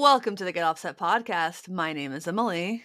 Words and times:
Welcome 0.00 0.36
to 0.36 0.44
the 0.44 0.52
Get 0.52 0.62
Offset 0.62 0.96
podcast. 0.96 1.68
My 1.68 1.92
name 1.92 2.12
is 2.12 2.28
Emily. 2.28 2.84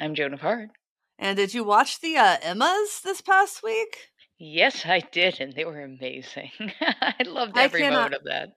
I'm 0.00 0.16
Joan 0.16 0.34
of 0.34 0.40
Heart. 0.40 0.70
And 1.16 1.36
did 1.36 1.54
you 1.54 1.62
watch 1.62 2.00
the 2.00 2.16
uh, 2.16 2.38
Emmas 2.42 3.02
this 3.04 3.20
past 3.20 3.62
week? 3.62 4.08
Yes, 4.36 4.84
I 4.84 4.98
did, 5.12 5.38
and 5.38 5.52
they 5.52 5.64
were 5.64 5.80
amazing. 5.80 6.50
I 6.80 7.14
loved 7.24 7.56
every 7.56 7.82
cannot- 7.82 7.96
moment 7.98 8.14
of 8.14 8.24
that. 8.24 8.48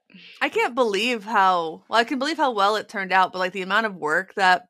I 0.42 0.50
can't 0.50 0.74
believe 0.74 1.24
how 1.24 1.84
well 1.88 2.00
I 2.00 2.04
can 2.04 2.18
believe 2.18 2.38
how 2.38 2.50
well 2.52 2.78
it 2.78 2.90
turned 2.90 3.12
out, 3.12 3.32
but 3.32 3.38
like 3.38 3.54
the 3.54 3.62
amount 3.62 3.86
of 3.86 3.96
work 3.96 4.34
that 4.38 4.64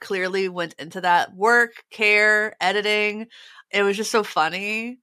clearly 0.00 0.48
went 0.48 0.74
into 0.80 1.00
that 1.02 1.36
work, 1.36 1.74
care, 1.92 2.56
editing, 2.60 3.28
it 3.70 3.84
was 3.84 3.96
just 3.96 4.10
so 4.10 4.24
funny. 4.24 4.98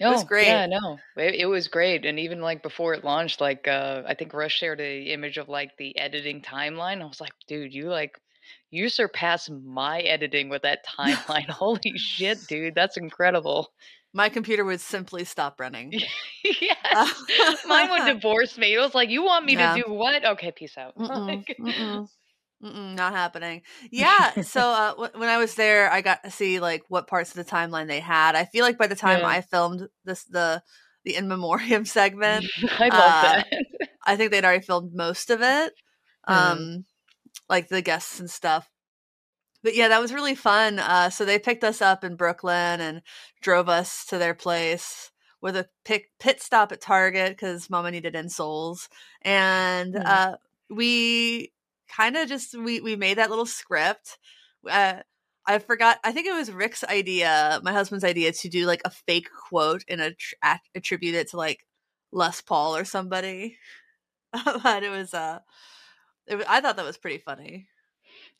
No, 0.00 0.10
was 0.10 0.24
great. 0.24 0.46
Yeah, 0.46 0.66
no, 0.66 0.98
it, 1.16 1.34
it 1.34 1.46
was 1.46 1.68
great, 1.68 2.04
and 2.06 2.18
even 2.18 2.40
like 2.40 2.62
before 2.62 2.94
it 2.94 3.04
launched, 3.04 3.40
like 3.40 3.68
uh, 3.68 4.02
I 4.06 4.14
think 4.14 4.32
Russ 4.32 4.52
shared 4.52 4.80
a 4.80 5.02
image 5.12 5.36
of 5.38 5.48
like 5.48 5.76
the 5.76 5.96
editing 5.98 6.40
timeline. 6.42 7.02
I 7.02 7.06
was 7.06 7.20
like, 7.20 7.32
dude, 7.46 7.74
you 7.74 7.88
like 7.90 8.18
you 8.70 8.88
surpass 8.88 9.48
my 9.50 10.00
editing 10.00 10.48
with 10.48 10.62
that 10.62 10.84
timeline. 10.98 11.48
Holy 11.50 11.92
shit, 11.96 12.46
dude, 12.46 12.74
that's 12.74 12.96
incredible. 12.96 13.68
My 14.12 14.28
computer 14.28 14.64
would 14.64 14.80
simply 14.80 15.24
stop 15.24 15.60
running. 15.60 15.92
yes, 16.60 17.14
mine 17.64 17.90
would 17.90 18.04
divorce 18.06 18.58
me. 18.58 18.74
It 18.74 18.80
was 18.80 18.94
like, 18.94 19.08
you 19.10 19.22
want 19.22 19.44
me 19.44 19.54
Yeah. 19.54 19.74
to 19.74 19.82
do 19.84 19.92
what? 19.92 20.24
Okay, 20.24 20.50
peace 20.52 20.76
out. 20.76 20.96
Mm-mm, 20.98 21.44
mm-mm, 21.60 22.08
mm-mm, 22.62 22.94
not 22.94 23.12
happening. 23.12 23.62
Yeah. 23.90 24.34
So 24.42 24.60
uh, 24.70 24.90
w- 24.90 25.10
when 25.18 25.28
I 25.28 25.38
was 25.38 25.54
there, 25.54 25.90
I 25.90 26.00
got 26.02 26.22
to 26.24 26.30
see 26.30 26.60
like 26.60 26.84
what 26.88 27.06
parts 27.06 27.30
of 27.30 27.36
the 27.44 27.50
timeline 27.50 27.88
they 27.88 28.00
had. 28.00 28.34
I 28.36 28.44
feel 28.44 28.64
like 28.64 28.78
by 28.78 28.86
the 28.86 28.96
time 28.96 29.24
Yeah. 29.24 29.26
I 29.26 29.40
filmed 29.42 29.88
this, 30.04 30.24
the 30.24 30.62
the 31.04 31.16
in 31.16 31.28
memoriam 31.28 31.84
segment, 31.86 32.46
I 32.80 32.90
love 32.90 33.20
Uh, 33.20 33.22
that. 33.22 33.46
I 34.06 34.16
think 34.16 34.30
they'd 34.30 34.44
already 34.44 34.64
filmed 34.64 34.94
most 34.94 35.30
of 35.30 35.42
it, 35.42 35.74
um, 36.26 36.84
like 37.48 37.68
the 37.68 37.82
guests 37.82 38.20
and 38.20 38.30
stuff. 38.30 38.68
But 39.62 39.74
yeah, 39.76 39.88
that 39.88 40.00
was 40.00 40.12
really 40.12 40.34
fun. 40.34 40.78
Uh, 40.78 41.10
so 41.10 41.24
they 41.24 41.38
picked 41.38 41.64
us 41.64 41.80
up 41.82 42.04
in 42.04 42.16
Brooklyn 42.16 42.80
and 42.80 43.02
drove 43.42 43.68
us 43.68 44.04
to 44.06 44.18
their 44.18 44.34
place 44.34 45.10
with 45.40 45.56
a 45.56 45.68
pick, 45.84 46.10
pit 46.18 46.40
stop 46.42 46.72
at 46.72 46.80
Target 46.80 47.30
because 47.32 47.68
Mama 47.70 47.90
needed 47.90 48.14
insoles, 48.14 48.88
and 49.22 49.96
Mhm. 49.96 50.02
uh, 50.04 50.36
we 50.70 51.52
kind 51.94 52.16
of 52.16 52.28
just 52.28 52.56
we 52.58 52.80
we 52.80 52.96
made 52.96 53.18
that 53.18 53.30
little 53.30 53.46
script. 53.46 54.18
Uh, 54.68 54.96
I 55.46 55.58
forgot. 55.58 55.98
I 56.04 56.12
think 56.12 56.26
it 56.26 56.34
was 56.34 56.50
Rick's 56.52 56.84
idea, 56.84 57.60
my 57.62 57.72
husband's 57.72 58.04
idea, 58.04 58.32
to 58.32 58.48
do 58.48 58.66
like 58.66 58.82
a 58.84 58.90
fake 58.90 59.28
quote 59.48 59.82
and 59.88 60.00
attr- 60.00 60.34
at- 60.42 60.60
attribute 60.74 61.14
it 61.14 61.30
to 61.30 61.36
like 61.36 61.66
Les 62.12 62.40
Paul 62.42 62.76
or 62.76 62.84
somebody. 62.84 63.56
but 64.62 64.82
it 64.82 64.90
was 64.90 65.12
uh, 65.14 65.40
it, 66.26 66.44
I 66.48 66.60
thought 66.60 66.76
that 66.76 66.84
was 66.84 66.98
pretty 66.98 67.18
funny. 67.18 67.66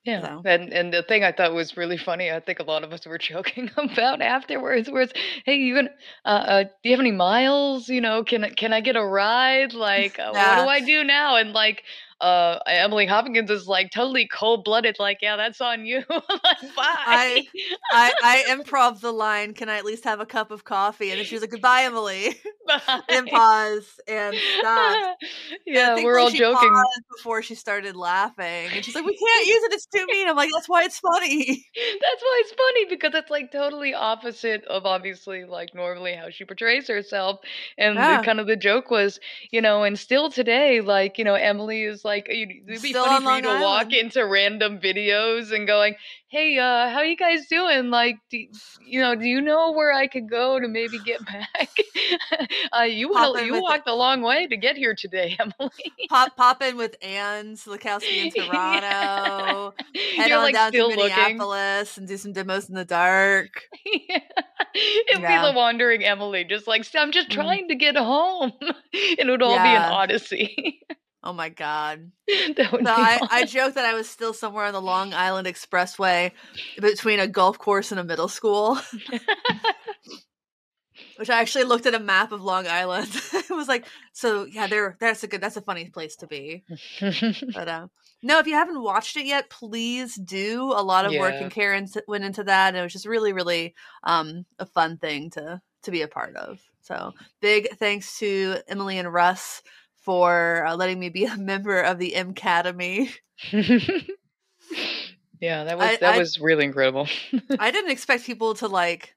Yeah, 0.04 0.20
So- 0.22 0.42
and 0.44 0.72
and 0.72 0.92
the 0.94 1.02
thing 1.02 1.24
I 1.24 1.32
thought 1.32 1.52
was 1.52 1.76
really 1.76 1.98
funny, 1.98 2.30
I 2.30 2.40
think 2.40 2.58
a 2.60 2.62
lot 2.64 2.84
of 2.84 2.92
us 2.92 3.04
were 3.06 3.18
joking 3.32 3.70
about 3.76 4.22
afterwards, 4.22 4.88
was, 4.90 5.10
"Hey, 5.44 5.56
you 5.56 5.74
gonna? 5.74 5.90
Uh, 6.24 6.28
uh, 6.28 6.62
do 6.64 6.70
you 6.84 6.92
have 6.92 7.00
any 7.00 7.12
miles? 7.12 7.88
You 7.88 8.00
know, 8.00 8.24
can 8.24 8.44
I- 8.44 8.50
can 8.50 8.72
I 8.72 8.80
get 8.82 8.96
a 8.96 9.04
ride? 9.04 9.72
Like, 9.74 10.18
uh, 10.18 10.30
what 10.32 10.64
do 10.64 10.68
I 10.70 10.80
do 10.80 11.02
now?" 11.04 11.36
And 11.36 11.52
like, 11.52 11.82
uh, 12.20 12.58
Emily 12.66 13.06
Hopkins 13.06 13.50
is 13.50 13.66
like 13.66 13.90
totally 13.90 14.26
cold 14.28 14.64
blooded, 14.64 14.96
like, 14.98 15.18
"Yeah, 15.22 15.36
that's 15.36 15.60
on 15.60 15.86
you." 15.86 16.02
like, 16.10 16.74
bye. 16.76 17.42
I 17.92 18.12
I 18.24 18.44
improv 18.50 19.00
the 19.00 19.12
line. 19.12 19.54
Can 19.54 19.68
I 19.68 19.76
at 19.78 19.84
least 19.84 20.04
have 20.04 20.20
a 20.20 20.26
cup 20.26 20.50
of 20.50 20.64
coffee? 20.64 21.10
And 21.10 21.18
then 21.18 21.26
she 21.26 21.34
was 21.34 21.42
like, 21.42 21.50
"Goodbye, 21.50 21.82
Emily." 21.82 22.34
bye. 22.66 23.00
and 23.08 23.28
pause 23.28 24.00
and 24.06 24.36
stop. 24.58 25.16
Yeah, 25.66 25.94
think, 25.94 26.04
we're 26.04 26.18
all 26.18 26.30
joking. 26.30 26.74
before 27.16 27.42
she 27.42 27.54
started 27.54 27.96
laughing, 27.96 28.70
and 28.74 28.84
she's 28.84 28.94
like, 28.94 29.04
"We 29.04 29.16
can't 29.16 29.46
use 29.46 29.62
it. 29.64 29.72
It's 29.72 29.86
too 29.86 30.06
mean." 30.10 30.28
I'm 30.28 30.36
like, 30.36 30.50
"That's 30.54 30.68
why 30.68 30.84
it's 30.84 30.98
funny." 30.98 31.66
That's 31.76 32.22
why 32.22 32.42
it's 32.44 32.52
funny 32.52 32.84
because 32.88 33.14
it's 33.14 33.30
like 33.30 33.50
totally 33.52 33.94
opposite 33.94 34.64
of 34.64 34.84
obviously 34.86 35.44
like 35.44 35.74
normally 35.74 36.14
how 36.14 36.30
she 36.30 36.44
portrays 36.44 36.88
herself. 36.88 37.40
And 37.78 37.96
Yeah. 37.96 38.18
the, 38.18 38.24
kind 38.24 38.40
of 38.40 38.46
the 38.46 38.56
joke 38.56 38.90
was, 38.90 39.18
you 39.50 39.60
know, 39.60 39.82
and 39.82 39.98
still 39.98 40.30
today, 40.30 40.80
like, 40.80 41.18
you 41.18 41.24
know, 41.24 41.34
Emily 41.34 41.82
is 41.84 42.04
like, 42.04 42.09
you- 42.28 42.62
it'd 42.68 42.82
be 42.82 42.90
Still 42.90 43.04
funny 43.06 43.24
for 43.24 43.36
you 43.36 43.42
to 43.42 43.62
walk 43.62 43.92
into 43.92 44.24
random 44.26 44.78
videos 44.80 45.52
and 45.52 45.66
going, 45.66 45.94
hey, 46.28 46.58
uh, 46.58 46.88
how 46.90 47.00
you 47.02 47.16
guys 47.16 47.46
doing? 47.48 47.90
Like, 47.90 48.16
do, 48.30 48.38
you 48.86 49.00
know, 49.00 49.14
do 49.16 49.26
you 49.26 49.40
know 49.40 49.72
where 49.72 49.92
I 49.92 50.06
could 50.06 50.28
go 50.30 50.60
to 50.60 50.68
maybe 50.68 50.98
get 51.00 51.20
back? 51.26 51.70
uh, 52.78 52.82
you 52.82 53.08
you 53.08 53.52
with 53.52 53.54
it. 53.58 53.62
walked 53.62 53.88
a 53.88 53.94
long 53.94 54.22
way 54.22 54.46
to 54.46 54.56
get 54.56 54.76
here 54.76 54.94
today, 54.94 55.36
Emily. 55.40 55.70
Pop 56.08 56.36
pop 56.36 56.62
in 56.62 56.76
with 56.76 56.96
Anne 57.02 57.54
Silikowski 57.56 58.26
in 58.26 58.32
Yeah. 58.34 58.44
Toronto. 58.46 59.74
Head 60.16 60.28
You're 60.28 60.38
on 60.38 60.44
like 60.44 60.54
down 60.54 60.72
to 60.72 60.76
still 60.78 60.88
looking. 60.88 61.16
Minneapolis 61.16 61.98
and 61.98 62.06
do 62.06 62.16
some 62.16 62.32
demos 62.32 62.68
in 62.68 62.74
the 62.74 62.84
dark. 62.84 63.62
Yeah. 63.84 64.18
It'd 64.74 65.22
Yeah. 65.22 65.42
be 65.42 65.48
the 65.48 65.56
wandering 65.56 66.04
Emily, 66.04 66.44
just 66.44 66.68
like 66.68 66.86
I'm 66.94 67.10
just 67.10 67.28
Mhm. 67.28 67.34
trying 67.34 67.68
to 67.68 67.74
get 67.74 67.96
home. 67.96 68.52
it 68.92 69.26
would 69.26 69.42
all 69.42 69.56
be 69.56 69.68
an 69.68 69.82
odyssey. 69.82 70.80
Oh 71.22 71.32
my 71.32 71.50
god. 71.50 72.12
that 72.56 72.72
would 72.72 72.84
be 72.84 72.90
I, 72.90 73.18
I 73.30 73.42
awesome. 73.42 73.48
joked 73.48 73.74
that 73.74 73.84
I 73.84 73.94
was 73.94 74.08
still 74.08 74.32
somewhere 74.32 74.64
on 74.64 74.72
the 74.72 74.80
Long 74.80 75.12
Island 75.12 75.46
Expressway 75.46 76.32
between 76.80 77.20
a 77.20 77.26
golf 77.26 77.58
course 77.58 77.90
and 77.90 78.00
a 78.00 78.04
middle 78.04 78.28
school. 78.28 78.78
Which 81.16 81.28
I 81.28 81.40
actually 81.40 81.64
looked 81.64 81.84
at 81.84 81.94
a 81.94 82.00
map 82.00 82.32
of 82.32 82.40
Long 82.40 82.66
Island. 82.66 83.10
it 83.34 83.50
was 83.50 83.68
like, 83.68 83.84
so 84.12 84.44
yeah, 84.44 84.66
there 84.66 84.96
that's 84.98 85.22
a 85.22 85.26
good 85.26 85.42
that's 85.42 85.58
a 85.58 85.62
funny 85.62 85.90
place 85.90 86.16
to 86.16 86.26
be. 86.26 86.64
But 87.00 87.68
uh, 87.68 87.88
no, 88.22 88.38
if 88.38 88.46
you 88.46 88.54
haven't 88.54 88.82
watched 88.82 89.18
it 89.18 89.26
yet, 89.26 89.50
please 89.50 90.14
do. 90.14 90.72
A 90.74 90.82
lot 90.82 91.04
of 91.04 91.12
work 91.12 91.34
and 91.34 91.50
care 91.50 91.78
went 92.08 92.24
into 92.24 92.44
that, 92.44 92.68
and 92.68 92.76
it 92.78 92.82
was 92.82 92.94
just 92.94 93.06
really, 93.06 93.34
really 93.34 93.74
um, 94.02 94.46
a 94.58 94.64
fun 94.64 94.96
thing 94.96 95.28
to 95.30 95.60
to 95.82 95.90
be 95.90 96.00
a 96.00 96.08
part 96.08 96.36
of. 96.36 96.60
So 96.80 97.12
big 97.40 97.76
thanks 97.76 98.18
to 98.18 98.56
Emily 98.66 98.98
and 98.98 99.12
Russ 99.12 99.62
for 100.00 100.64
uh, 100.66 100.76
letting 100.76 100.98
me 100.98 101.08
be 101.08 101.24
a 101.24 101.36
member 101.36 101.80
of 101.80 101.98
the 101.98 102.14
M 102.14 102.30
Academy. 102.30 103.10
yeah, 105.40 105.64
that 105.64 105.78
was 105.78 105.86
I- 105.88 105.96
that 105.96 106.14
I- 106.14 106.18
was 106.18 106.38
really 106.40 106.64
incredible. 106.64 107.08
I 107.58 107.70
didn't 107.70 107.90
expect 107.90 108.24
people 108.24 108.54
to 108.54 108.66
like 108.68 109.14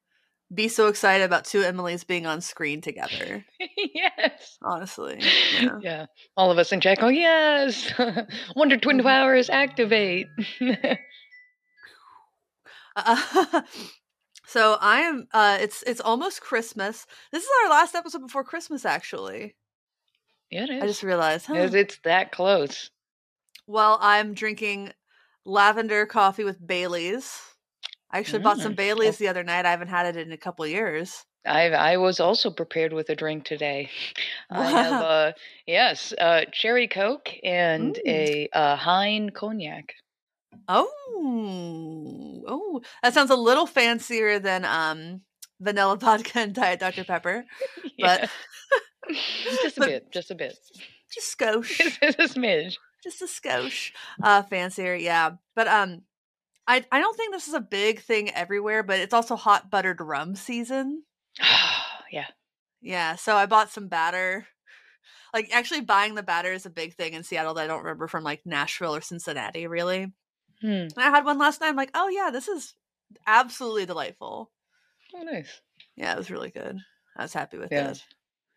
be 0.53 0.67
so 0.67 0.87
excited 0.87 1.23
about 1.23 1.45
two 1.45 1.61
Emilys 1.61 2.05
being 2.05 2.25
on 2.27 2.39
screen 2.41 2.79
together. 2.81 3.43
yes. 3.95 4.57
Honestly, 4.61 5.19
yeah. 5.59 5.79
Yeah. 5.81 6.05
All 6.37 6.51
of 6.51 6.57
us 6.59 6.71
in 6.71 6.79
chat 6.79 6.99
go, 6.99 7.07
yes. 7.07 7.91
Wonder 8.55 8.77
Twin 8.77 8.99
Mhm. 8.99 9.03
Powers 9.03 9.49
activate. 9.49 10.27
Uh, 12.95 13.61
so 14.45 14.77
I 14.79 14.99
am. 15.01 15.27
Uh, 15.33 15.57
it's 15.59 15.83
it's 15.87 16.01
almost 16.01 16.41
Christmas. 16.41 17.05
This 17.31 17.43
is 17.43 17.49
our 17.63 17.69
last 17.71 17.95
episode 17.95 18.19
before 18.21 18.43
Christmas. 18.43 18.85
Actually, 18.85 19.55
it 20.61 20.69
is. 20.69 20.83
I 20.83 20.85
just 20.87 21.03
realized. 21.03 21.47
huh. 21.47 21.55
It's- 21.55 21.73
it's 21.73 21.97
that 22.03 22.31
close. 22.31 22.89
Well, 23.65 23.97
I'm 24.01 24.33
drinking 24.33 24.93
lavender 25.45 26.05
coffee 26.05 26.43
with 26.43 26.65
Bailey's. 26.65 27.39
I 28.11 28.19
actually 28.19 28.39
bought 28.43 28.59
some 28.59 28.73
Mm, 28.73 28.77
Bailey's 28.77 29.17
the 29.17 29.27
other 29.29 29.43
night. 29.43 29.65
I 29.65 29.71
haven't 29.71 29.87
had 29.87 30.05
it 30.05 30.17
in 30.17 30.31
a 30.31 30.37
couple 30.37 30.67
years. 30.67 31.25
I 31.45 31.71
I 31.71 31.97
was 31.97 32.19
also 32.19 32.51
prepared 32.51 32.93
with 32.93 33.09
a 33.09 33.15
drink 33.15 33.43
today. 33.45 33.89
I 34.49 34.69
have 34.69 35.01
uh 35.01 35.31
yes, 35.65 36.13
uh 36.19 36.41
cherry 36.51 36.87
coke 36.87 37.29
and 37.43 37.95
Mm. 37.95 38.07
a 38.07 38.49
uh 38.53 38.75
Hine 38.75 39.29
cognac. 39.31 39.93
Oh, 40.67 42.43
oh, 42.47 42.81
that 43.01 43.13
sounds 43.13 43.31
a 43.31 43.35
little 43.35 43.65
fancier 43.65 44.39
than 44.39 44.63
um 44.65 45.21
vanilla 45.59 45.97
vodka 46.03 46.39
and 46.39 46.53
diet 46.53 46.79
Dr 46.79 47.03
Pepper, 47.03 47.45
but. 47.99 48.29
Just 49.09 49.77
a 49.77 49.79
but- 49.81 49.89
bit, 49.89 50.11
just 50.11 50.31
a 50.31 50.35
bit. 50.35 50.57
just 51.13 51.37
skosh. 51.37 51.77
Just 52.01 52.19
a 52.19 52.39
smidge. 52.39 52.77
just 53.03 53.21
a 53.21 53.25
skosh 53.25 53.91
uh 54.23 54.41
fancier 54.43 54.95
yeah 54.95 55.31
but 55.55 55.67
um 55.67 56.01
i 56.67 56.83
i 56.91 56.99
don't 56.99 57.17
think 57.17 57.33
this 57.33 57.47
is 57.49 57.53
a 57.53 57.59
big 57.59 57.99
thing 58.01 58.29
everywhere 58.31 58.81
but 58.81 58.99
it's 58.99 59.13
also 59.13 59.35
hot 59.35 59.69
buttered 59.69 59.99
rum 59.99 60.35
season 60.35 61.03
yeah. 62.11 62.27
yeah 62.81 63.15
so 63.15 63.35
i 63.35 63.45
bought 63.45 63.69
some 63.69 63.87
batter 63.89 64.47
like 65.33 65.49
actually 65.53 65.81
buying 65.81 66.15
the 66.15 66.23
batter 66.23 66.53
is 66.53 66.65
a 66.65 66.69
big 66.69 66.93
thing 66.95 67.13
in 67.13 67.23
seattle 67.23 67.53
that 67.53 67.65
i 67.65 67.67
don't 67.67 67.83
remember 67.83 68.07
from 68.07 68.23
like 68.23 68.41
nashville 68.45 68.95
or 68.95 69.01
cincinnati 69.01 69.67
really 69.67 70.11
Hmm. 70.61 70.67
and 70.69 70.93
i 70.97 71.09
had 71.09 71.25
one 71.25 71.37
last 71.37 71.59
night 71.59 71.67
i'm 71.67 71.75
like 71.75 71.91
oh 71.93 72.07
yeah 72.07 72.29
this 72.31 72.47
is 72.47 72.73
absolutely 73.27 73.85
delightful 73.85 74.49
Oh 75.13 75.23
nice. 75.23 75.59
yeah 75.97 76.13
it 76.13 76.17
was 76.17 76.31
really 76.31 76.51
good 76.51 76.77
i 77.17 77.21
was 77.23 77.33
happy 77.33 77.57
with 77.57 77.69
Yeah. 77.71 77.91
it 77.91 78.03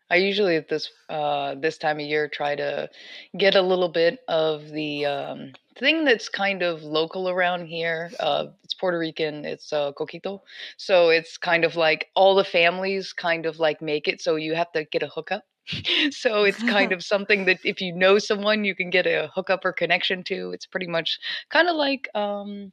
I 0.09 0.15
usually 0.15 0.55
at 0.55 0.69
this 0.69 0.89
uh 1.09 1.55
this 1.55 1.77
time 1.77 1.99
of 1.99 2.05
year 2.05 2.27
try 2.27 2.55
to 2.55 2.89
get 3.37 3.55
a 3.55 3.61
little 3.61 3.89
bit 3.89 4.19
of 4.27 4.69
the 4.69 5.05
um 5.05 5.51
thing 5.77 6.05
that's 6.05 6.29
kind 6.29 6.63
of 6.63 6.83
local 6.83 7.29
around 7.29 7.67
here. 7.67 8.11
Uh 8.19 8.47
it's 8.63 8.73
Puerto 8.73 8.97
Rican, 8.99 9.45
it's 9.45 9.71
uh 9.73 9.91
coquito. 9.93 10.41
So 10.77 11.09
it's 11.09 11.37
kind 11.37 11.65
of 11.65 11.75
like 11.75 12.09
all 12.15 12.35
the 12.35 12.43
families 12.43 13.13
kind 13.13 13.45
of 13.45 13.59
like 13.59 13.81
make 13.81 14.07
it 14.07 14.21
so 14.21 14.35
you 14.35 14.55
have 14.55 14.71
to 14.73 14.85
get 14.85 15.03
a 15.03 15.07
hookup. 15.07 15.43
so 16.11 16.43
it's 16.43 16.63
kind 16.63 16.91
of 16.91 17.03
something 17.13 17.45
that 17.45 17.59
if 17.63 17.81
you 17.81 17.93
know 17.93 18.19
someone, 18.19 18.63
you 18.63 18.75
can 18.75 18.89
get 18.89 19.05
a 19.05 19.29
hookup 19.33 19.65
or 19.65 19.73
connection 19.73 20.23
to. 20.23 20.51
It's 20.51 20.65
pretty 20.65 20.87
much 20.87 21.19
kind 21.49 21.67
of 21.67 21.75
like 21.75 22.07
um, 22.15 22.71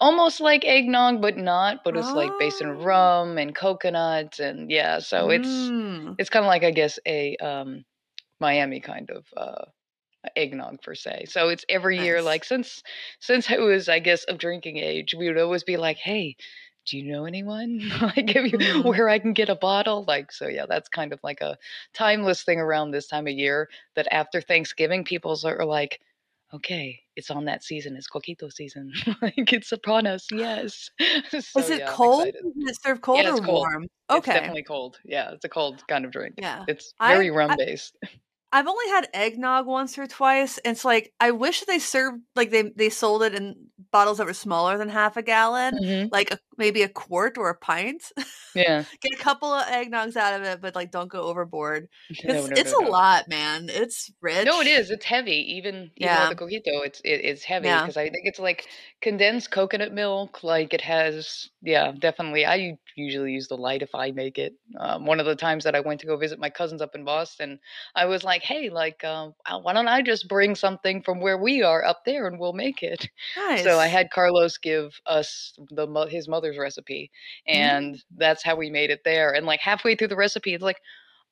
almost 0.00 0.40
like 0.40 0.64
eggnog, 0.64 1.20
but 1.22 1.36
not. 1.36 1.84
But 1.84 1.96
it's 1.96 2.14
like 2.14 2.38
based 2.38 2.60
in 2.60 2.70
Oh. 2.70 2.78
rum 2.78 3.38
and 3.38 3.54
coconuts, 3.54 4.38
and 4.40 4.70
yeah. 4.70 4.98
So 5.00 5.30
it's 5.30 5.72
Mm. 5.72 6.18
it's 6.18 6.30
kind 6.30 6.44
of 6.44 6.48
like 6.48 6.64
I 6.64 6.70
guess 6.72 6.98
a 7.06 7.36
um, 7.38 7.84
Miami 8.40 8.80
kind 8.80 9.10
of 9.10 9.26
uh, 9.36 9.66
eggnog 10.36 10.82
per 10.82 10.94
se. 10.94 11.26
So 11.28 11.48
it's 11.48 11.64
every 11.68 11.98
year, 11.98 12.22
like 12.22 12.44
since 12.44 12.82
since 13.20 13.50
I 13.50 13.58
was, 13.58 13.88
I 13.88 13.98
guess, 14.00 14.24
of 14.24 14.38
drinking 14.38 14.78
age, 14.78 15.14
we 15.16 15.28
would 15.28 15.38
always 15.38 15.64
be 15.64 15.76
like, 15.76 15.98
"Hey, 15.98 16.36
do 16.86 16.96
you 16.98 17.04
know 17.12 17.24
anyone? 17.26 17.80
like, 18.02 18.34
if 18.34 18.52
you, 18.52 18.58
Mhm. 18.58 18.82
where 18.82 19.08
I 19.08 19.18
can 19.18 19.32
get 19.32 19.48
a 19.48 19.54
bottle?" 19.56 20.04
Like, 20.06 20.32
so 20.32 20.48
yeah, 20.48 20.66
that's 20.68 20.88
kind 20.88 21.12
of 21.12 21.20
like 21.22 21.40
a 21.40 21.56
timeless 21.94 22.42
thing 22.42 22.60
around 22.60 22.90
this 22.90 23.06
time 23.08 23.26
of 23.26 23.34
year. 23.34 23.68
That 23.96 24.08
after 24.12 24.40
Thanksgiving, 24.40 25.04
people 25.04 25.38
are 25.44 25.64
like. 25.66 26.00
Okay, 26.54 26.98
it's 27.14 27.30
on 27.30 27.44
that 27.44 27.62
season. 27.62 27.94
It's 27.94 28.08
coquito 28.08 28.50
season. 28.50 28.90
like 29.22 29.52
it's 29.52 29.70
upon 29.70 30.06
us. 30.06 30.26
Yes. 30.32 30.88
so 31.30 31.60
Is 31.60 31.70
it 31.70 31.80
yeah, 31.80 31.92
cold? 31.92 32.26
Is 32.26 32.34
it 32.56 32.82
served 32.82 33.02
cold 33.02 33.22
Yeah, 33.22 33.34
or 33.34 33.38
cold. 33.38 33.48
warm? 33.48 33.82
It's 33.84 34.18
Okay. 34.18 34.32
definitely 34.32 34.62
cold. 34.62 34.98
Yeah, 35.04 35.32
it's 35.32 35.44
a 35.44 35.48
cold 35.50 35.82
kind 35.88 36.06
of 36.06 36.10
drink. 36.10 36.36
Yeah. 36.38 36.64
It's 36.66 36.94
I 36.98 37.12
very 37.12 37.30
rum 37.30 37.50
I 37.50 37.56
based. 37.56 37.98
I've 38.52 38.66
only 38.66 38.88
had 38.88 39.08
eggnog 39.12 39.66
once 39.66 39.98
or 39.98 40.06
twice. 40.06 40.58
And 40.58 40.72
it's 40.72 40.84
like 40.84 41.12
I 41.20 41.30
wish 41.32 41.60
they 41.62 41.78
served 41.78 42.22
like 42.34 42.50
they 42.50 42.62
they 42.62 42.90
sold 42.90 43.22
it 43.22 43.34
in 43.34 43.68
bottles 43.92 44.18
that 44.18 44.26
were 44.26 44.34
smaller 44.34 44.78
than 44.78 44.88
half 44.88 45.16
a 45.16 45.22
gallon, 45.22 45.80
hmm 45.80 46.08
like 46.10 46.30
a, 46.32 46.38
maybe 46.56 46.82
a 46.82 46.88
quart 46.88 47.36
or 47.38 47.50
a 47.50 47.54
pint. 47.58 48.04
Yeah. 48.54 48.84
Get 49.02 49.12
a 49.12 49.22
couple 49.22 49.52
of 49.52 49.66
eggnogs 49.66 50.16
out 50.16 50.34
of 50.40 50.46
it, 50.46 50.60
but 50.60 50.74
like 50.74 50.90
don't 50.90 51.08
go 51.10 51.22
overboard. 51.22 51.88
It's 52.24 52.24
no, 52.24 52.46
it's 52.56 52.72
no, 52.72 52.72
a 52.72 52.84
no. 52.84 52.90
lot, 52.90 53.28
man. 53.28 53.68
It's 53.68 54.10
rich. 54.20 54.46
No, 54.46 54.60
it 54.60 54.66
is. 54.66 54.90
It's 54.90 55.04
heavy. 55.04 55.56
Even 55.56 55.90
even 55.96 56.06
Yeah. 56.06 56.20
with 56.20 56.38
the 56.38 56.44
coquito, 56.44 56.84
it's 56.86 57.00
it, 57.00 57.20
it's 57.24 57.42
heavy 57.44 57.68
Yeah. 57.68 57.80
because 57.80 57.96
I 57.96 58.04
think 58.04 58.22
it's 58.24 58.38
like 58.38 58.66
condensed 59.00 59.50
coconut 59.50 59.92
milk. 59.92 60.42
Like 60.44 60.72
it 60.72 60.80
has, 60.80 61.50
yeah, 61.60 61.92
definitely. 61.98 62.46
I 62.46 62.78
usually 62.96 63.32
use 63.32 63.48
the 63.48 63.56
light 63.56 63.82
if 63.82 63.94
I 63.94 64.10
make 64.12 64.38
it. 64.38 64.54
Um, 64.78 65.06
one 65.06 65.18
of 65.20 65.26
the 65.26 65.34
times 65.36 65.64
that 65.64 65.74
I 65.74 65.80
went 65.80 66.00
to 66.00 66.06
go 66.06 66.16
visit 66.16 66.38
my 66.38 66.50
cousins 66.50 66.80
up 66.82 66.94
in 66.94 67.04
Boston, 67.04 67.58
I 67.94 68.06
was 68.06 68.22
like, 68.24 68.37
hey, 68.42 68.70
like, 68.70 69.04
um, 69.04 69.34
why 69.62 69.72
don't 69.72 69.88
I 69.88 70.02
just 70.02 70.28
bring 70.28 70.54
something 70.54 71.02
from 71.02 71.20
where 71.20 71.38
we 71.38 71.62
are 71.62 71.84
up 71.84 72.04
there 72.04 72.26
and 72.26 72.38
we'll 72.38 72.52
make 72.52 72.82
it. 72.82 73.08
So 73.62 73.78
I 73.78 73.86
had 73.86 74.10
Carlos 74.10 74.58
give 74.58 75.00
us 75.06 75.54
the 75.70 75.86
his 76.10 76.28
mother's 76.28 76.58
recipe, 76.58 77.10
and 77.46 78.02
that's 78.16 78.44
how 78.44 78.56
we 78.56 78.70
made 78.70 78.90
it 78.90 79.02
there. 79.04 79.32
And 79.32 79.46
like 79.46 79.60
halfway 79.60 79.94
through 79.94 80.08
the 80.08 80.16
recipe, 80.16 80.54
it's 80.54 80.62
like, 80.62 80.80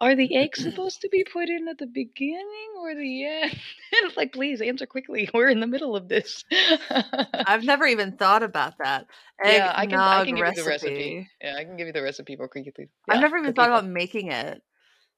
are 0.01 0.15
the 0.15 0.37
eggs 0.37 0.63
supposed 0.63 1.01
to 1.01 1.09
be 1.09 1.25
put 1.25 1.49
in 1.49 1.69
at 1.69 1.79
the 1.79 1.87
beginning 1.87 2.69
or 2.79 2.95
the 2.95 3.27
end? 3.27 3.53
And 3.93 4.09
it's 4.09 4.17
like, 4.17 4.33
please 4.33 4.61
answer 4.61 4.85
quickly. 4.85 5.31
We're 5.33 5.49
in 5.49 5.61
the 5.61 5.67
middle 5.67 5.97
of 5.97 6.09
this. 6.09 6.45
I've 7.33 7.63
never 7.63 7.87
even 7.87 8.17
thought 8.17 8.43
about 8.43 8.75
that. 8.79 9.07
Egg 9.43 9.59
yeah, 9.59 9.73
I 9.75 9.87
can 9.87 9.99
I 9.99 10.25
can 10.25 10.35
give 10.35 10.47
you 10.47 10.55
the 10.55 10.65
recipe. 10.65 10.69
recipe. 10.69 11.31
Yeah, 11.41 11.57
I 11.57 11.65
can 11.65 11.77
give 11.77 11.87
you 11.87 11.93
the 11.93 12.03
recipe 12.03 12.37
for 12.37 12.49
coquito. 12.49 12.89
I've 13.09 13.21
never 13.21 13.39
even 13.39 13.55
thought 13.55 13.71
coquito. 13.71 13.79
about 13.79 13.87
making 13.87 14.33
it. 14.33 14.61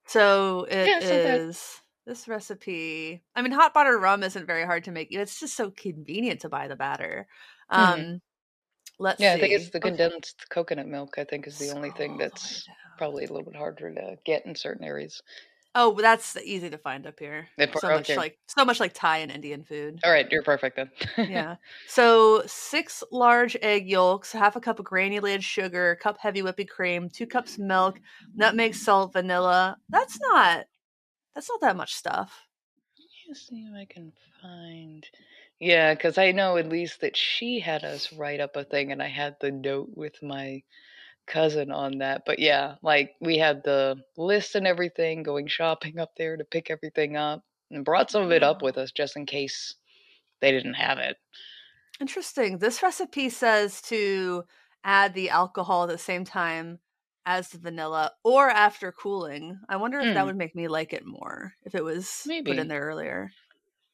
So 0.08 0.64
it 0.64 0.94
Yeah, 1.00 1.00
is 1.00 1.82
this 2.06 2.26
recipe. 2.28 3.22
I 3.34 3.43
mean, 3.43 3.52
hot 3.52 3.75
buttered 3.75 4.00
rum 4.00 4.22
isn't 4.22 4.46
very 4.46 4.64
hard 4.64 4.84
to 4.84 4.90
make. 4.93 5.08
It's 5.10 5.38
just 5.38 5.56
so 5.56 5.70
convenient 5.70 6.40
to 6.43 6.49
buy 6.49 6.69
the 6.69 6.76
batter. 6.76 7.28
hmm 7.75 8.02
Um, 8.02 8.22
let's 8.99 9.25
Yeah, 9.25 9.34
I 9.34 9.38
think 9.38 9.52
it's 9.52 9.69
see. 9.69 9.70
the 9.70 9.81
Okay, 9.84 9.99
condensed 9.99 10.49
coconut 10.49 10.87
milk. 10.87 11.19
I 11.19 11.25
think 11.25 11.46
is 11.46 11.58
the 11.58 11.70
only 11.70 11.90
thing 11.90 12.16
scroll 12.16 12.31
all 12.32 12.38
the 12.40 12.49
way 12.49 12.56
that's 12.56 12.69
probably 12.96 13.25
a 13.25 13.28
little 13.32 13.44
bit 13.50 13.56
harder 13.58 13.93
to 13.94 14.19
get 14.25 14.46
in 14.46 14.55
certain 14.55 14.84
areas. 14.84 15.22
Oh, 15.75 15.94
that's 16.00 16.37
easy 16.38 16.70
to 16.70 16.79
find 16.79 17.06
up 17.06 17.19
here. 17.19 17.49
Put- 17.59 17.81
So 17.81 17.88
much 17.88 18.11
okay. 18.11 18.17
like 18.17 18.38
so 18.47 18.65
much 18.65 18.81
like 18.81 18.94
Thai 18.94 19.19
and 19.19 19.31
Indian 19.31 19.62
food. 19.62 20.00
All 20.05 20.11
right, 20.11 20.26
you're 20.31 20.43
perfect 20.43 20.76
then. 20.76 20.91
Yeah. 21.31 21.56
So 21.87 22.43
six 22.47 23.05
large 23.12 23.56
egg 23.62 23.88
yolks, 23.88 24.32
half 24.32 24.56
a 24.56 24.61
cup 24.61 24.79
of 24.79 24.85
granulated 24.87 25.44
sugar, 25.44 25.93
a 25.93 25.97
cup 25.97 26.19
heavy 26.19 26.43
whipping 26.43 26.67
cream, 26.67 27.09
two 27.09 27.26
cups 27.26 27.59
milk, 27.59 28.00
nutmeg, 28.35 28.75
salt, 28.75 29.12
vanilla. 29.12 29.76
That's 29.88 30.19
not 30.20 30.67
that's 31.35 31.49
not 31.49 31.61
that 31.61 31.76
much 31.76 31.94
stuff. 31.94 32.43
Let 32.99 33.31
me 33.31 33.35
see 33.35 33.69
if 33.70 33.75
I 33.75 33.85
can 33.93 34.12
find. 34.43 35.06
Yeah, 35.61 35.94
because 35.94 36.19
I 36.19 36.32
know 36.32 36.56
at 36.56 36.69
least 36.69 37.00
that 37.03 37.17
she 37.17 37.61
had 37.61 37.85
us 37.85 38.12
write 38.12 38.41
up 38.41 38.56
a 38.56 38.65
thing, 38.65 38.91
and 38.93 39.03
I 39.03 39.09
had 39.09 39.37
the 39.41 39.50
note 39.50 39.91
with 39.94 40.23
my 40.23 40.62
cousin 41.28 41.70
on 41.72 41.98
that. 41.98 42.22
But 42.26 42.38
yeah, 42.40 42.76
like 42.82 43.14
we 43.20 43.38
had 43.38 43.62
the 43.64 44.02
list 44.16 44.54
and 44.56 44.66
everything, 44.66 45.22
going 45.22 45.46
shopping 45.48 45.98
up 45.98 46.12
there 46.16 46.36
to 46.36 46.44
pick 46.44 46.70
everything 46.70 47.16
up, 47.16 47.44
and 47.70 47.84
brought 47.84 48.10
some 48.10 48.22
of 48.25 48.32
it 48.32 48.42
up 48.42 48.62
with 48.62 48.78
us 48.78 48.92
just 48.92 49.16
in 49.16 49.26
case 49.26 49.75
they 50.40 50.52
didn't 50.52 50.75
have 50.75 50.98
it. 50.98 51.19
Interesting. 52.00 52.58
This 52.58 52.82
recipe 52.82 53.28
says 53.28 53.82
to 53.82 54.44
add 54.84 55.14
the 55.14 55.30
alcohol 55.30 55.84
at 55.84 55.88
the 55.88 55.98
same 55.98 56.25
time 56.25 56.80
as 57.26 57.48
the 57.50 57.58
vanilla 57.58 58.12
or 58.24 58.48
after 58.48 58.92
cooling. 58.92 59.60
I 59.69 59.76
wonder 59.76 60.00
if 60.00 60.12
that 60.12 60.24
Hmm, 60.24 60.26
would 60.26 60.36
make 60.36 60.54
me 60.54 60.69
like 60.69 60.92
it 60.92 61.04
more 61.04 61.54
if 61.64 61.74
it 61.74 61.84
was 61.84 62.32
put 62.44 62.58
in 62.58 62.69
there 62.69 62.82
earlier. 62.82 63.34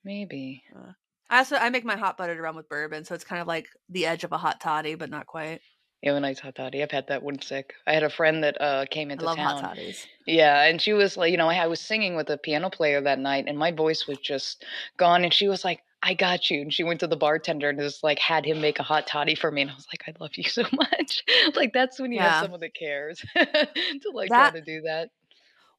maybe. 0.04 0.62
Uh, 0.74 0.92
I 1.30 1.38
also 1.38 1.56
I 1.56 1.70
make 1.70 1.84
my 1.84 1.96
hot 1.96 2.16
buttered 2.16 2.38
rum 2.38 2.56
with 2.56 2.68
bourbon, 2.68 3.04
so 3.04 3.14
it's 3.14 3.24
kind 3.24 3.40
of 3.40 3.48
like 3.48 3.68
the 3.88 4.06
edge 4.06 4.24
of 4.24 4.32
a 4.32 4.38
hot 4.38 4.60
toddy, 4.60 4.94
but 4.94 5.10
not 5.10 5.26
quite. 5.26 5.62
Yeah, 6.04 6.16
a 6.16 6.20
nice 6.20 6.38
hot 6.40 6.54
toddy. 6.54 6.82
I've 6.82 6.90
had 6.90 7.06
that 7.08 7.22
one 7.22 7.40
sick. 7.40 7.74
I 7.86 7.94
had 7.94 8.02
a 8.02 8.10
friend 8.10 8.44
that 8.44 8.60
uh, 8.60 8.84
came 8.90 9.10
I 9.18 9.20
into 9.20 9.24
love 9.24 9.38
hot 9.40 9.56
town. 9.56 9.70
toddies. 9.70 10.06
Yeah, 10.26 10.62
and 10.64 10.80
she 10.80 10.92
was 10.92 11.16
like, 11.16 11.30
you 11.32 11.36
know, 11.36 11.48
I 11.48 11.66
was 11.66 11.80
singing 11.80 12.14
with 12.16 12.30
a 12.30 12.38
piano 12.38 12.70
player 12.70 13.00
that 13.00 13.18
night, 13.18 13.46
and 13.48 13.58
my 13.58 13.72
voice 13.72 14.06
was 14.06 14.18
just 14.18 14.64
gone. 14.98 15.24
And 15.24 15.32
she 15.34 15.48
was 15.48 15.64
like, 15.64 15.80
"I 16.02 16.14
got 16.14 16.50
you." 16.50 16.60
And 16.62 16.72
she 16.72 16.84
went 16.84 17.00
to 17.00 17.06
the 17.06 17.16
bartender 17.16 17.70
and 17.70 17.78
just 17.80 18.04
like 18.04 18.18
had 18.18 18.44
him 18.46 18.60
make 18.60 18.78
a 18.78 18.82
hot 18.84 19.06
toddy 19.06 19.34
for 19.34 19.50
me. 19.50 19.62
And 19.62 19.70
I 19.70 19.74
was 19.74 19.86
like, 19.92 20.02
"I 20.08 20.14
love 20.20 20.32
you 20.36 20.44
so 20.48 20.64
much." 20.72 21.24
like 21.56 21.72
that's 21.72 21.98
when 22.00 22.12
you 22.12 22.22
have 22.22 22.34
Yeah. 22.34 22.40
someone 22.40 22.60
that 22.60 22.74
cares 22.74 23.20
to 23.36 24.10
like 24.12 24.32
try 24.34 24.50
That 24.50 24.50
to 24.50 24.60
do 24.60 24.82
that. 24.82 25.10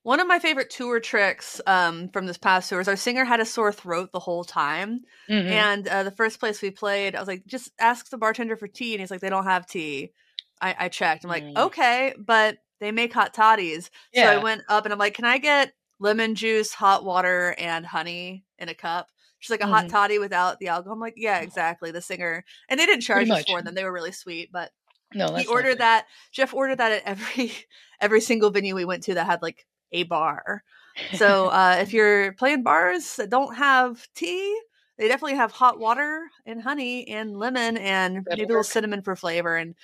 One 0.06 0.20
of 0.20 0.28
my 0.28 0.40
favorite 0.40 0.70
tour 0.70 1.00
tricks 1.00 1.60
um, 1.68 2.10
from 2.10 2.28
this 2.28 2.38
past 2.38 2.70
tour 2.70 2.80
is 2.80 2.88
our 2.88 2.96
singer 2.96 3.26
had 3.26 3.40
a 3.40 3.46
sore 3.46 3.72
throat 3.74 4.12
the 4.14 4.20
whole 4.20 4.44
time. 4.44 5.02
hmm 5.28 5.42
And 5.48 5.88
uh, 5.88 6.04
the 6.04 6.12
first 6.12 6.40
place 6.40 6.62
we 6.62 6.72
played, 6.72 7.16
I 7.16 7.20
was 7.20 7.28
like, 7.28 7.46
just 7.48 7.72
ask 7.80 8.10
the 8.10 8.18
bartender 8.18 8.56
for 8.56 8.68
tea. 8.68 8.94
And 8.94 9.02
he's 9.02 9.12
like, 9.12 9.22
they 9.22 9.30
don't 9.30 9.46
have 9.46 9.68
tea. 9.68 10.14
I, 10.62 10.76
I 10.80 10.90
checked. 10.90 11.24
I'm 11.24 11.30
like, 11.30 11.48
Mm. 11.48 11.56
okay, 11.58 12.14
but 12.18 12.60
they 12.80 12.92
make 12.92 13.14
hot 13.14 13.34
toddies. 13.34 13.90
So 14.14 14.28
I 14.28 14.38
went 14.38 14.64
up 14.70 14.86
and 14.86 14.94
I'm 14.94 15.00
like, 15.00 15.16
can 15.16 15.26
I 15.26 15.38
get 15.40 15.74
lemon 16.00 16.36
juice, 16.36 16.74
hot 16.74 17.04
water, 17.04 17.56
and 17.58 17.86
honey 17.86 18.46
in 18.60 18.70
a 18.70 18.74
cup? 18.76 19.12
She's 19.40 19.52
like, 19.52 19.62
a 19.62 19.68
hot 19.68 19.88
hmm 19.88 19.90
toddy 19.90 20.20
without 20.20 20.60
the 20.60 20.70
alcohol. 20.70 20.94
I'm 20.94 21.00
like, 21.00 21.16
yeah, 21.18 21.40
exactly. 21.42 21.92
The 21.92 22.02
singer. 22.02 22.46
And 22.70 22.80
they 22.80 22.86
didn't 22.86 23.02
charge 23.02 23.30
us 23.32 23.44
for 23.44 23.62
them. 23.62 23.76
They 23.76 23.84
were 23.84 23.92
really 23.94 24.12
sweet. 24.12 24.52
But 24.52 24.72
No, 25.14 25.36
he 25.36 25.46
ordered 25.48 25.80
that. 25.80 26.08
Jeff 26.32 26.54
ordered 26.54 26.78
that 26.78 26.92
at 26.92 27.04
every 27.04 27.52
every 28.02 28.22
single 28.22 28.50
venue 28.50 28.76
we 28.76 28.86
went 28.86 29.04
to 29.04 29.14
that 29.16 29.26
had 29.26 29.42
like 29.42 29.66
a 29.92 30.04
bar. 30.04 30.64
So 31.12 31.48
uh, 31.50 31.78
if 31.80 31.94
you're 31.94 32.34
playing 32.34 32.64
bars 32.64 33.16
that 33.18 33.30
don't 33.30 33.56
have 33.56 34.08
tea, 34.16 34.60
they 34.98 35.08
definitely 35.08 35.38
have 35.38 35.52
hot 35.52 35.80
water 35.80 36.30
and 36.46 36.62
honey 36.62 37.08
and 37.08 37.38
lemon 37.38 37.78
and 37.78 38.26
maybe 38.30 38.30
That'll 38.30 38.46
a 38.46 38.48
little 38.48 38.64
cinnamon 38.64 39.02
for 39.02 39.16
flavor, 39.16 39.56
and 39.58 39.76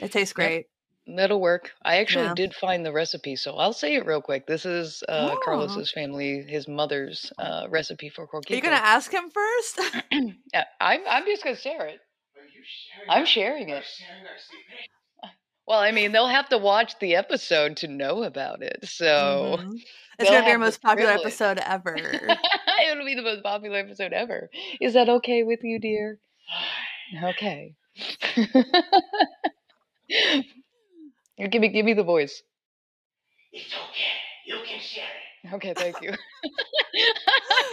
it 0.00 0.12
tastes 0.12 0.32
Yep. 0.36 0.54
great. 0.54 0.66
That'll 1.06 1.40
work. 1.40 1.72
I 1.82 1.96
actually 1.98 2.28
Yeah. 2.28 2.34
did 2.34 2.54
find 2.54 2.84
the 2.84 2.92
recipe, 2.92 3.36
so 3.36 3.56
I'll 3.58 3.72
say 3.74 3.94
it 3.96 4.06
real 4.06 4.22
quick. 4.22 4.46
This 4.46 4.64
is 4.64 5.02
uh, 5.08 5.36
Oh, 5.36 5.36
Carlos's 5.42 5.90
family, 5.90 6.42
his 6.42 6.66
mother's 6.68 7.32
uh, 7.38 7.66
recipe 7.70 8.08
for 8.08 8.26
are 8.26 8.54
you 8.56 8.62
gonna 8.62 8.76
ask 8.76 9.12
him 9.12 9.30
first? 9.30 9.80
yeah, 10.52 10.64
I'm 10.80 11.00
I'm 11.08 11.24
just 11.26 11.42
gonna 11.44 11.56
share 11.56 11.86
it. 11.86 12.00
Are 12.36 12.44
you 12.44 12.62
sharing 12.64 13.10
I'm 13.10 13.26
sharing 13.26 13.68
it. 13.70 13.84
sharing? 13.84 14.26
Well, 15.66 15.78
I 15.80 15.92
mean, 15.92 16.12
they'll 16.12 16.28
have 16.28 16.48
to 16.50 16.58
watch 16.58 16.98
the 16.98 17.14
episode 17.16 17.76
to 17.78 17.88
know 17.88 18.22
about 18.22 18.62
it, 18.62 18.86
so 18.86 19.58
hmm 19.58 19.76
It's 20.18 20.30
they'll 20.30 20.32
gonna 20.32 20.44
be 20.44 20.50
our 20.52 20.58
most 20.58 20.82
popular 20.82 21.10
privilege. 21.10 21.32
episode 21.32 21.58
ever. 21.58 21.96
It'll 22.90 23.04
be 23.04 23.14
the 23.14 23.22
most 23.22 23.42
popular 23.42 23.78
episode 23.78 24.12
ever. 24.12 24.50
Is 24.80 24.94
that 24.94 25.08
okay 25.08 25.42
with 25.42 25.60
you, 25.62 25.78
dear? 25.78 26.18
Okay. 27.22 27.74
give 31.38 31.60
me 31.60 31.68
give 31.68 31.84
me 31.84 31.94
the 31.94 32.02
voice. 32.02 32.42
It's 33.52 33.72
okay. 33.72 34.12
You 34.46 34.56
can 34.66 34.80
share 34.80 35.04
it. 35.04 35.54
Okay, 35.54 35.74
thank 35.74 36.00
you. 36.02 36.12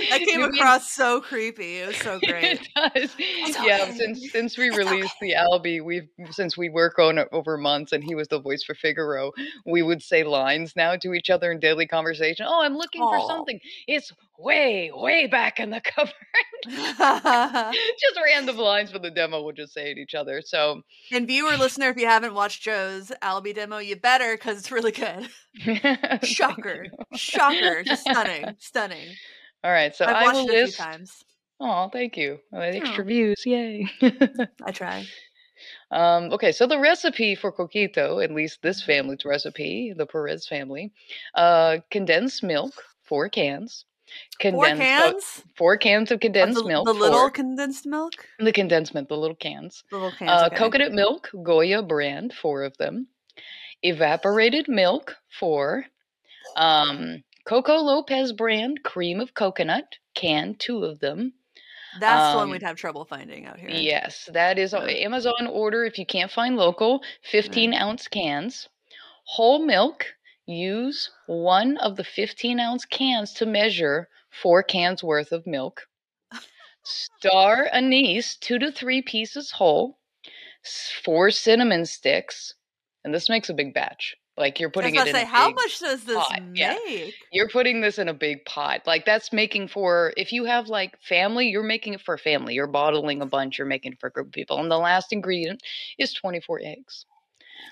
That 0.10 0.22
came 0.28 0.42
across 0.42 0.92
so 0.92 1.22
creepy. 1.22 1.78
It 1.78 1.88
was 1.88 1.98
so 1.98 2.20
great. 2.26 2.62
it 2.62 2.68
does. 2.76 3.16
It's 3.18 3.64
yeah, 3.64 3.84
okay. 3.84 3.98
since 3.98 4.32
since 4.32 4.58
we 4.58 4.70
It's 4.70 4.78
released 4.78 5.16
the 5.22 5.34
Albie, 5.34 5.84
we've 5.84 6.08
since 6.32 6.58
we 6.58 6.70
work 6.70 7.00
on 7.00 7.18
it 7.18 7.28
over 7.32 7.58
months, 7.58 7.92
and 7.92 8.04
he 8.04 8.16
was 8.16 8.28
the 8.28 8.40
voice 8.40 8.64
for 8.64 8.76
Figaro. 8.76 9.32
We 9.66 9.82
would 9.82 10.02
say 10.02 10.24
lines 10.24 10.76
now 10.76 10.96
to 10.98 11.14
each 11.14 11.30
other 11.30 11.52
in 11.52 11.60
daily 11.60 11.88
conversation. 11.88 12.46
Oh, 12.50 12.62
I'm 12.62 12.76
looking 12.76 13.02
for 13.02 13.20
something. 13.28 13.60
It's 13.88 14.12
way, 14.42 14.92
way 14.94 15.28
back 15.28 15.60
in 15.60 15.70
the 15.70 15.82
cover. 15.96 16.12
just 16.68 18.20
random 18.24 18.58
lines 18.58 18.92
for 18.92 19.00
the 19.00 19.12
demo. 19.12 19.44
We'll 19.44 19.54
just 19.54 19.74
say 19.74 19.92
at 19.92 19.98
each 19.98 20.16
other. 20.16 20.42
So 20.44 20.82
and 21.12 21.28
viewer, 21.28 21.58
listener, 21.58 21.90
if 21.90 21.98
you 21.98 22.08
haven't 22.08 22.34
watched 22.34 22.64
Joe's 22.64 23.12
Albie 23.22 23.56
demo, 23.56 23.78
you 23.78 23.96
better 23.96 24.36
because 24.36 24.58
it's 24.58 24.72
really 24.72 24.92
good. 24.92 25.30
Shocker. 26.24 26.88
Shocker. 27.14 27.84
Just 27.84 28.02
stunning. 28.02 28.56
Stunning. 28.62 29.08
All 29.64 29.72
right, 29.72 29.96
so 29.96 30.06
I've 30.06 30.16
I 30.16 30.24
watched 30.26 30.36
will 30.36 30.50
it 30.56 30.64
a 30.64 30.68
few 30.68 30.74
times. 30.74 31.24
Oh, 31.60 31.90
thank 31.92 32.16
you. 32.16 32.40
Uh, 32.54 32.60
Extra 32.60 33.04
views, 33.04 33.44
yay. 33.46 33.88
I 34.64 34.72
try. 34.72 35.06
Um, 35.92 36.32
okay, 36.34 36.52
so 36.52 36.66
the 36.66 36.80
recipe 36.80 37.36
for 37.36 37.52
coquito, 37.52 38.24
at 38.24 38.32
least 38.32 38.64
this 38.64 38.82
family's 38.82 39.24
recipe, 39.26 39.94
the 39.96 40.08
Perez 40.08 40.48
family, 40.48 40.92
uh, 41.36 41.78
condensed 41.92 42.42
milk, 42.42 42.74
four 43.04 43.30
cans. 43.30 43.86
Four 44.42 44.50
Condensed, 44.66 44.82
uh, 44.82 45.12
cans? 45.12 45.44
four 45.56 45.78
cans 45.78 46.10
of 46.10 46.16
Of 46.16 46.22
condensed 46.22 46.62
the, 46.64 46.68
milk. 46.68 46.88
the 46.88 46.94
little 46.94 47.20
four. 47.20 47.30
condensed 47.30 47.86
milk? 47.86 48.14
the 48.40 48.52
condensed 48.52 48.96
milk, 48.96 49.08
the 49.10 49.18
little 49.18 49.36
cans. 49.36 49.84
The 49.92 49.98
little 49.98 50.12
cans. 50.18 50.32
Uh, 50.32 50.46
okay. 50.48 50.56
Coconut 50.56 50.94
milk, 50.94 51.30
Goya 51.44 51.84
brand, 51.84 52.34
four 52.34 52.64
of 52.64 52.76
them. 52.78 53.06
Evaporated 53.84 54.68
milk, 54.68 55.16
four. 55.40 55.86
Um, 56.56 57.24
Coco 57.46 57.78
Lopez 57.78 58.34
brand, 58.34 58.84
cream 58.84 59.20
of 59.20 59.34
coconut, 59.34 59.98
can, 60.14 60.56
two 60.56 60.84
of 60.84 61.00
them. 61.00 61.34
That's 62.00 62.32
the 62.32 62.38
one 62.38 62.46
um, 62.46 62.52
we'd 62.52 62.64
have 62.64 62.78
trouble 62.78 63.04
finding 63.06 63.46
out 63.46 63.60
here. 63.60 63.70
Yes, 63.70 64.30
that 64.32 64.58
is 64.58 64.74
Yeah. 64.74 64.86
Amazon 64.86 65.48
order 65.48 65.84
if 65.84 65.98
you 65.98 66.06
can't 66.06 66.32
find 66.32 66.56
local, 66.56 67.04
15 67.24 67.74
ounce 67.74 68.08
cans. 68.08 68.70
Whole 69.26 69.60
milk, 69.66 70.06
use 70.46 71.10
one 71.28 71.78
of 71.78 71.98
the 71.98 72.04
15 72.04 72.60
ounce 72.60 72.86
cans 72.86 73.34
to 73.34 73.46
measure 73.46 74.10
four 74.30 74.64
cans 74.64 75.04
worth 75.04 75.32
of 75.32 75.46
milk. 75.46 75.88
Star 76.84 77.70
anise, 77.72 78.36
two 78.38 78.58
to 78.58 78.72
three 78.72 79.02
pieces 79.02 79.52
whole, 79.52 80.00
four 81.04 81.30
cinnamon 81.30 81.86
sticks, 81.86 82.56
and 83.04 83.14
this 83.14 83.30
makes 83.30 83.50
a 83.50 83.54
big 83.54 83.74
batch. 83.74 84.16
Like 84.38 84.60
you're 84.60 84.70
putting 84.70 84.96
it 84.96 85.08
in 85.08 85.14
say, 85.14 85.24
a 85.24 85.26
how 85.26 85.48
big 85.48 85.56
much 85.56 85.80
does 85.80 86.04
this 86.06 86.16
pot, 86.16 86.42
yeah. 86.54 86.76
make? 86.86 87.14
you're 87.32 87.50
putting 87.50 87.82
this 87.82 88.00
in 88.00 88.08
a 88.08 88.14
big 88.14 88.46
pot. 88.46 88.82
Like 88.88 89.06
that's 89.06 89.34
making 89.34 89.68
for 89.68 90.14
if 90.16 90.32
you 90.32 90.46
have 90.46 90.68
like 90.68 90.98
family, 91.02 91.50
you're 91.50 91.64
making 91.64 91.94
it 91.96 92.02
for 92.02 92.18
family. 92.18 92.54
You're 92.54 92.68
bottling 92.68 93.22
a 93.22 93.26
bunch, 93.26 93.58
you're 93.58 93.68
making 93.68 93.94
it 93.94 94.00
for 94.00 94.08
a 94.08 94.12
group 94.12 94.28
of 94.28 94.34
people. 94.34 94.60
And 94.60 94.72
the 94.72 94.78
last 94.78 95.12
ingredient 95.12 95.62
is 96.00 96.14
24 96.14 96.62
eggs. 96.64 97.06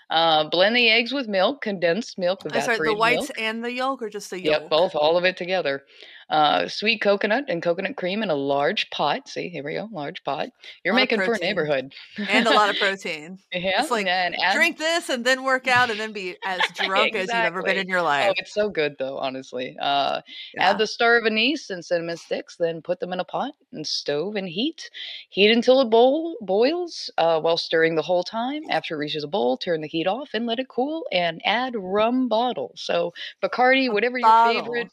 Uh, 0.09 0.49
blend 0.49 0.75
the 0.75 0.89
eggs 0.89 1.13
with 1.13 1.27
milk, 1.27 1.61
condensed 1.61 2.17
milk, 2.17 2.39
I'm 2.43 2.61
sorry, 2.61 2.79
the 2.79 2.95
whites 2.95 3.29
milk. 3.29 3.39
and 3.39 3.63
the 3.63 3.71
yolk, 3.71 4.01
or 4.01 4.09
just 4.09 4.31
the 4.31 4.41
yolk? 4.41 4.61
Yep, 4.61 4.69
both, 4.69 4.95
all 4.95 5.17
of 5.17 5.23
it 5.23 5.37
together. 5.37 5.83
Uh, 6.29 6.67
sweet 6.67 7.01
coconut 7.01 7.45
and 7.47 7.63
coconut 7.63 7.95
cream 7.95 8.21
in 8.21 8.29
a 8.29 8.35
large 8.35 8.89
pot. 8.91 9.27
See, 9.27 9.49
here 9.49 9.63
we 9.63 9.73
go, 9.73 9.89
large 9.91 10.23
pot. 10.23 10.49
You're 10.83 10.93
making 10.93 11.21
for 11.21 11.33
a 11.33 11.39
neighborhood. 11.39 11.93
and 12.17 12.45
a 12.47 12.51
lot 12.51 12.69
of 12.69 12.75
protein. 12.79 13.39
yeah, 13.51 13.81
It's 13.81 13.89
like, 13.89 14.05
and 14.05 14.35
add- 14.39 14.53
Drink 14.55 14.77
this 14.77 15.09
and 15.09 15.25
then 15.25 15.43
work 15.43 15.67
out 15.67 15.89
and 15.89 15.99
then 15.99 16.11
be 16.13 16.35
as 16.45 16.61
drunk 16.75 17.15
as 17.15 17.27
you've 17.27 17.35
ever 17.35 17.63
been 17.63 17.77
in 17.77 17.87
your 17.87 17.99
Oh, 17.99 18.03
life. 18.03 18.33
it's 18.37 18.53
so 18.53 18.69
good 18.69 18.95
though, 18.99 19.17
honestly. 19.17 19.75
Uh, 19.81 20.21
Yeah. 20.53 20.69
Add 20.69 20.77
the 20.77 20.85
star 20.87 21.17
of 21.17 21.25
anise 21.25 21.69
and 21.71 21.83
cinnamon 21.83 22.17
sticks, 22.17 22.55
then 22.57 22.81
put 22.81 22.99
them 22.99 23.11
in 23.13 23.19
a 23.19 23.23
pot 23.25 23.53
and 23.73 23.85
stove 23.87 24.35
and 24.35 24.47
heat. 24.47 24.89
Heat 25.29 25.51
until 25.51 25.81
it 25.81 25.89
boil, 25.89 26.35
boils 26.41 27.09
uh, 27.17 27.39
while 27.41 27.57
stirring 27.57 27.95
the 27.95 28.01
whole 28.03 28.23
time. 28.23 28.61
After 28.69 28.95
it 28.95 28.99
reaches 28.99 29.23
a 29.23 29.27
boil, 29.27 29.57
turn 29.57 29.81
the 29.81 29.87
heat 29.87 30.05
off 30.07 30.29
and 30.33 30.45
let 30.45 30.59
it 30.59 30.67
cool 30.67 31.05
and 31.11 31.41
add 31.43 31.73
rum 31.75 32.27
bottle. 32.27 32.71
So 32.75 33.13
Bacardi, 33.43 33.87
A 33.87 33.89
whatever 33.89 34.17
your 34.19 34.45
favorite. 34.53 34.89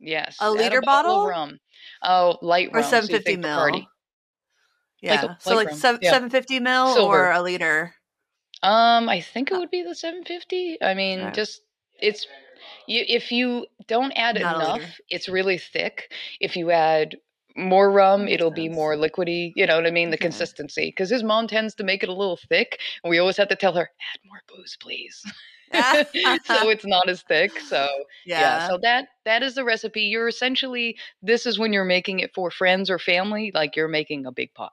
Yes. 0.00 0.36
A 0.40 0.50
liter 0.50 0.80
bottle? 0.80 1.26
rum. 1.26 1.58
Oh, 2.02 2.38
light 2.42 2.68
or 2.72 2.80
rum. 2.80 2.82
so 2.90 2.96
you 2.96 3.02
750 3.02 3.24
think 3.24 3.40
mil. 3.40 3.50
Bacardi. 3.58 3.86
Yeah. 5.02 5.22
like 5.22 5.40
so 5.42 5.50
like 5.50 5.56
like 5.56 5.68
rum. 5.68 5.76
sev- 5.78 5.98
Yeah. 6.02 6.10
750 6.10 6.60
mil 6.60 6.98
or 6.98 7.30
a 7.30 7.42
liter. 7.42 7.94
Um, 8.62 9.08
I 9.08 9.20
think 9.20 9.50
it 9.50 9.54
Uh, 9.54 9.58
would 9.60 9.70
be 9.70 9.82
the 9.82 9.94
750. 9.94 10.80
I 10.82 10.94
mean, 10.94 11.24
Right. 11.24 11.34
just 11.34 11.60
it's 12.00 12.26
you 12.86 13.04
if 13.06 13.30
you 13.30 13.66
don't 13.86 14.12
add 14.12 14.40
Not 14.40 14.56
enough, 14.56 15.00
it's 15.10 15.28
really 15.28 15.58
thick. 15.58 16.12
If 16.40 16.56
you 16.56 16.70
add 16.70 17.16
more 17.56 17.90
rum, 17.90 18.26
it'll 18.26 18.50
be 18.50 18.68
more 18.68 18.96
liquidy. 18.96 19.52
You 19.54 19.66
know 19.66 19.76
what 19.76 19.86
I 19.86 19.90
mean? 19.90 20.10
The 20.10 20.16
Okay. 20.16 20.22
consistency. 20.24 20.86
Because 20.88 21.10
his 21.10 21.22
mom 21.22 21.46
tends 21.46 21.74
to 21.76 21.84
make 21.84 22.02
it 22.02 22.08
a 22.08 22.12
little 22.12 22.38
thick, 22.48 22.80
and 23.02 23.10
we 23.10 23.18
always 23.18 23.36
have 23.36 23.48
to 23.48 23.56
tell 23.56 23.74
her, 23.74 23.82
add 24.14 24.20
more 24.24 24.42
booze, 24.48 24.76
please. 24.80 25.22
so 26.44 26.68
it's 26.68 26.86
not 26.86 27.08
as 27.08 27.22
thick. 27.22 27.58
So 27.60 27.86
yeah. 28.26 28.40
yeah. 28.40 28.68
so 28.68 28.78
that 28.82 29.08
that 29.24 29.42
is 29.42 29.54
the 29.54 29.64
recipe. 29.64 30.02
You're 30.02 30.28
essentially 30.28 30.96
this 31.22 31.46
is 31.46 31.58
when 31.58 31.72
you're 31.72 31.84
making 31.84 32.20
it 32.20 32.34
for 32.34 32.50
friends 32.50 32.90
or 32.90 32.98
family, 32.98 33.50
like 33.54 33.76
you're 33.76 33.88
making 33.88 34.26
a 34.26 34.32
big 34.32 34.52
pot. 34.54 34.72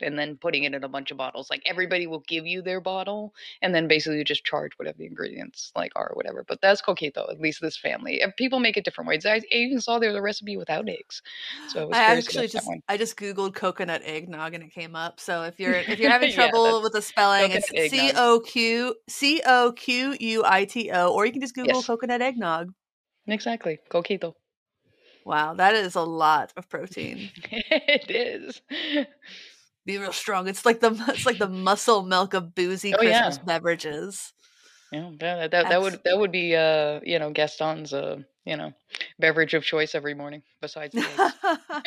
And 0.00 0.18
then 0.18 0.36
putting 0.36 0.64
it 0.64 0.74
in 0.74 0.84
a 0.84 0.88
bunch 0.88 1.10
of 1.10 1.16
bottles. 1.16 1.48
Like 1.50 1.62
everybody 1.66 2.06
will 2.06 2.24
give 2.28 2.46
you 2.46 2.62
their 2.62 2.80
bottle, 2.80 3.34
and 3.62 3.74
then 3.74 3.88
basically 3.88 4.18
you 4.18 4.24
just 4.24 4.44
charge 4.44 4.72
whatever 4.76 4.98
the 4.98 5.06
ingredients 5.06 5.72
like 5.74 5.92
are, 5.96 6.10
or 6.10 6.14
whatever. 6.16 6.44
But 6.46 6.60
that's 6.60 6.82
coquito, 6.82 7.30
at 7.30 7.40
least 7.40 7.60
this 7.60 7.76
family. 7.76 8.20
And 8.20 8.34
people 8.36 8.58
make 8.60 8.76
it 8.76 8.84
different 8.84 9.08
ways. 9.08 9.24
I, 9.24 9.36
I 9.36 9.42
even 9.52 9.80
saw 9.80 9.98
there's 9.98 10.14
a 10.16 10.22
recipe 10.22 10.56
without 10.56 10.88
eggs. 10.88 11.22
So 11.68 11.82
I 11.82 11.84
was 11.86 11.96
I 11.96 12.00
actually 12.02 12.48
just. 12.48 12.68
I 12.88 12.96
just 12.96 13.16
googled 13.16 13.54
coconut 13.54 14.02
eggnog 14.04 14.54
and 14.54 14.62
it 14.62 14.72
came 14.72 14.94
up. 14.94 15.20
So 15.20 15.42
if 15.44 15.58
you're 15.58 15.74
if 15.74 15.98
you're 15.98 16.10
having 16.16 16.32
trouble 16.32 16.64
that's- 16.64 16.82
with 16.82 16.92
the 16.92 17.02
spelling, 17.02 17.50
it's 17.52 17.68
C. 17.90 18.12
O 18.16 18.40
Q 18.40 18.94
C 19.08 19.42
O 19.46 19.72
Q 19.72 20.16
U 20.18 20.42
I 20.44 20.64
T 20.64 20.90
O, 20.92 21.12
or 21.12 21.26
you 21.26 21.32
can 21.32 21.40
just 21.40 21.54
Google 21.54 21.76
Yes. 21.76 21.86
coconut 21.86 22.22
eggnog. 22.22 22.72
Exactly, 23.26 23.78
coquito. 23.90 24.34
Wow, 25.24 25.54
that 25.54 25.74
is 25.74 25.96
a 25.96 26.02
lot 26.02 26.52
of 26.56 26.68
protein. 26.68 27.30
it 27.50 28.10
is. 28.10 28.60
Be 29.86 29.98
real 29.98 30.12
strong. 30.12 30.48
It's 30.48 30.66
like 30.66 30.80
the 30.80 30.90
it's 31.08 31.24
like 31.24 31.38
the 31.38 31.48
muscle 31.48 32.02
milk 32.02 32.34
of 32.34 32.54
boozy 32.54 32.94
Oh, 32.94 33.02
yeah. 33.02 33.22
Christmas 33.22 33.38
beverages. 33.46 34.32
Yeah, 34.92 35.10
that, 35.20 35.50
that, 35.52 35.68
that 35.68 35.80
would 35.80 36.00
that 36.04 36.18
would 36.18 36.32
be 36.32 36.54
uh 36.54 37.00
you 37.02 37.18
know 37.18 37.30
Gaston's 37.30 37.92
uh 37.92 38.18
you 38.44 38.56
know 38.56 38.72
beverage 39.18 39.54
of 39.54 39.64
choice 39.64 39.94
every 39.94 40.14
morning 40.14 40.42
besides 40.60 40.94
uh, 40.94 41.30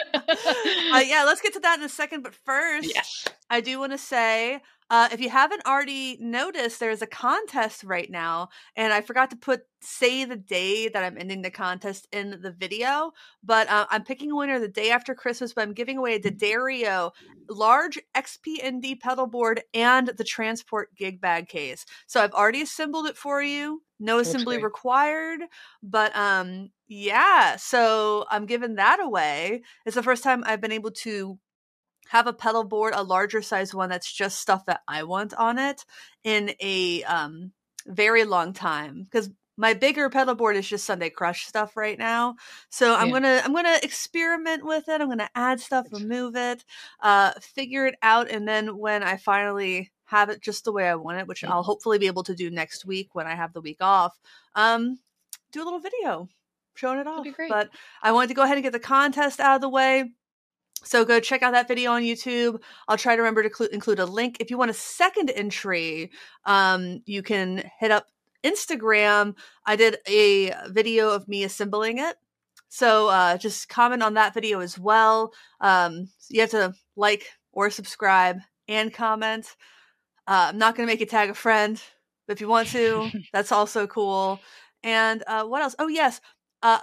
yeah, 1.05 1.23
let's 1.25 1.41
get 1.41 1.53
to 1.53 1.59
that 1.61 1.79
in 1.79 1.85
a 1.85 1.89
second. 1.89 2.23
But 2.23 2.35
first, 2.45 2.93
yes. 2.93 3.25
I 3.49 3.61
do 3.61 3.79
want 3.79 3.91
to 3.91 3.97
say 3.97 4.61
uh, 4.89 5.09
if 5.11 5.19
you 5.21 5.29
haven't 5.29 5.65
already 5.65 6.17
noticed, 6.19 6.79
there's 6.79 7.01
a 7.01 7.07
contest 7.07 7.83
right 7.83 8.09
now, 8.09 8.49
and 8.75 8.91
I 8.91 9.01
forgot 9.01 9.29
to 9.29 9.35
put 9.35 9.61
say 9.81 10.25
the 10.25 10.35
day 10.35 10.89
that 10.89 11.03
I'm 11.03 11.17
ending 11.17 11.41
the 11.41 11.51
contest 11.51 12.07
in 12.11 12.39
the 12.41 12.51
video. 12.51 13.11
But 13.43 13.69
uh, 13.69 13.85
I'm 13.89 14.03
picking 14.03 14.31
a 14.31 14.35
winner 14.35 14.59
the 14.59 14.67
day 14.67 14.91
after 14.91 15.15
Christmas. 15.15 15.53
But 15.53 15.61
I'm 15.61 15.73
giving 15.73 15.97
away 15.97 16.15
a 16.15 16.19
D'Addario 16.19 17.11
large 17.49 17.99
XPND 18.15 18.99
pedal 18.99 19.27
board 19.27 19.61
and 19.73 20.07
the 20.07 20.23
transport 20.23 20.89
gig 20.95 21.19
bag 21.19 21.47
case. 21.47 21.85
So 22.07 22.21
I've 22.21 22.33
already 22.33 22.61
assembled 22.61 23.07
it 23.07 23.17
for 23.17 23.41
you. 23.41 23.81
No 23.99 24.19
assembly 24.19 24.57
great. 24.57 24.63
required. 24.63 25.41
But 25.81 26.15
um, 26.15 26.69
yeah, 26.87 27.55
so 27.57 28.25
I'm 28.29 28.45
giving 28.45 28.75
that 28.75 28.99
away. 29.01 29.61
It's 29.85 29.95
the 29.95 30.03
first 30.03 30.23
time 30.23 30.43
I've 30.45 30.61
been 30.61 30.71
able 30.71 30.91
to 30.91 31.37
have 32.09 32.27
a 32.27 32.33
pedal 32.33 32.63
board, 32.63 32.93
a 32.95 33.03
larger 33.03 33.41
size 33.41 33.73
one 33.73 33.89
that's 33.89 34.11
just 34.11 34.39
stuff 34.39 34.65
that 34.65 34.81
I 34.87 35.03
want 35.03 35.33
on 35.35 35.57
it 35.57 35.85
in 36.23 36.51
a 36.61 37.03
um 37.03 37.51
very 37.87 38.23
long 38.25 38.53
time 38.53 39.03
because 39.03 39.29
my 39.57 39.73
bigger 39.73 40.09
pedal 40.09 40.35
board 40.35 40.55
is 40.55 40.67
just 40.69 40.85
Sunday 40.85 41.09
Crush 41.09 41.45
stuff 41.45 41.75
right 41.75 41.97
now. 41.99 42.35
So 42.69 42.95
I'm 42.95 43.07
Yeah. 43.07 43.13
gonna 43.15 43.41
I'm 43.43 43.53
gonna 43.53 43.77
experiment 43.83 44.65
with 44.65 44.87
it. 44.89 45.01
I'm 45.01 45.09
gonna 45.09 45.29
add 45.35 45.59
stuff, 45.59 45.87
remove 45.91 46.35
it, 46.35 46.63
uh, 47.01 47.33
figure 47.41 47.85
it 47.87 47.95
out, 48.01 48.29
and 48.31 48.47
then 48.47 48.77
when 48.77 49.03
I 49.03 49.17
finally 49.17 49.91
have 50.05 50.29
it 50.29 50.41
just 50.41 50.63
the 50.65 50.71
way 50.71 50.87
I 50.89 50.95
want 50.95 51.19
it, 51.19 51.27
which. 51.27 51.43
I'll 51.43 51.63
hopefully 51.63 51.97
be 51.99 52.07
able 52.07 52.23
to 52.23 52.35
do 52.35 52.49
next 52.49 52.85
week 52.85 53.13
when 53.13 53.27
I 53.27 53.35
have 53.35 53.53
the 53.53 53.61
week 53.61 53.77
off, 53.81 54.17
um, 54.55 54.97
do 55.51 55.61
a 55.61 55.65
little 55.65 55.79
video 55.79 56.29
showing 56.75 56.99
it 56.99 57.07
off. 57.07 57.25
But 57.49 57.69
I 58.01 58.11
wanted 58.13 58.29
to 58.29 58.33
go 58.33 58.43
ahead 58.43 58.57
and 58.57 58.63
get 58.63 58.71
the 58.73 58.79
contest 58.79 59.39
out 59.39 59.55
of 59.55 59.61
the 59.61 59.69
way. 59.69 60.11
So 60.83 61.05
go 61.05 61.19
check 61.19 61.43
out 61.43 61.51
that 61.51 61.67
video 61.67 61.91
on 61.91 62.03
YouTube. 62.03 62.61
I'll 62.87 62.97
try 62.97 63.15
to 63.15 63.21
remember 63.21 63.43
to 63.43 63.49
clu- 63.49 63.67
include 63.71 63.99
a 63.99 64.05
link. 64.05 64.37
If 64.39 64.49
you 64.49 64.57
want 64.57 64.71
a 64.71 64.75
second 64.75 65.29
entry, 65.29 66.11
um, 66.45 67.01
you 67.05 67.21
can 67.21 67.69
hit 67.79 67.91
up 67.91 68.07
Instagram. 68.43 69.35
I 69.65 69.75
did 69.75 69.97
a 70.07 70.53
video 70.69 71.09
of 71.09 71.27
me 71.27 71.43
assembling 71.43 71.99
it. 71.99 72.15
So 72.69 73.07
uh, 73.09 73.37
just 73.37 73.67
comment 73.67 74.03
on 74.03 74.13
that 74.13 74.33
video 74.33 74.59
as 74.59 74.77
well. 74.77 75.33
Um, 75.59 76.09
you 76.29 76.41
have 76.41 76.51
to 76.51 76.73
like 76.95 77.25
or 77.51 77.69
subscribe 77.69 78.37
and 78.67 78.93
comment. 78.93 79.55
Uh, 80.27 80.47
I'm 80.49 80.57
not 80.57 80.75
going 80.75 80.87
to 80.87 80.91
make 80.91 80.99
you 80.99 81.07
tag 81.07 81.31
a 81.31 81.33
friend, 81.33 81.81
but 82.27 82.33
if 82.33 82.41
you 82.41 82.47
want 82.47 82.69
to, 82.69 83.09
that's 83.33 83.51
also 83.51 83.87
cool. 83.87 84.39
And 84.83 85.23
uh, 85.27 85.45
what 85.45 85.61
else? 85.61 85.75
Oh, 85.79 85.87
yes. 85.87 86.21
Uh, 86.61 86.79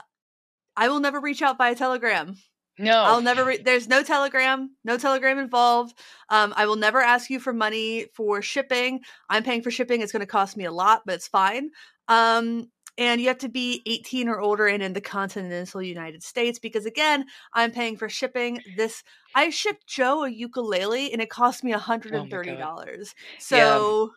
I 0.76 0.88
will 0.88 1.00
never 1.00 1.21
reach 1.21 1.41
out 1.43 1.57
by 1.57 1.71
a 1.71 1.75
telegram. 1.75 2.37
No. 2.78 3.02
I'll 3.02 3.23
never. 3.23 3.45
Re- 3.45 3.62
there's 3.62 3.88
no 3.88 4.02
telegram, 4.02 4.76
no 4.85 4.99
telegram 4.99 5.38
involved. 5.38 5.99
Um, 6.28 6.52
I 6.56 6.66
will 6.66 6.76
never 6.76 7.00
ask 7.00 7.30
you 7.30 7.40
for 7.40 7.52
money 7.52 8.06
for 8.14 8.42
shipping. 8.42 9.00
I'm 9.30 9.42
paying 9.42 9.62
for 9.62 9.71
shipping. 9.71 10.02
It's 10.02 10.12
going 10.12 10.21
to 10.21 10.26
cost 10.26 10.56
me 10.56 10.64
a 10.64 10.73
lot, 10.73 11.02
but 11.06 11.14
it's 11.14 11.28
fine. 11.28 11.71
Um, 12.09 12.71
and 12.99 13.21
you 13.21 13.28
have 13.28 13.38
to 13.38 13.49
be 13.49 13.83
18 13.87 14.28
or 14.28 14.40
older 14.40 14.66
and 14.66 14.83
in 14.83 14.92
the 14.95 15.00
continental 15.00 15.83
United 15.83 16.23
States 16.23 16.59
because 16.59 16.87
again, 16.87 17.26
I'm 17.52 17.71
paying 17.71 17.97
for 17.97 18.09
shipping. 18.09 18.62
This 18.76 19.02
I 19.35 19.50
shipped 19.50 19.87
Joe 19.87 20.25
a 20.25 20.30
ukulele 20.30 21.12
and 21.12 21.21
it 21.21 21.28
cost 21.28 21.62
me 21.62 21.73
$130. 21.73 23.14
so 23.38 24.12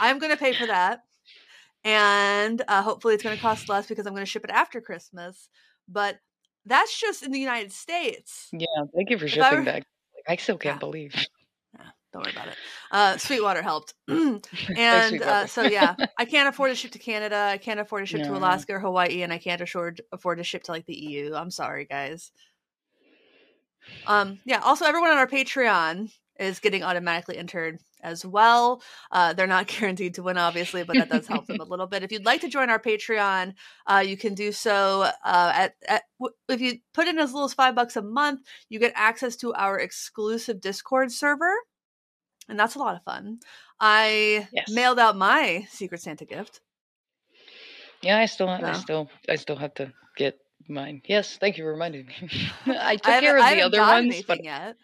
I'm 0.00 0.18
going 0.18 0.32
to 0.32 0.38
pay 0.38 0.52
for 0.52 0.66
that. 0.66 1.00
And 1.84 2.62
uh, 2.68 2.82
hopefully 2.82 3.14
it's 3.14 3.22
going 3.22 3.36
to 3.36 3.40
cost 3.40 3.68
less 3.68 3.86
because 3.86 4.06
I'm 4.06 4.12
going 4.12 4.24
to 4.26 4.30
ship 4.30 4.44
it 4.44 4.50
after 4.50 4.80
Christmas. 4.80 5.48
But 5.88 6.18
that's 6.68 6.98
just 6.98 7.22
in 7.22 7.32
the 7.32 7.38
United 7.40 7.72
States. 7.72 8.48
Yeah, 8.52 8.66
thank 8.94 9.10
you 9.10 9.18
for 9.18 9.24
If 9.26 9.32
shipping 9.32 9.58
were- 9.60 9.64
that. 9.64 9.84
I 10.28 10.36
still 10.36 10.58
can't 10.58 10.76
Yeah. 10.76 10.78
believe. 10.80 11.14
Yeah, 11.14 11.86
don't 12.12 12.24
worry 12.24 12.32
about 12.32 12.48
it. 12.48 12.54
Uh, 12.92 13.16
Sweetwater 13.16 13.62
helped. 13.62 13.94
and 14.08 14.42
Thanks, 14.42 15.24
uh, 15.24 15.46
so 15.46 15.62
yeah, 15.62 15.94
I 16.18 16.24
can't 16.26 16.48
afford 16.48 16.70
to 16.70 16.74
ship 16.74 16.90
to 16.92 16.98
Canada. 16.98 17.36
I 17.36 17.56
can't 17.58 17.80
afford 17.80 18.02
to 18.02 18.06
ship 18.06 18.22
to 18.24 18.36
Alaska 18.36 18.74
or 18.74 18.80
Hawaii, 18.80 19.22
and 19.22 19.32
I 19.32 19.38
can't 19.38 19.60
afford 19.60 20.02
afford 20.12 20.38
to 20.38 20.44
ship 20.44 20.64
to 20.64 20.72
like 20.72 20.86
the 20.86 20.94
EU. 20.94 21.34
I'm 21.34 21.50
sorry, 21.50 21.86
guys. 21.86 22.30
Um, 24.06 24.38
yeah. 24.44 24.58
Also, 24.60 24.84
everyone 24.84 25.10
on 25.10 25.18
our 25.18 25.26
Patreon 25.26 26.12
is 26.38 26.60
getting 26.60 26.82
automatically 26.82 27.36
entered 27.36 27.78
as 28.02 28.24
well. 28.24 28.82
Uh, 29.10 29.32
they're 29.32 29.46
not 29.46 29.66
guaranteed 29.78 30.14
to 30.14 30.22
win, 30.22 30.38
obviously, 30.38 30.84
but 30.84 30.96
that 30.96 31.08
does 31.08 31.26
help 31.26 31.46
them 31.46 31.60
a 31.60 31.64
little 31.68 31.86
bit. 31.86 32.02
If 32.02 32.12
you'd 32.12 32.24
like 32.24 32.40
to 32.42 32.48
join 32.48 32.70
our 32.70 32.78
Patreon, 32.78 33.54
uh, 33.86 34.04
you 34.06 34.16
can 34.16 34.34
do 34.34 34.52
so 34.52 35.02
uh, 35.24 35.52
at, 35.54 35.74
at 35.88 36.02
w- 36.20 36.34
if 36.48 36.60
you 36.60 36.78
put 36.94 37.08
in 37.08 37.18
as 37.18 37.32
little 37.32 37.46
as 37.46 37.54
five 37.54 37.74
bucks 37.74 37.96
a 37.96 38.02
month. 38.02 38.40
You 38.68 38.78
get 38.78 38.92
access 38.94 39.36
to 39.36 39.52
our 39.54 39.78
exclusive 39.78 40.60
Discord 40.60 41.10
server, 41.10 41.52
and 42.48 42.58
that's 42.58 42.74
a 42.76 42.78
lot 42.78 42.94
of 42.96 43.02
fun. 43.04 43.40
I 43.80 44.48
Yes. 44.52 44.70
mailed 44.70 44.98
out 44.98 45.16
my 45.16 45.66
Secret 45.70 46.00
Santa 46.00 46.24
gift. 46.24 46.60
Yeah, 48.00 48.18
I 48.18 48.26
still, 48.26 48.48
I 48.48 48.72
still, 48.74 49.10
I 49.28 49.34
still 49.36 49.56
have 49.56 49.74
to 49.74 49.92
get 50.16 50.38
mine. 50.68 51.02
Yes, 51.06 51.36
thank 51.38 51.58
you 51.58 51.64
for 51.64 51.72
reminding 51.72 52.06
me. 52.06 52.14
I 52.66 52.96
took 52.96 53.08
I 53.08 53.20
care 53.20 53.38
of 53.38 53.44
the 53.44 53.62
other 53.62 53.80
ones, 53.80 54.22
but 54.26 54.44
yet. 54.44 54.76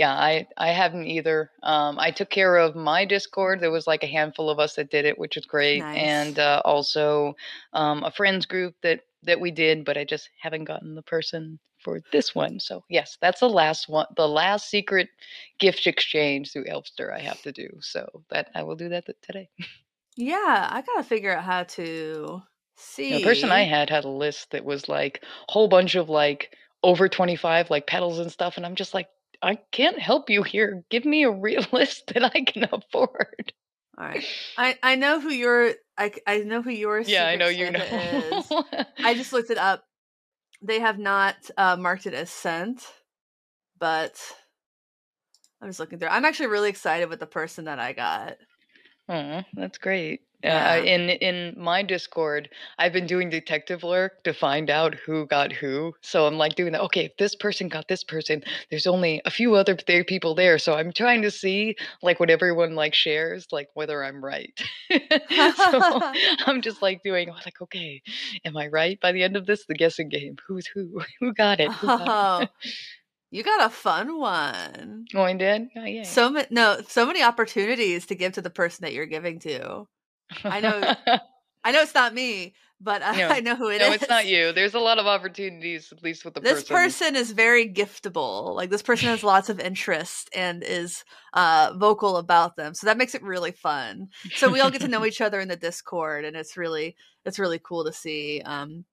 Yeah, 0.00 0.14
I, 0.14 0.46
I 0.56 0.68
haven't 0.68 1.08
either. 1.08 1.50
Um, 1.62 1.98
I 1.98 2.10
took 2.10 2.30
care 2.30 2.56
of 2.56 2.74
my 2.74 3.04
Discord. 3.04 3.60
There 3.60 3.70
was 3.70 3.86
like 3.86 4.02
a 4.02 4.06
handful 4.06 4.48
of 4.48 4.58
us 4.58 4.76
that 4.76 4.90
did 4.90 5.04
it, 5.04 5.18
which 5.18 5.36
is 5.36 5.44
great, 5.44 5.80
Nice. 5.80 5.94
and 5.94 6.38
uh, 6.38 6.62
also 6.64 7.36
um, 7.74 8.02
a 8.04 8.10
friends 8.10 8.46
group 8.46 8.74
that 8.82 9.00
that 9.24 9.38
we 9.38 9.50
did, 9.50 9.84
but 9.84 9.98
I 9.98 10.04
just 10.04 10.30
haven't 10.40 10.64
gotten 10.64 10.94
the 10.94 11.02
person 11.02 11.58
for 11.84 12.00
this 12.12 12.34
one. 12.34 12.58
So 12.60 12.82
yes, 12.88 13.18
that's 13.20 13.40
the 13.40 13.50
last 13.50 13.90
one, 13.90 14.06
the 14.16 14.26
last 14.26 14.70
secret 14.70 15.10
gift 15.58 15.86
exchange 15.86 16.50
through 16.50 16.64
Elfster 16.64 17.14
I 17.14 17.20
have 17.20 17.42
to 17.42 17.52
do. 17.52 17.68
So 17.80 18.22
that 18.30 18.48
I 18.54 18.62
will 18.62 18.76
do 18.76 18.88
that 18.88 19.04
th- 19.04 19.18
today. 19.20 19.50
Yeah, 20.16 20.68
I 20.72 20.82
gotta 20.82 21.06
figure 21.06 21.36
out 21.36 21.44
how 21.44 21.64
to 21.64 22.40
see. 22.74 23.12
The 23.12 23.22
person 23.22 23.50
I 23.50 23.64
had 23.64 23.90
had 23.90 24.06
a 24.06 24.08
list 24.08 24.52
that 24.52 24.64
was 24.64 24.88
like 24.88 25.22
a 25.46 25.52
whole 25.52 25.68
bunch 25.68 25.94
of 25.94 26.08
like 26.08 26.56
over 26.82 27.06
25 27.06 27.68
like 27.68 27.86
pedals 27.86 28.18
and 28.18 28.32
stuff. 28.32 28.56
And 28.56 28.64
I'm 28.64 28.74
just 28.74 28.94
like, 28.94 29.08
I 29.42 29.56
can't 29.72 29.98
help 29.98 30.28
you 30.30 30.42
here. 30.42 30.84
Give 30.90 31.04
me 31.04 31.24
a 31.24 31.30
real 31.30 31.64
list 31.72 32.12
that 32.14 32.24
I 32.24 32.42
can 32.42 32.68
afford. 32.70 33.52
All 33.98 34.06
right, 34.06 34.24
I 34.56 34.78
I 34.82 34.94
know 34.96 35.20
who 35.20 35.30
your 35.30 35.72
I 35.98 36.12
I 36.26 36.38
know 36.38 36.62
who 36.62 36.70
your 36.70 37.02
yeah, 37.04 37.26
I 37.26 37.36
know 37.36 37.48
you 37.48 37.66
Santa 37.66 37.84
is. 38.38 38.50
know. 38.50 38.64
I 39.04 39.14
just 39.14 39.32
looked 39.32 39.50
it 39.50 39.58
up. 39.58 39.84
They 40.62 40.80
have 40.80 40.98
not 40.98 41.36
uh, 41.56 41.76
marked 41.76 42.06
it 42.06 42.14
as 42.14 42.30
sent, 42.30 42.86
but 43.78 44.20
I'm 45.60 45.68
just 45.68 45.80
looking 45.80 45.98
through. 45.98 46.08
I'm 46.08 46.24
actually 46.24 46.48
really 46.48 46.70
excited 46.70 47.08
with 47.08 47.20
the 47.20 47.26
person 47.26 47.64
that 47.64 47.78
I 47.78 47.92
got. 47.92 48.36
Aw, 49.08 49.44
that's 49.54 49.78
great. 49.78 50.22
Uh, 50.42 50.80
in 50.84 51.10
in 51.10 51.54
my 51.58 51.82
Discord, 51.82 52.48
I've 52.78 52.92
been 52.94 53.06
doing 53.06 53.28
detective 53.28 53.82
work 53.82 54.22
to 54.24 54.32
find 54.32 54.70
out 54.70 54.94
who 54.94 55.26
got 55.26 55.52
who. 55.52 55.94
So 56.00 56.26
I'm 56.26 56.38
like 56.38 56.54
doing 56.54 56.72
that. 56.72 56.80
Okay, 56.82 57.04
if 57.06 57.16
this 57.18 57.34
person 57.34 57.68
got 57.68 57.88
this 57.88 58.02
person, 58.02 58.42
there's 58.70 58.86
only 58.86 59.20
a 59.26 59.30
few 59.30 59.54
other 59.54 59.74
th- 59.74 60.06
people 60.06 60.34
there. 60.34 60.58
So 60.58 60.74
I'm 60.74 60.92
trying 60.92 61.22
to 61.22 61.30
see 61.30 61.76
like 62.02 62.20
what 62.20 62.30
everyone 62.30 62.74
like 62.74 62.94
shares, 62.94 63.46
like 63.52 63.68
whether 63.74 64.02
I'm 64.02 64.24
right. 64.24 64.52
so 64.90 65.00
I'm 66.46 66.62
just 66.62 66.80
like 66.80 67.02
doing 67.02 67.28
like, 67.28 67.60
okay, 67.60 68.00
am 68.44 68.56
I 68.56 68.68
right 68.68 68.98
by 69.00 69.12
the 69.12 69.22
end 69.22 69.36
of 69.36 69.46
this? 69.46 69.66
The 69.66 69.74
guessing 69.74 70.08
game. 70.08 70.36
Who's 70.46 70.66
who? 70.66 71.02
Who 71.20 71.34
got 71.34 71.60
it? 71.60 71.70
Who 71.72 71.86
got 71.86 72.08
Oh, 72.08 72.42
it? 72.44 72.50
you 73.30 73.42
got 73.42 73.66
a 73.66 73.70
fun 73.70 74.18
one. 74.18 75.04
Oh, 75.14 75.22
I 75.22 75.34
did. 75.34 75.68
Oh, 75.76 75.84
yeah. 75.84 76.02
So 76.02 76.30
ma- 76.30 76.44
no, 76.50 76.80
so 76.88 77.06
many 77.06 77.22
opportunities 77.22 78.06
to 78.06 78.14
give 78.14 78.32
to 78.32 78.42
the 78.42 78.50
person 78.50 78.84
that 78.84 78.92
you're 78.94 79.06
giving 79.06 79.38
to. 79.40 79.86
I 80.44 80.60
know 80.60 80.94
I 81.64 81.72
know 81.72 81.82
it's 81.82 81.94
not 81.94 82.14
me, 82.14 82.54
but 82.80 83.02
I, 83.02 83.16
No. 83.18 83.28
I 83.28 83.40
know 83.40 83.54
who 83.54 83.68
it 83.68 83.82
is. 83.82 83.88
no, 83.88 83.92
it's 83.92 84.08
not 84.08 84.26
you. 84.26 84.52
There's 84.52 84.72
a 84.74 84.78
lot 84.80 84.98
of 84.98 85.06
opportunities, 85.06 85.92
at 85.92 86.02
least 86.02 86.24
with 86.24 86.34
the 86.34 86.40
person. 86.40 86.54
this 86.54 86.64
person 86.68 87.16
is 87.16 87.32
very 87.32 87.68
giftable 87.70 88.54
like 88.54 88.70
this 88.70 88.82
person 88.82 89.08
has 89.08 89.22
lots 89.34 89.48
of 89.50 89.60
interest 89.60 90.30
and 90.34 90.62
is 90.62 91.04
uh 91.34 91.72
vocal 91.76 92.16
about 92.16 92.56
them 92.56 92.74
so 92.74 92.86
that 92.86 92.96
makes 92.96 93.14
it 93.14 93.22
really 93.22 93.52
fun 93.52 94.08
so 94.34 94.50
we 94.50 94.60
all 94.60 94.70
get 94.70 94.80
to 94.80 94.88
know 94.88 95.04
each 95.10 95.20
other 95.20 95.38
in 95.40 95.48
the 95.48 95.56
discord 95.56 96.24
and 96.24 96.36
it's 96.36 96.56
really 96.56 96.96
it's 97.24 97.38
really 97.38 97.58
cool 97.62 97.84
to 97.84 97.92
see 97.92 98.40
um 98.44 98.84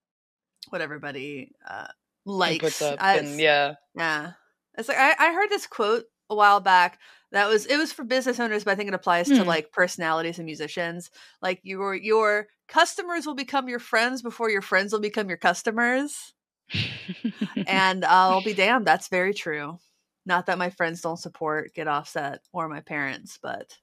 what 0.68 0.80
everybody 0.82 1.50
uh 1.68 1.86
likes 2.26 2.82
and 2.82 3.40
yeah, 3.40 3.74
yeah 3.94 4.32
it's 4.76 4.88
like 4.88 4.98
I, 4.98 5.14
I 5.18 5.32
heard 5.32 5.48
this 5.48 5.66
quote 5.66 6.04
a 6.30 6.34
while 6.34 6.60
back 6.60 6.98
that 7.32 7.48
was 7.48 7.66
it 7.66 7.76
was 7.76 7.92
for 7.92 8.04
business 8.04 8.40
owners 8.40 8.64
but 8.64 8.72
i 8.72 8.74
think 8.74 8.88
it 8.88 8.94
applies 8.94 9.28
to 9.28 9.42
Hmm. 9.42 9.48
like 9.48 9.72
personalities 9.72 10.38
and 10.38 10.46
musicians 10.46 11.10
like 11.42 11.60
your 11.62 11.94
your 11.94 12.48
customers 12.68 13.26
will 13.26 13.34
become 13.34 13.68
your 13.68 13.78
friends 13.78 14.22
before 14.22 14.50
your 14.50 14.62
friends 14.62 14.92
will 14.92 15.00
become 15.00 15.28
your 15.28 15.38
customers 15.38 16.34
and 17.66 18.04
I'll 18.04 18.42
be 18.42 18.54
damned, 18.54 18.86
that's 18.86 19.08
very 19.08 19.34
true. 19.34 19.78
Not 20.26 20.46
that 20.46 20.58
my 20.58 20.70
friends 20.70 21.00
don't 21.00 21.16
support 21.16 21.74
Get 21.74 21.88
Offset 21.88 22.40
or 22.52 22.68
my 22.68 22.80
parents, 22.80 23.38
but 23.42 23.76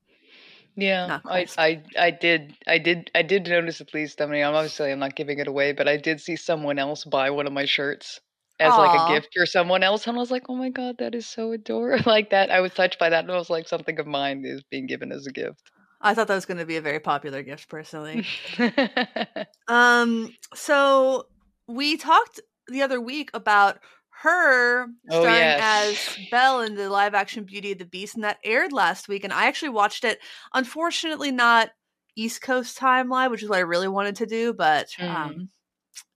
yeah. 0.75 1.19
I. 1.25 1.47
I, 1.57 1.81
I 1.97 2.11
did, 2.11 2.53
I 2.67 2.77
did, 2.77 3.09
I 3.15 3.23
did 3.23 3.47
notice 3.47 3.81
at 3.81 3.93
least. 3.93 4.21
I 4.21 4.27
mean, 4.27 4.43
obviously, 4.43 4.91
I'm 4.91 4.99
not 4.99 5.15
giving 5.15 5.39
it 5.39 5.47
away, 5.47 5.71
but 5.71 5.87
I 5.87 5.97
did 5.97 6.21
see 6.21 6.35
someone 6.35 6.77
else 6.77 7.03
buy 7.05 7.29
one 7.31 7.47
of 7.47 7.53
my 7.53 7.65
shirts 7.65 8.19
as 8.59 8.77
like 8.77 8.99
a 8.99 9.13
gift 9.13 9.29
for 9.35 9.45
someone 9.45 9.83
else, 9.83 10.07
and 10.07 10.17
I 10.17 10.19
was 10.19 10.31
like, 10.31 10.43
oh 10.49 10.55
my 10.55 10.69
god, 10.69 10.97
that 10.99 11.15
is 11.15 11.27
so 11.27 11.51
adorable. 11.51 12.03
like 12.11 12.29
that, 12.29 12.51
I 12.51 12.61
was 12.61 12.73
touched 12.73 12.99
by 12.99 13.09
that, 13.09 13.23
and 13.23 13.31
I 13.31 13.37
was 13.37 13.49
like, 13.49 13.67
something 13.67 13.99
of 13.99 14.07
mine 14.07 14.43
is 14.45 14.63
being 14.69 14.87
given 14.87 15.11
as 15.11 15.27
a 15.27 15.31
gift. 15.31 15.71
I 16.01 16.13
thought 16.13 16.27
that 16.27 16.35
was 16.35 16.45
going 16.45 16.59
to 16.59 16.65
be 16.65 16.77
a 16.77 16.81
very 16.81 16.99
popular 16.99 17.41
gift 17.41 17.69
personally. 17.69 18.25
um, 19.67 20.33
so 20.53 21.25
we 21.67 21.97
talked 21.97 22.39
the 22.67 22.81
other 22.81 23.01
week 23.01 23.31
about 23.33 23.79
H.E.R. 24.23 24.87
Oh, 25.11 25.23
yes. 25.23 25.59
as 25.61 26.25
Belle 26.31 26.61
in 26.61 26.75
the 26.75 26.89
live 26.89 27.13
action 27.13 27.43
Beauty 27.43 27.71
of 27.73 27.79
the 27.79 27.85
Beast, 27.85 28.15
and 28.15 28.23
that 28.23 28.39
aired 28.43 28.71
last 28.71 29.07
week. 29.07 29.23
And 29.23 29.33
I 29.33 29.47
actually 29.47 29.69
watched 29.69 30.03
it. 30.03 30.19
Unfortunately, 30.53 31.31
not 31.31 31.71
East 32.15 32.41
Coast 32.41 32.77
time 32.77 33.09
live, 33.09 33.31
which 33.31 33.43
is 33.43 33.49
what 33.49 33.57
I 33.57 33.61
really 33.61 33.87
wanted 33.87 34.15
to 34.17 34.25
do, 34.25 34.53
but 34.53 34.87
Mm. 34.99 35.49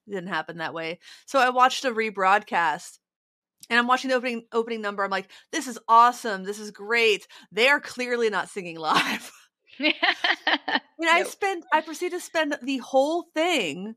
It 0.09 0.15
didn't 0.15 0.29
happen 0.29 0.57
that 0.57 0.73
way. 0.73 0.99
So 1.25 1.39
I 1.39 1.49
watched 1.49 1.85
a 1.85 1.91
rebroadcast. 1.91 2.99
And 3.69 3.79
I'm 3.79 3.87
watching 3.87 4.09
the 4.09 4.15
opening 4.15 4.45
opening 4.51 4.81
number. 4.81 5.03
I'm 5.03 5.11
like, 5.11 5.29
this 5.51 5.67
is 5.67 5.79
awesome. 5.87 6.43
This 6.43 6.59
is 6.59 6.71
great. 6.71 7.27
They 7.51 7.67
are 7.69 7.79
clearly 7.79 8.29
not 8.29 8.49
singing 8.49 8.77
live. 8.79 9.31
And 10.99 11.09
I 11.09 11.23
Nope. 11.23 11.23
spent 11.23 11.65
I 11.71 11.81
proceeded 11.81 12.17
to 12.19 12.25
spend 12.25 12.57
the 12.61 12.77
whole 12.79 13.23
thing 13.33 13.95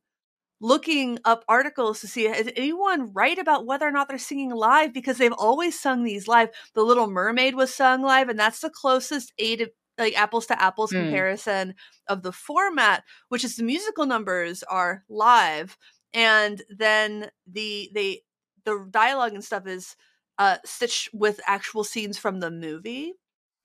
looking 0.61 1.19
up 1.25 1.45
articles 1.49 2.01
to 2.01 2.09
see 2.09 2.27
is 2.27 2.51
anyone 2.57 3.13
right 3.13 3.39
about 3.39 3.67
whether 3.67 3.87
or 3.87 3.93
not 3.93 4.09
they're 4.09 4.19
singing 4.19 4.51
live 4.51 4.93
because 4.95 5.19
they've 5.19 5.33
always 5.33 5.81
sung 5.81 6.05
these 6.05 6.29
live. 6.29 6.51
The 6.75 6.83
Little 6.85 7.09
Mermaid 7.11 7.55
was 7.57 7.75
sung 7.75 8.03
live, 8.03 8.29
and 8.29 8.39
that's 8.39 8.61
the 8.61 8.71
closest 8.71 9.33
a 9.39 9.57
to 9.57 9.71
like 9.99 10.19
apples 10.19 10.47
to 10.47 10.61
apples 10.63 10.93
Hmm. 10.93 10.95
comparison 10.95 11.75
of 12.09 12.23
the 12.23 12.33
format, 12.33 13.05
which 13.29 13.45
is 13.45 13.57
the 13.57 13.65
musical 13.65 14.07
numbers 14.07 14.63
are 14.65 15.05
live, 15.09 15.77
and 16.15 16.63
then 16.71 17.31
the 17.47 17.91
they 17.95 18.23
the 18.65 18.87
dialogue 18.91 19.35
and 19.35 19.45
stuff 19.45 19.67
is 19.67 19.97
uh 20.39 20.59
stitched 20.65 21.11
with 21.13 21.41
actual 21.47 21.85
scenes 21.85 22.19
from 22.19 22.41
the 22.41 22.51
movie. 22.51 23.15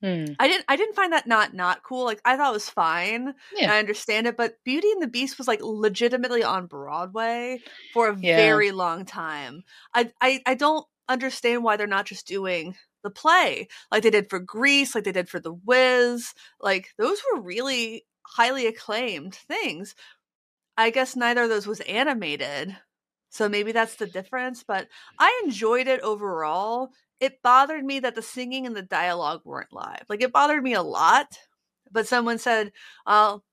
Hmm. 0.03 0.25
I 0.39 0.47
didn't 0.47 0.65
I 0.67 0.75
didn't 0.75 0.95
find 0.95 1.12
that 1.13 1.25
not 1.27 1.53
not 1.55 1.81
cool. 1.81 2.05
Like 2.05 2.21
I 2.23 2.38
thought 2.38 2.51
it 2.51 2.53
was 2.53 2.69
fine. 2.69 3.33
Yeah. 3.55 3.73
I 3.73 3.79
understand 3.79 4.27
it, 4.27 4.38
but 4.38 4.57
Beauty 4.63 4.91
and 4.91 5.01
the 5.01 5.07
Beast 5.07 5.39
was 5.39 5.47
like 5.47 5.60
legitimately 5.63 6.43
on 6.43 6.67
Broadway 6.67 7.62
for 7.93 8.10
a 8.10 8.17
Yeah. 8.19 8.36
very 8.38 8.71
long 8.71 9.05
time. 9.05 9.63
I, 9.95 10.12
I 10.21 10.41
I 10.45 10.53
don't 10.53 10.86
understand 11.10 11.63
why 11.63 11.77
they're 11.77 11.88
not 11.88 12.05
just 12.05 12.27
doing 12.27 12.75
the 13.03 13.10
play 13.10 13.67
like 13.91 14.03
they 14.03 14.10
did 14.12 14.29
for 14.29 14.39
Grease, 14.39 14.93
like 14.93 15.03
they 15.03 15.12
did 15.12 15.29
for 15.29 15.39
The 15.39 15.53
Wiz. 15.53 16.33
Like 16.60 16.89
those 16.99 17.19
were 17.33 17.41
really 17.41 18.05
highly 18.21 18.67
acclaimed 18.67 19.33
things. 19.36 19.95
I 20.78 20.90
guess 20.92 21.16
neither 21.16 21.44
of 21.44 21.50
those 21.50 21.68
was 21.68 21.82
animated, 21.82 22.78
So 23.30 23.50
maybe 23.50 23.72
that's 23.72 23.96
the 23.96 24.08
difference, 24.08 24.63
but 24.63 24.88
I 25.20 25.42
enjoyed 25.46 25.88
it 25.88 26.02
overall. 26.02 26.92
It 27.20 27.42
bothered 27.44 27.84
me 27.86 28.00
that 28.02 28.16
the 28.16 28.22
singing 28.22 28.66
and 28.68 28.76
the 28.76 28.84
dialogue 28.84 29.42
weren't 29.46 29.74
live. 29.74 30.04
Like 30.10 30.22
it 30.22 30.32
bothered 30.34 30.63
me 30.63 30.74
a 30.74 30.84
lot. 30.84 31.38
But 31.92 32.08
someone 32.08 32.38
said, 32.40 32.72
"Oh, 33.08 33.44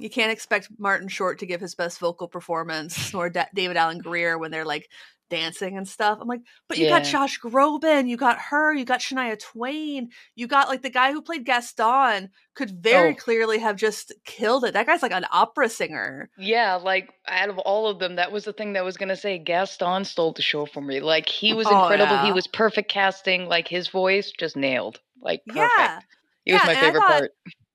you 0.00 0.10
can't 0.10 0.32
expect 0.32 0.68
Martin 0.78 1.08
Short 1.08 1.38
to 1.40 1.46
give 1.46 1.60
his 1.60 1.74
best 1.76 1.98
vocal 2.00 2.28
performance 2.28 3.12
nor 3.14 3.30
Da- 3.30 3.46
David 3.54 3.76
Alan 3.76 3.98
Grier 3.98 4.38
when 4.38 4.50
they're 4.50 4.64
like 4.66 4.90
dancing 5.30 5.76
and 5.76 5.88
stuff." 5.88 6.18
I'm 6.20 6.28
like, 6.28 6.40
"But 6.68 6.78
you 6.78 6.88
got 6.88 7.04
Josh 7.04 7.38
Groban, 7.40 8.08
you 8.08 8.16
got 8.16 8.36
H.E.R., 8.36 8.74
you 8.74 8.84
got 8.84 9.00
Shania 9.00 9.38
Twain, 9.38 10.10
you 10.34 10.46
got 10.46 10.68
like 10.68 10.82
the 10.82 10.90
guy 10.90 11.12
who 11.12 11.22
played 11.22 11.44
Gaston 11.44 12.30
could 12.54 12.70
very 12.82 13.12
Oh. 13.12 13.14
clearly 13.16 13.58
have 13.58 13.76
just 13.76 14.12
killed 14.24 14.64
it. 14.64 14.74
That 14.74 14.86
guy's 14.86 15.02
like 15.02 15.12
an 15.12 15.26
opera 15.32 15.68
singer." 15.68 16.30
Yeah, 16.38 16.74
like 16.76 17.10
out 17.26 17.48
of 17.48 17.58
all 17.58 17.86
of 17.88 17.98
them, 17.98 18.16
that 18.16 18.32
was 18.32 18.44
the 18.44 18.52
thing 18.52 18.74
that 18.74 18.84
was 18.84 18.96
gonna 18.96 19.16
say. 19.16 19.38
Gaston 19.38 20.04
stole 20.04 20.32
the 20.32 20.42
show 20.42 20.66
for 20.66 20.80
me. 20.80 21.00
Like 21.00 21.28
he 21.28 21.54
was 21.54 21.66
Oh, 21.68 21.80
incredible. 21.82 22.18
He 22.24 22.32
was 22.32 22.46
perfect 22.46 22.90
casting. 22.90 23.46
Like 23.48 23.68
his 23.68 23.88
voice 23.88 24.30
just 24.38 24.56
nailed. 24.56 25.00
Like 25.20 25.42
perfect. 25.46 25.72
Yeah. 25.78 26.00
He 26.44 26.52
was 26.52 26.62
Yeah, 26.62 26.66
my 26.66 26.74
favorite 26.80 27.00
part. 27.02 27.30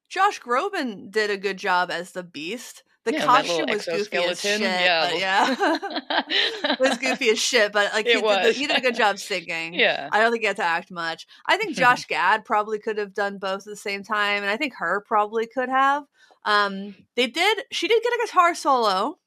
Josh 0.09 0.39
Groban 0.39 1.11
did 1.11 1.29
a 1.29 1.37
good 1.37 1.57
job 1.57 1.91
as 1.91 2.11
the 2.11 2.23
Beast. 2.23 2.83
The 3.05 3.13
Yeah, 3.13 3.25
costume 3.25 3.69
was 3.69 3.85
goofy 3.85 4.17
as 4.17 4.41
shit, 4.41 4.61
yeah. 4.61 5.13
yeah, 5.17 5.55
it 6.29 6.79
was 6.79 6.97
goofy 6.97 7.29
as 7.29 7.39
shit. 7.39 7.71
But 7.71 7.93
like 7.93 8.05
he 8.07 8.21
did, 8.21 8.55
he 8.55 8.67
did 8.67 8.77
a 8.77 8.81
good 8.81 8.95
job 8.95 9.17
singing. 9.19 9.73
yeah. 9.75 10.09
I 10.11 10.19
don't 10.19 10.31
think 10.31 10.41
he 10.43 10.47
had 10.47 10.57
to 10.57 10.63
act 10.65 10.91
much. 10.91 11.25
I 11.45 11.57
think 11.57 11.75
Josh 11.77 12.05
Gad 12.05 12.43
probably 12.45 12.77
could 12.77 12.97
have 12.97 13.13
done 13.13 13.37
both 13.37 13.61
at 13.61 13.65
the 13.65 13.75
same 13.75 14.03
time, 14.03 14.43
and 14.43 14.49
I 14.51 14.57
think 14.57 14.73
H.E.R. 14.73 15.01
probably 15.01 15.47
could 15.47 15.69
have. 15.69 16.03
Um, 16.45 16.95
they 17.15 17.27
did. 17.27 17.63
She 17.71 17.87
did 17.87 18.03
get 18.03 18.13
a 18.13 18.25
guitar 18.25 18.53
solo. 18.53 19.17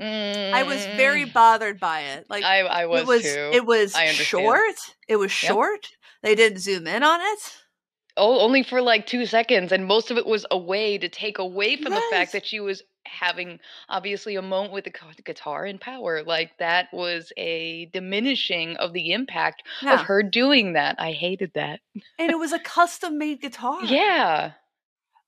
I 0.00 0.62
was 0.62 0.86
very 0.96 1.24
Mm, 1.26 1.32
bothered 1.32 1.80
by 1.80 2.00
it. 2.02 2.26
Like 2.30 2.44
I 2.44 2.60
I 2.60 2.86
was, 2.86 3.02
it 3.02 3.06
was. 3.06 3.22
too. 3.22 3.50
It 3.54 3.66
was 3.66 3.94
short. 3.96 4.76
It 5.06 5.16
was 5.16 5.30
Yep. 5.30 5.50
short. 5.52 5.86
They 6.22 6.34
didn't 6.34 6.58
zoom 6.58 6.86
in 6.86 7.02
on 7.02 7.20
it. 7.20 7.38
Oh, 8.18 8.40
only 8.40 8.62
for 8.62 8.82
like 8.82 9.06
two 9.06 9.24
seconds, 9.26 9.72
and 9.72 9.86
most 9.86 10.10
of 10.10 10.18
it 10.18 10.26
was 10.26 10.44
a 10.50 10.58
way 10.58 10.98
to 10.98 11.08
take 11.08 11.38
away 11.38 11.76
from 11.76 11.94
the 11.94 12.02
fact 12.10 12.32
that 12.32 12.44
she 12.46 12.60
was 12.60 12.82
having 13.06 13.58
obviously 13.88 14.36
a 14.36 14.42
moment 14.42 14.72
with 14.74 14.84
the 14.84 14.92
guitar 15.24 15.64
and 15.64 15.80
power. 15.80 16.22
Like 16.24 16.50
that 16.58 16.88
was 16.92 17.32
a 17.38 17.86
diminishing 17.92 18.76
of 18.76 18.92
the 18.92 19.12
impact 19.12 19.62
Yeah, 19.80 19.94
of 19.94 20.00
her 20.02 20.22
doing 20.22 20.74
that. 20.74 20.96
I 20.98 21.12
hated 21.12 21.52
that. 21.54 21.80
and 22.18 22.30
it 22.30 22.38
was 22.38 22.52
a 22.52 22.58
custom 22.58 23.16
made 23.18 23.40
guitar. 23.40 23.82
Yeah, 23.84 24.52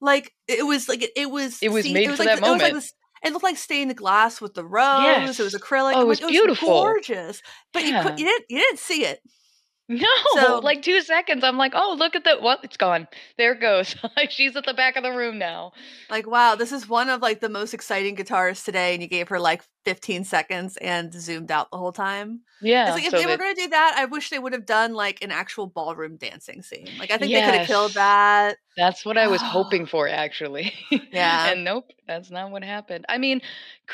like 0.01 0.33
it 0.49 0.67
was 0.67 0.89
like 0.89 1.03
it, 1.03 1.11
it 1.17 1.31
was 1.31 1.63
It 1.63 1.71
was 1.71 1.85
see- 1.85 1.93
made 1.95 2.09
was 2.09 2.19
for 2.19 2.25
like, 2.25 2.41
that 2.41 2.47
it 2.47 2.51
was 2.51 2.61
like 2.61 2.61
moment. 2.73 2.75
this 2.75 2.93
it 3.23 3.33
looked 3.35 3.45
like 3.45 3.59
stained 3.59 3.95
glass 3.97 4.41
with 4.41 4.55
the 4.55 4.65
rose 4.65 5.03
Yes. 5.03 5.39
it 5.39 5.43
was 5.43 5.55
acrylic 5.55 5.93
Oh, 5.95 6.01
it 6.01 6.07
was 6.07 6.23
like, 6.23 6.31
beautiful. 6.31 6.69
gorgeous 6.69 7.43
but 7.73 7.85
you 7.85 7.93
could 8.03 8.19
you 8.19 8.25
didn't 8.27 8.45
you 8.49 8.59
didn't 8.59 8.79
see 8.79 9.05
it 9.05 9.21
no, 9.91 10.07
So- 10.35 10.59
like 10.63 10.83
two 10.83 11.03
seconds. 11.03 11.43
I'm 11.45 11.57
like, 11.59 11.73
oh, 11.75 11.97
look 11.99 12.15
at 12.15 12.25
that. 12.25 12.41
What? 12.43 12.61
It's 12.63 12.77
gone. 12.77 13.09
There 13.37 13.53
it 13.53 13.61
goes. 13.61 13.95
Like 14.17 14.31
she's 14.37 14.57
at 14.57 14.65
the 14.65 14.75
back 14.75 14.97
of 14.97 15.03
the 15.03 15.11
room 15.13 15.39
now. 15.39 15.73
like 16.09 16.27
wow 16.27 16.55
this 16.55 16.73
is 16.73 16.89
one 16.89 17.09
of 17.11 17.21
like 17.23 17.41
the 17.41 17.49
most 17.49 17.75
exciting 17.75 18.15
guitars 18.15 18.63
today 18.65 18.95
and 18.95 19.03
you 19.03 19.09
gave 19.09 19.29
her 19.29 19.39
like 19.41 19.63
15 19.85 20.25
seconds 20.25 20.77
and 20.79 21.13
zoomed 21.13 21.51
out 21.51 21.71
the 21.71 21.79
whole 21.79 21.93
time 21.93 22.41
Yeah. 22.61 22.87
it's 22.87 22.95
like 22.97 23.05
if 23.05 23.11
so 23.11 23.19
they 23.19 23.27
were 23.27 23.37
going 23.37 23.55
to 23.55 23.63
do 23.63 23.69
that 23.71 23.95
i 23.97 24.05
wish 24.05 24.31
they 24.31 24.39
would 24.39 24.53
have 24.53 24.67
done 24.67 24.93
like 24.95 25.23
an 25.25 25.31
actual 25.31 25.67
ballroom 25.67 26.17
dancing 26.17 26.63
scene 26.63 26.89
like 26.99 27.11
i 27.11 27.17
think 27.19 27.33
they 27.33 27.41
could 27.43 27.55
have 27.55 27.67
killed 27.67 27.95
that 27.95 28.57
That's 28.77 29.05
what 29.05 29.19
I 29.19 29.27
was 29.27 29.43
hoping 29.43 29.85
for, 29.93 30.09
actually. 30.09 30.73
Yeah. 31.13 31.51
and 31.53 31.65
nope, 31.65 31.87
that's 32.07 32.31
not 32.31 32.51
what 32.53 32.63
happened. 32.63 33.05
I 33.09 33.19
mean, 33.19 33.41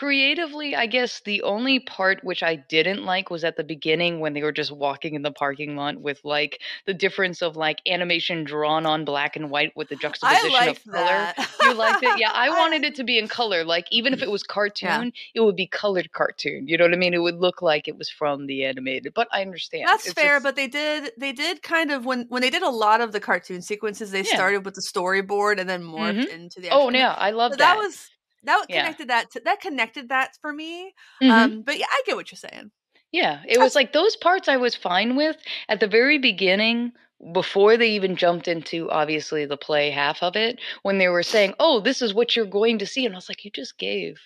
creatively, 0.00 0.76
I 0.76 0.86
guess 0.86 1.20
the 1.24 1.42
only 1.42 1.80
part 1.80 2.22
which 2.22 2.42
I 2.42 2.56
didn't 2.56 3.04
like 3.04 3.30
was 3.30 3.42
at 3.42 3.56
the 3.56 3.64
beginning 3.64 4.20
when 4.20 4.34
they 4.34 4.42
were 4.42 4.52
just 4.52 4.70
walking 4.70 5.14
in 5.14 5.22
the 5.22 5.32
parking 5.32 5.74
lot 5.76 5.98
with 6.00 6.20
like 6.24 6.60
the 6.84 6.92
difference 6.94 7.40
of 7.42 7.56
like 7.56 7.78
animation 7.88 8.44
drawn 8.44 8.84
on 8.86 9.04
black 9.06 9.34
and 9.36 9.50
white 9.50 9.72
with 9.74 9.88
the 9.88 9.96
juxtaposition 9.96 10.68
of 10.68 10.84
color. 10.84 11.06
that 11.06 11.48
You 11.62 11.74
liked 11.74 12.02
it? 12.02 12.18
Yeah, 12.18 12.30
I 12.34 12.50
wanted 12.50 12.84
it 12.84 12.94
to 12.96 13.04
be 13.04 13.18
in 13.18 13.26
color. 13.28 13.64
Like, 13.64 13.86
even 13.90 14.12
if 14.12 14.22
it 14.26 14.30
was 14.30 14.42
cartoon, 14.42 15.12
it 15.34 15.40
would 15.40 15.56
be 15.56 15.66
colored 15.76 16.10
cartoon. 16.12 16.66
You 16.66 16.76
know 16.78 16.84
what 16.84 16.94
I 16.94 16.96
mean? 16.96 17.14
It 17.14 17.18
would 17.26 17.38
look 17.38 17.60
like 17.62 17.86
it 17.86 17.96
was 17.96 18.08
from 18.10 18.46
the 18.46 18.64
animated. 18.64 19.12
But 19.14 19.28
I 19.32 19.42
understand. 19.42 19.84
That's 19.86 20.06
It's 20.06 20.14
fair, 20.14 20.36
just- 20.36 20.44
but 20.44 20.56
they 20.56 20.66
did 20.68 21.12
they 21.18 21.32
did 21.32 21.62
kind 21.62 21.90
of 21.92 22.04
when 22.04 22.26
when 22.28 22.42
they 22.42 22.50
did 22.50 22.62
a 22.62 22.70
lot 22.70 23.00
of 23.00 23.12
the 23.12 23.20
cartoon 23.20 23.62
sequences, 23.62 24.10
they 24.10 24.22
Yeah. 24.22 24.34
started 24.34 24.64
with 24.64 24.74
the 24.74 24.80
storyboard 24.80 25.60
and 25.60 25.68
then 25.68 25.82
morphed 25.84 26.24
Mhm. 26.26 26.32
into 26.34 26.60
the. 26.60 26.70
oh, 26.70 26.90
yeah, 26.90 27.12
I 27.12 27.30
love 27.30 27.52
So 27.52 27.56
that. 27.58 27.74
that 27.74 27.78
was 27.78 28.10
that 28.44 28.64
Yeah. 28.68 28.80
connected 28.82 29.08
that 29.08 29.30
to, 29.32 29.40
that 29.44 29.60
connected 29.60 30.08
that 30.08 30.30
for 30.40 30.52
me. 30.52 30.94
Mhm. 31.22 31.30
Um, 31.30 31.62
but 31.62 31.78
yeah, 31.78 31.86
I 31.90 32.02
get 32.06 32.16
what 32.16 32.30
you're 32.32 32.38
saying. 32.50 32.70
Yeah, 33.12 33.42
it 33.46 33.58
was 33.58 33.74
like 33.74 33.92
those 33.92 34.16
parts 34.16 34.48
I 34.48 34.56
was 34.56 34.74
fine 34.74 35.14
with 35.16 35.36
at 35.68 35.80
the 35.80 35.86
very 35.86 36.18
beginning 36.18 36.92
before 37.32 37.76
they 37.76 37.88
even 37.90 38.14
jumped 38.14 38.46
into 38.46 38.90
obviously 38.90 39.46
the 39.46 39.56
play 39.56 39.90
half 39.90 40.22
of 40.22 40.36
it 40.36 40.60
when 40.82 40.98
they 40.98 41.08
were 41.08 41.22
saying, 41.22 41.54
"Oh, 41.60 41.80
this 41.80 42.02
is 42.02 42.12
what 42.12 42.36
you're 42.36 42.44
going 42.60 42.78
to 42.78 42.86
see." 42.86 43.06
And 43.06 43.14
I 43.14 43.18
was 43.18 43.28
like, 43.28 43.44
"You 43.44 43.50
just 43.50 43.78
gave 43.78 44.20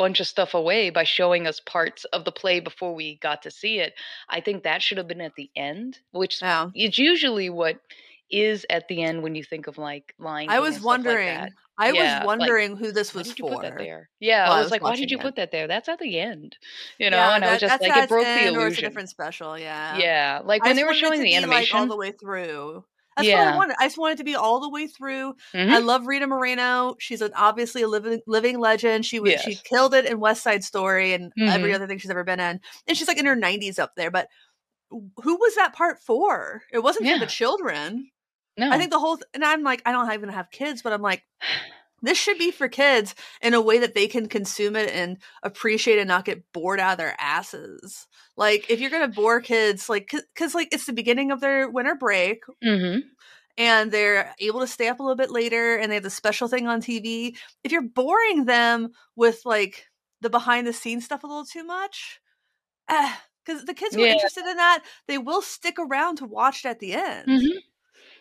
bunch 0.00 0.20
of 0.20 0.26
stuff 0.28 0.54
away 0.54 0.90
by 0.90 1.04
showing 1.04 1.46
us 1.46 1.60
parts 1.60 2.04
of 2.06 2.24
the 2.26 2.32
play 2.32 2.60
before 2.60 2.94
we 2.94 3.18
got 3.18 3.42
to 3.44 3.52
see 3.52 3.78
it." 3.80 3.94
I 4.30 4.40
think 4.40 4.64
that 4.64 4.82
should 4.82 4.98
have 4.98 5.08
been 5.08 5.20
at 5.22 5.36
the 5.36 5.50
end, 5.56 6.00
which 6.12 6.42
Yeah, 6.42 6.70
is 6.74 6.98
usually 6.98 7.50
what 7.50 7.80
is 8.30 8.66
at 8.70 8.88
the 8.88 9.02
end 9.02 9.22
when 9.22 9.34
you 9.36 9.44
think 9.44 9.66
of 9.68 9.78
like 9.78 10.14
Lion 10.18 10.48
I 10.48 10.60
was 10.60 10.80
stuff 10.80 11.00
like 11.04 11.20
wondering. 11.22 11.54
I 11.78 11.92
Yeah, 11.92 11.94
was 11.94 12.18
like, 12.38 12.54
wondering 12.54 12.76
who 12.76 12.92
this 12.92 13.14
was 13.14 13.32
for. 13.32 13.48
put 13.48 13.62
that 13.62 13.76
there? 13.78 14.10
Yeah, 14.20 14.48
while 14.48 14.56
I 14.56 14.58
I 14.58 14.62
was, 14.62 14.70
was 14.70 14.72
like, 14.72 14.84
why 14.84 14.96
did 14.96 15.10
you 15.10 15.18
it. 15.18 15.20
put 15.20 15.36
that 15.36 15.52
there? 15.52 15.66
That's 15.68 15.88
at 15.88 15.98
the 16.00 16.18
end, 16.20 16.56
you 16.98 17.10
know. 17.10 17.18
yeah, 17.18 17.34
and 17.34 17.44
I 17.44 17.48
was 17.50 17.58
just 17.58 17.80
like, 17.80 17.96
it 17.96 18.08
broke 18.08 18.32
the 18.32 18.44
end 18.46 18.56
or 18.56 18.66
it's 18.66 18.78
a 18.78 18.82
different 18.82 19.08
special. 19.08 19.58
Yeah, 19.58 20.04
Yeah, 20.04 20.40
like 20.44 20.64
I 20.64 20.66
when 20.66 20.76
they 20.76 20.84
were 20.84 20.94
showing 20.94 21.22
the 21.22 21.34
animation. 21.36 21.48
like, 21.48 21.72
all 21.72 21.86
the 21.88 21.96
way 21.96 22.12
through. 22.12 22.84
That's 23.16 23.26
what 23.28 23.32
Yeah. 23.34 23.52
I 23.52 23.56
wanted. 23.56 23.76
I 23.78 23.86
just 23.86 23.98
wanted 23.98 24.14
it 24.14 24.18
to 24.18 24.24
be 24.24 24.34
all 24.36 24.60
the 24.60 24.68
way 24.70 24.86
through. 24.86 25.34
Mhm. 25.52 25.70
I 25.70 25.78
love 25.78 26.06
Rita 26.06 26.26
Moreno. 26.26 26.96
She's 26.98 27.20
an, 27.20 27.32
obviously 27.34 27.82
a 27.82 27.88
living 27.88 28.20
living 28.26 28.58
legend. 28.58 29.04
She 29.04 29.18
was 29.20 29.32
she 29.42 29.56
killed 29.56 29.94
it 29.94 30.06
in 30.06 30.20
West 30.20 30.42
Side 30.42 30.62
Story 30.64 31.12
and 31.12 31.32
every 31.40 31.72
Mhm. 31.72 31.74
other 31.74 31.86
thing 31.86 31.98
she's 31.98 32.10
ever 32.10 32.24
been 32.24 32.40
in. 32.40 32.60
And 32.86 32.96
she's 32.96 33.08
like 33.08 33.18
in 33.18 33.26
her 33.26 33.36
90s 33.36 33.78
up 33.78 33.94
there. 33.96 34.10
But 34.10 34.28
who 34.90 35.36
was 35.36 35.54
that 35.56 35.74
part 35.74 36.00
for? 36.02 36.62
It 36.72 36.80
wasn't 36.80 37.08
for 37.08 37.18
the 37.18 37.26
children. 37.26 38.10
no, 38.56 38.70
I 38.70 38.78
think 38.78 38.90
the 38.90 38.98
whole 38.98 39.16
th- 39.16 39.26
and 39.34 39.44
I'm 39.44 39.62
like 39.62 39.82
I 39.86 39.92
don't 39.92 40.12
even 40.12 40.28
have 40.28 40.50
kids, 40.50 40.82
but 40.82 40.92
I'm 40.92 41.02
like 41.02 41.24
this 42.02 42.18
should 42.18 42.38
be 42.38 42.50
for 42.50 42.68
kids 42.68 43.14
in 43.42 43.54
a 43.54 43.60
way 43.60 43.78
that 43.78 43.94
they 43.94 44.06
can 44.08 44.28
consume 44.28 44.76
it 44.76 44.90
and 44.92 45.18
appreciate 45.42 45.96
it 45.98 46.00
and 46.02 46.08
not 46.08 46.24
get 46.24 46.50
bored 46.52 46.80
out 46.80 46.92
of 46.92 46.98
their 46.98 47.16
asses. 47.20 48.06
Like 48.36 48.70
if 48.70 48.80
you're 48.80 48.90
gonna 48.90 49.08
bore 49.08 49.40
kids, 49.40 49.88
like 49.88 50.10
because 50.34 50.54
like 50.54 50.68
it's 50.72 50.86
the 50.86 50.92
beginning 50.92 51.30
of 51.30 51.40
their 51.40 51.68
winter 51.68 51.94
break, 51.94 52.42
hmm 52.62 53.00
and 53.58 53.90
they're 53.92 54.34
able 54.38 54.60
to 54.60 54.66
stay 54.66 54.88
up 54.88 55.00
a 55.00 55.02
little 55.02 55.16
bit 55.16 55.30
later 55.30 55.76
and 55.76 55.90
they 55.90 55.96
have 55.96 56.04
the 56.04 56.10
special 56.10 56.48
thing 56.48 56.66
on 56.66 56.80
TV. 56.80 57.36
If 57.64 57.72
you're 57.72 57.82
boring 57.82 58.44
them 58.44 58.90
with 59.16 59.42
like 59.44 59.86
the 60.20 60.30
behind 60.30 60.66
the 60.66 60.72
scenes 60.72 61.04
stuff 61.04 61.24
a 61.24 61.26
little 61.26 61.44
too 61.44 61.64
much, 61.64 62.20
because 62.88 63.64
the 63.66 63.74
kids 63.74 63.94
who 63.96 64.02
are 64.04 64.08
interested 64.08 64.46
in 64.46 64.56
that, 64.56 64.84
they 65.08 65.18
will 65.18 65.42
stick 65.42 65.76
around 65.78 66.16
to 66.18 66.26
watch 66.26 66.64
it 66.64 66.68
at 66.68 66.80
the 66.80 66.94
end. 66.94 67.42
hmm 67.42 67.69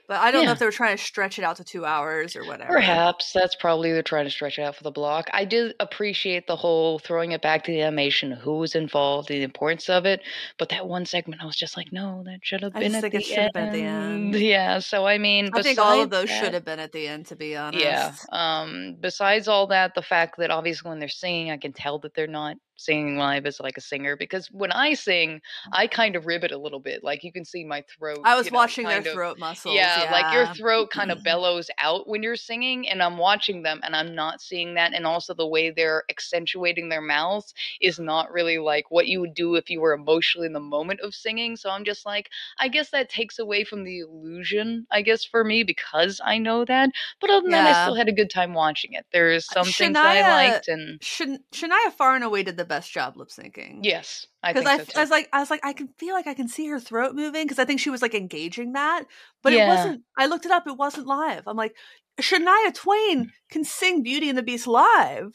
But 0.09 0.21
I 0.21 0.31
don't 0.31 0.45
know 0.45 0.51
if 0.51 0.57
they 0.57 0.65
were 0.65 0.71
trying 0.71 0.97
to 0.97 1.03
stretch 1.03 1.37
it 1.37 1.43
out 1.43 1.57
to 1.57 1.63
two 1.63 1.85
hours 1.85 2.35
or 2.35 2.43
whatever. 2.43 2.73
Perhaps 2.73 3.31
that's 3.31 3.53
probably 3.53 3.91
they're 3.91 4.01
trying 4.01 4.25
to 4.25 4.31
stretch 4.31 4.57
it 4.57 4.63
out 4.63 4.75
for 4.75 4.81
the 4.81 4.89
block. 4.89 5.29
I 5.33 5.45
did 5.45 5.75
appreciate 5.79 6.47
the 6.47 6.55
whole 6.55 6.97
throwing 6.97 7.31
it 7.31 7.43
back 7.43 7.63
to 7.65 7.71
the 7.71 7.81
animation, 7.81 8.31
who 8.31 8.57
was 8.57 8.73
involved, 8.73 9.27
the 9.27 9.43
importance 9.43 9.87
of 9.87 10.07
it. 10.07 10.21
But 10.57 10.69
that 10.69 10.87
one 10.87 11.05
segment, 11.05 11.43
I 11.43 11.45
was 11.45 11.55
just 11.55 11.77
like, 11.77 11.93
no, 11.93 12.23
that 12.25 12.39
should 12.41 12.63
have 12.63 12.73
been 12.73 12.95
at 12.95 13.03
the 13.03 13.17
it 13.17 13.23
should 13.23 13.37
have 13.37 13.51
end. 13.53 13.53
been 13.53 13.65
at 13.67 13.71
the 13.73 13.83
end. 13.83 14.35
Yeah. 14.49 14.79
So 14.79 15.05
I 15.05 15.19
mean, 15.19 15.51
I 15.53 15.61
think 15.61 15.77
all 15.77 16.01
of 16.01 16.09
those 16.09 16.27
should 16.27 16.55
have 16.55 16.65
been 16.65 16.79
at 16.79 16.91
the 16.91 17.07
end, 17.07 17.27
to 17.27 17.35
be 17.35 17.55
honest. 17.55 17.85
Yeah. 17.85 18.13
Um, 18.31 18.95
besides 18.99 19.47
all 19.47 19.67
that, 19.67 19.93
the 19.93 20.01
fact 20.01 20.39
that 20.39 20.49
obviously 20.49 20.89
when 20.89 20.97
they're 20.97 21.07
singing, 21.07 21.51
I 21.51 21.57
can 21.57 21.71
tell 21.71 21.99
that 21.99 22.15
they're 22.15 22.25
not 22.25 22.57
singing 22.79 23.17
live 23.17 23.45
as 23.45 23.59
like 23.59 23.77
a 23.77 23.81
singer 23.81 24.15
because 24.15 24.47
when 24.51 24.71
I 24.71 24.93
sing, 24.93 25.41
I 25.71 25.85
mm-hmm. 25.85 25.95
kind 25.95 26.15
of 26.15 26.25
ribbit 26.25 26.51
a 26.51 26.57
little 26.57 26.79
bit. 26.79 27.03
Like 27.03 27.23
you 27.23 27.31
can 27.31 27.45
see 27.45 27.63
my 27.63 27.83
throat. 27.83 28.19
I 28.23 28.35
was 28.35 28.45
you 28.45 28.51
know, 28.51 28.57
watching 28.57 28.85
their 28.85 28.99
of- 28.99 29.07
throat 29.07 29.37
muscles. 29.37 29.75
Yeah, 29.75 30.09
like 30.11 30.33
your 30.33 30.47
throat 30.53 30.89
kind 30.89 31.11
of 31.11 31.19
mm-hmm. 31.19 31.25
bellows 31.25 31.69
out 31.77 32.07
when 32.07 32.23
you're 32.23 32.35
singing, 32.35 32.87
and 32.87 33.03
I'm 33.03 33.17
watching 33.17 33.63
them 33.63 33.81
and 33.83 33.95
I'm 33.95 34.15
not 34.15 34.41
seeing 34.41 34.75
that. 34.75 34.93
And 34.93 35.05
also, 35.05 35.33
the 35.33 35.47
way 35.47 35.69
they're 35.69 36.03
accentuating 36.09 36.89
their 36.89 37.01
mouths 37.01 37.53
is 37.81 37.99
not 37.99 38.31
really 38.31 38.57
like 38.57 38.89
what 38.89 39.07
you 39.07 39.19
would 39.19 39.33
do 39.33 39.55
if 39.55 39.69
you 39.69 39.81
were 39.81 39.93
emotionally 39.93 40.47
in 40.47 40.53
the 40.53 40.59
moment 40.59 41.01
of 41.01 41.13
singing. 41.13 41.55
So 41.55 41.69
I'm 41.69 41.83
just 41.83 42.05
like, 42.05 42.29
I 42.59 42.69
guess 42.69 42.91
that 42.91 43.09
takes 43.09 43.39
away 43.39 43.63
from 43.63 43.83
the 43.83 43.99
illusion, 43.99 44.87
I 44.91 45.01
guess, 45.01 45.23
for 45.23 45.43
me 45.43 45.63
because 45.63 46.21
I 46.23 46.37
know 46.37 46.65
that. 46.65 46.89
But 47.19 47.29
other 47.29 47.41
than 47.41 47.51
that, 47.51 47.75
I 47.75 47.83
still 47.83 47.95
had 47.95 48.07
a 48.07 48.13
good 48.13 48.29
time 48.29 48.53
watching 48.53 48.93
it. 48.93 49.05
There's 49.11 49.47
uh, 49.49 49.63
some 49.63 49.71
things 49.71 49.93
that 49.93 50.05
I 50.05 50.21
uh, 50.21 50.51
liked, 50.53 50.67
and 50.67 51.03
Shan- 51.03 51.43
Shania 51.51 51.91
far 51.97 52.15
and 52.15 52.23
away 52.23 52.43
did 52.43 52.57
the 52.57 52.65
best 52.69 52.91
job 52.91 53.17
lip 53.17 53.27
syncing. 53.27 53.79
yes, 53.83 54.25
I 54.41 54.53
because 54.53 54.65
I, 54.67 54.77
so. 54.83 54.99
I 54.99 55.01
was 55.01 55.09
like, 55.09 55.29
I 55.33 55.39
was 55.41 55.49
like, 55.49 55.65
I 55.65 55.73
can 55.73 55.89
feel 55.97 56.13
like 56.13 56.27
I 56.27 56.33
can 56.33 56.47
see 56.47 56.67
her 56.67 56.79
throat 56.79 57.15
moving 57.15 57.43
because 57.43 57.59
I 57.59 57.65
think 57.65 57.81
she 57.81 57.89
was 57.89 58.01
like 58.01 58.15
engaging 58.15 58.73
that, 58.73 59.03
but 59.43 59.51
it 59.51 59.67
wasn't. 59.67 60.03
I 60.17 60.27
looked 60.27 60.45
it 60.45 60.51
up; 60.51 60.67
it 60.67 60.77
wasn't 60.77 61.07
live. 61.07 61.43
I'm 61.47 61.57
like, 61.57 61.75
Shania 62.21 62.73
Twain 62.73 63.25
mm. 63.25 63.29
can 63.51 63.63
sing 63.63 64.03
Beauty 64.03 64.29
and 64.29 64.37
the 64.37 64.43
Beast 64.43 64.67
live. 64.67 65.33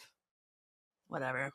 whatever. 1.08 1.50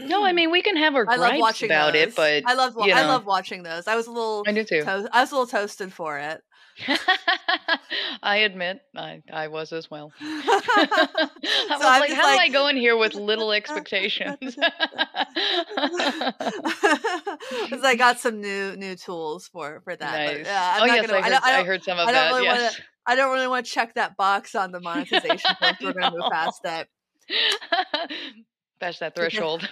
No, 0.00 0.24
I 0.24 0.32
mean 0.32 0.50
we 0.50 0.62
can 0.62 0.76
have 0.76 0.94
our 0.94 1.04
I 1.08 1.16
love 1.16 1.34
watching 1.38 1.68
about 1.70 1.94
it, 1.94 2.06
those. 2.06 2.14
but 2.14 2.42
I 2.46 2.54
love 2.54 2.76
I 2.78 2.86
know. 2.88 3.08
love 3.08 3.26
watching 3.26 3.62
those. 3.62 3.86
I 3.86 3.96
was 3.96 4.06
a 4.06 4.10
little 4.10 4.44
I 4.46 4.52
do 4.52 4.64
too. 4.64 4.82
to- 4.82 5.08
I 5.12 5.20
was 5.20 5.30
a 5.30 5.34
little 5.34 5.46
toasted 5.46 5.92
for 5.92 6.18
it. 6.18 6.40
I 8.22 8.38
admit 8.38 8.80
I 8.96 9.22
I 9.32 9.48
was 9.48 9.72
as 9.72 9.90
well. 9.90 10.12
I 10.20 11.22
So 11.68 11.74
was 11.74 11.80
I'm 11.82 12.00
like, 12.00 12.12
how 12.12 12.32
do 12.32 12.38
I 12.38 12.48
go 12.48 12.66
in 12.68 12.76
here 12.76 12.96
with 12.96 13.14
little 13.14 13.52
expectations? 13.52 14.38
Because 14.40 14.62
I 17.84 17.94
got 17.96 18.18
some 18.18 18.40
new 18.40 18.76
new 18.76 18.96
tools 18.96 19.48
for 19.48 19.80
for 19.84 19.94
that. 19.96 20.26
But, 20.26 20.36
nice. 20.38 20.46
yeah, 20.46 20.72
I'm 20.76 20.82
oh 20.82 20.86
not 20.86 20.96
yes, 20.96 21.06
gonna, 21.06 21.18
I 21.18 21.22
heard, 21.22 21.40
I, 21.42 21.60
I 21.60 21.64
heard 21.64 21.84
some 21.84 21.98
of 21.98 22.06
that. 22.08 22.30
really 22.32 22.46
wanna- 22.46 22.70
I 23.06 23.16
don't 23.16 23.32
really 23.32 23.48
want 23.48 23.66
to 23.66 23.72
check 23.72 23.94
that 23.94 24.16
box 24.16 24.54
on 24.54 24.72
the 24.72 24.80
monetization. 24.80 25.50
We're 25.82 25.92
gonna 25.92 26.10
move 26.12 26.30
past 26.32 26.62
that. 26.64 26.88
Pass 28.80 28.98
that 29.00 29.14
threshold. 29.14 29.68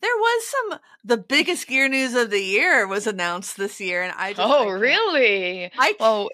There 0.00 0.16
was 0.16 0.46
some 0.46 0.78
the 1.04 1.16
biggest 1.16 1.66
gear 1.66 1.88
news 1.88 2.14
of 2.14 2.30
the 2.30 2.40
year 2.42 2.86
was 2.86 3.06
announced 3.06 3.56
this 3.56 3.80
year, 3.80 4.02
and 4.02 4.12
I 4.16 4.32
just 4.32 4.40
Oh, 4.48 4.64
can't- 4.66 4.80
really? 4.80 5.70
I 5.78 5.94
Oh, 6.00 6.30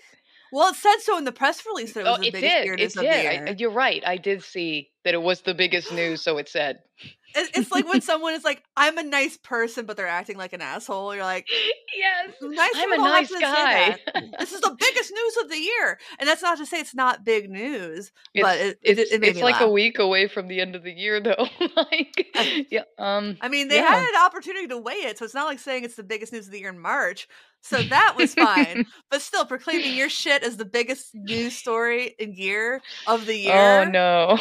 well, 0.52 0.68
it 0.70 0.76
said 0.76 0.98
so 1.00 1.16
in 1.18 1.24
the 1.24 1.32
press 1.32 1.64
release 1.66 1.94
that 1.94 2.00
it 2.00 2.04
was 2.04 2.18
oh 2.18 2.20
the 2.20 2.28
it 2.28 2.32
biggest 2.34 2.62
gear 2.64 2.76
did. 2.76 2.82
news 2.82 2.92
It 2.92 2.98
of 2.98 3.04
the 3.04 3.10
did. 3.10 3.22
year. 3.22 3.46
I, 3.48 3.50
you're 3.58 3.70
right. 3.70 4.02
I 4.06 4.16
did 4.18 4.42
see 4.44 4.90
that 5.04 5.14
it 5.14 5.22
was 5.22 5.40
the 5.40 5.54
biggest 5.54 5.92
news, 5.92 6.22
so 6.22 6.38
it 6.38 6.48
said. 6.48 6.78
It- 7.34 7.50
it's 7.54 7.70
like 7.72 7.88
when 7.88 8.00
someone 8.00 8.34
is 8.34 8.44
like, 8.44 8.62
"I'm 8.76 8.96
a 8.98 9.02
nice 9.02 9.36
person," 9.36 9.86
but 9.86 9.96
they're 9.96 10.06
acting 10.06 10.36
like 10.36 10.52
an 10.52 10.60
asshole. 10.60 11.14
You're 11.14 11.24
like, 11.24 11.46
yes. 11.96 12.32
"Nice 12.40 12.70
I'm 12.76 12.92
a 12.92 12.96
nice 12.98 13.30
guy. 13.32 13.98
This 14.38 14.52
is 14.52 14.60
the 14.60 14.76
biggest 14.78 15.12
news 15.12 15.36
of 15.42 15.50
the 15.50 15.58
year, 15.58 15.98
and 16.18 16.28
that's 16.28 16.42
not 16.42 16.58
to 16.58 16.66
say 16.66 16.78
it's 16.80 16.94
not 16.94 17.24
big 17.24 17.50
news, 17.50 18.12
but 18.34 18.56
It's- 18.58 18.70
it, 18.70 18.78
it, 18.82 18.98
it's 19.00 19.12
it 19.12 19.20
made 19.20 19.28
it's 19.30 19.40
like 19.40 19.60
a 19.60 19.68
week 19.70 19.98
away 19.98 20.28
from 20.28 20.48
the 20.48 20.60
end 20.60 20.74
of 20.76 20.82
the 20.82 20.92
year, 20.92 21.20
though. 21.20 21.48
like, 21.76 22.26
yeah. 22.70 22.82
Um. 22.98 23.36
I 23.40 23.48
mean, 23.48 23.68
they 23.68 23.76
Yeah. 23.76 23.94
had 23.94 24.08
an 24.08 24.22
opportunity 24.24 24.66
to 24.68 24.78
weigh 24.78 24.94
it, 25.04 25.18
so 25.18 25.24
it's 25.24 25.34
not 25.34 25.46
like 25.46 25.58
saying 25.58 25.84
it's 25.84 25.96
the 25.96 26.02
biggest 26.04 26.32
news 26.32 26.46
of 26.46 26.52
the 26.52 26.60
year 26.60 26.70
in 26.70 26.78
March. 26.78 27.26
So 27.62 27.80
that 27.82 28.14
was 28.16 28.34
fine, 28.34 28.84
but 29.10 29.22
still, 29.22 29.46
proclaiming 29.46 29.94
your 29.96 30.10
shit 30.10 30.42
as 30.42 30.58
the 30.58 30.66
biggest 30.66 31.14
news 31.14 31.56
story 31.56 32.14
in 32.18 32.34
year 32.34 32.82
of 33.06 33.24
the 33.26 33.36
year. 33.36 33.54
Oh 33.80 33.84
no. 33.84 34.38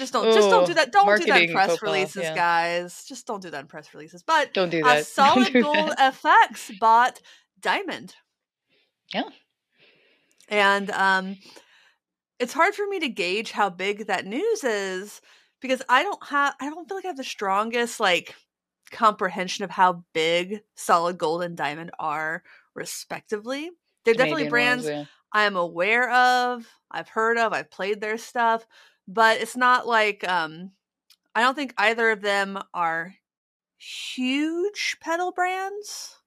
Just 0.00 0.14
don't, 0.14 0.32
just 0.32 0.48
don't 0.48 0.66
do 0.66 0.72
that. 0.72 0.92
Don't 0.92 1.20
do 1.20 1.26
that 1.26 1.42
in 1.42 1.52
press 1.52 1.68
pas, 1.68 1.82
releases, 1.82 2.22
yeah. 2.22 2.34
guys. 2.34 3.04
Just 3.06 3.26
don't 3.26 3.42
do 3.42 3.50
that 3.50 3.60
in 3.60 3.66
press 3.66 3.92
releases. 3.92 4.22
But 4.22 4.54
Don't 4.54 4.70
do 4.70 4.82
that. 4.82 5.04
Solid 5.06 5.52
Don't 5.52 5.62
Gold 5.62 5.90
that. 5.90 6.14
FX 6.14 6.78
bought 6.78 7.20
Diamond. 7.60 8.14
Yeah. 9.12 9.24
And 10.48 10.90
um 10.92 11.36
it's 12.38 12.54
hard 12.54 12.74
for 12.74 12.86
me 12.86 12.98
to 13.00 13.10
gauge 13.10 13.50
how 13.50 13.68
big 13.68 14.06
that 14.06 14.24
news 14.24 14.64
is 14.64 15.20
because 15.60 15.82
I 15.86 16.02
don't 16.02 16.26
have 16.28 16.54
I 16.58 16.70
don't 16.70 16.88
feel 16.88 16.96
like 16.96 17.04
I 17.04 17.08
have 17.08 17.18
the 17.18 17.22
strongest 17.24 18.00
like 18.00 18.34
comprehension 18.90 19.66
of 19.66 19.70
how 19.70 20.02
big 20.14 20.62
Solid 20.76 21.18
Gold 21.18 21.42
and 21.42 21.58
Diamond 21.58 21.90
are 21.98 22.42
respectively. 22.74 23.68
They're 24.06 24.14
definitely 24.14 24.46
Canadian 24.46 24.70
ones, 24.70 24.84
brands 24.84 24.86
yeah. 24.86 25.04
I 25.32 25.44
am 25.44 25.56
aware 25.56 26.10
of, 26.10 26.66
I've 26.90 27.08
heard 27.08 27.36
of, 27.36 27.52
I've 27.52 27.70
played 27.70 28.00
their 28.00 28.18
stuff, 28.18 28.66
but 29.10 29.40
it's 29.40 29.56
not 29.56 29.86
like 29.88 30.26
um 30.28 30.72
I 31.34 31.42
don't 31.42 31.54
think 31.56 31.74
either 31.78 32.10
of 32.10 32.22
them 32.22 32.58
are 32.74 33.16
huge 33.78 34.98
pedal 35.00 35.32
brands. 35.32 36.18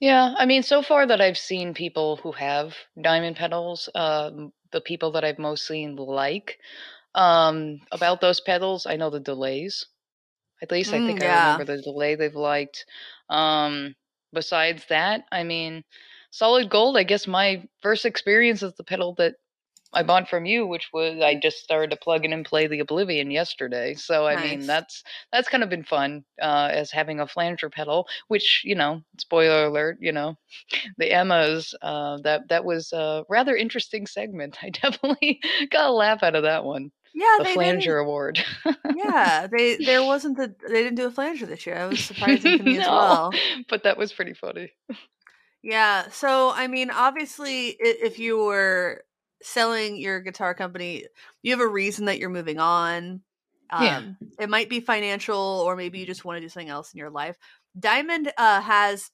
Yeah, 0.00 0.34
I 0.36 0.46
mean, 0.46 0.62
so 0.62 0.82
far 0.82 1.06
that 1.06 1.20
I've 1.20 1.38
seen 1.38 1.74
people 1.74 2.16
who 2.16 2.32
have 2.32 2.76
diamond 3.00 3.36
pedals, 3.36 3.88
um, 3.94 4.52
the 4.70 4.80
people 4.80 5.12
that 5.12 5.24
I've 5.24 5.38
most 5.38 5.66
seen 5.66 5.96
like 5.96 6.60
um, 7.14 7.80
about 7.92 8.20
those 8.20 8.40
pedals, 8.40 8.86
I 8.86 8.96
know 8.96 9.10
the 9.10 9.20
delays. 9.20 9.86
At 10.62 10.72
least 10.72 10.94
I 10.94 11.00
Mm, 11.00 11.02
think 11.02 11.22
I 11.22 11.26
remember 11.26 11.64
the 11.64 11.82
delay 11.82 12.14
they've 12.16 12.34
liked. 12.36 12.86
Um, 13.30 13.96
besides 14.32 14.86
that, 14.88 15.24
I 15.32 15.44
mean, 15.44 15.84
solid 16.30 16.70
gold. 16.70 16.96
I 16.98 17.04
guess 17.04 17.26
my 17.26 17.68
first 17.82 18.06
experience 18.06 18.62
is 18.62 18.74
the 18.74 18.84
pedal 18.84 19.14
that 19.16 19.36
I 19.92 20.02
bought 20.02 20.28
from 20.28 20.44
you, 20.44 20.66
which 20.66 20.90
was 20.92 21.20
I 21.20 21.34
just 21.34 21.58
started 21.58 21.90
to 21.90 21.96
plug 21.96 22.24
in 22.24 22.32
and 22.32 22.44
play 22.44 22.66
the 22.66 22.80
Oblivion 22.80 23.30
yesterday. 23.30 23.94
So 23.94 24.26
I 24.26 24.36
mean, 24.44 24.66
that's 24.66 25.02
that's 25.32 25.48
kind 25.48 25.62
of 25.62 25.70
been 25.70 25.84
fun 25.84 26.24
uh, 26.42 26.68
as 26.70 26.90
having 26.90 27.20
a 27.20 27.26
flanger 27.26 27.70
pedal. 27.70 28.06
Which 28.28 28.62
you 28.64 28.74
know, 28.74 29.02
spoiler 29.18 29.64
alert, 29.66 29.98
you 30.00 30.12
know, 30.12 30.36
the 30.98 31.10
Emmas. 31.10 31.74
Uh, 31.80 32.18
that 32.24 32.48
that 32.48 32.64
was 32.64 32.92
a 32.92 33.24
rather 33.28 33.56
interesting 33.56 34.06
segment. 34.06 34.58
I 34.62 34.70
definitely 34.70 35.40
got 35.70 35.88
a 35.88 35.92
laugh 35.92 36.22
out 36.22 36.34
of 36.34 36.42
that 36.42 36.64
one. 36.64 36.90
Yeah, 37.14 37.36
The 37.38 37.46
flanger 37.46 37.96
award. 37.98 38.44
Yeah, 38.94 39.46
they 39.56 39.76
there 39.76 40.04
wasn't 40.04 40.36
the 40.36 40.54
they 40.68 40.82
didn't 40.82 40.96
do 40.96 41.06
a 41.06 41.10
flanger 41.10 41.46
this 41.46 41.66
year. 41.66 41.76
That 41.76 41.88
was 41.88 42.04
surprising 42.04 42.58
to 42.58 42.62
me 42.62 42.78
as 42.78 42.86
well. 42.86 43.32
but 43.68 43.82
that 43.84 43.96
was 43.96 44.12
pretty 44.12 44.34
funny. 44.34 44.70
Yeah, 45.62 46.08
so 46.10 46.50
I 46.50 46.68
mean, 46.68 46.90
obviously, 46.90 47.76
if 47.80 48.18
you 48.18 48.38
were 48.38 49.02
selling 49.42 49.96
your 49.96 50.20
guitar 50.20 50.54
company, 50.54 51.04
you 51.42 51.52
have 51.52 51.60
a 51.60 51.68
reason 51.68 52.06
that 52.06 52.18
you're 52.18 52.30
moving 52.30 52.58
on. 52.58 53.22
Um, 53.70 53.84
Yeah. 53.84 54.02
It 54.40 54.50
might 54.50 54.68
be 54.68 54.80
financial, 54.80 55.36
or 55.36 55.76
maybe 55.76 55.98
you 55.98 56.06
just 56.06 56.24
want 56.24 56.36
to 56.36 56.40
do 56.40 56.48
something 56.48 56.68
else 56.68 56.92
in 56.92 56.98
your 56.98 57.10
life. 57.10 57.36
Diamond 57.78 58.32
uh, 58.36 58.60
has 58.60 59.10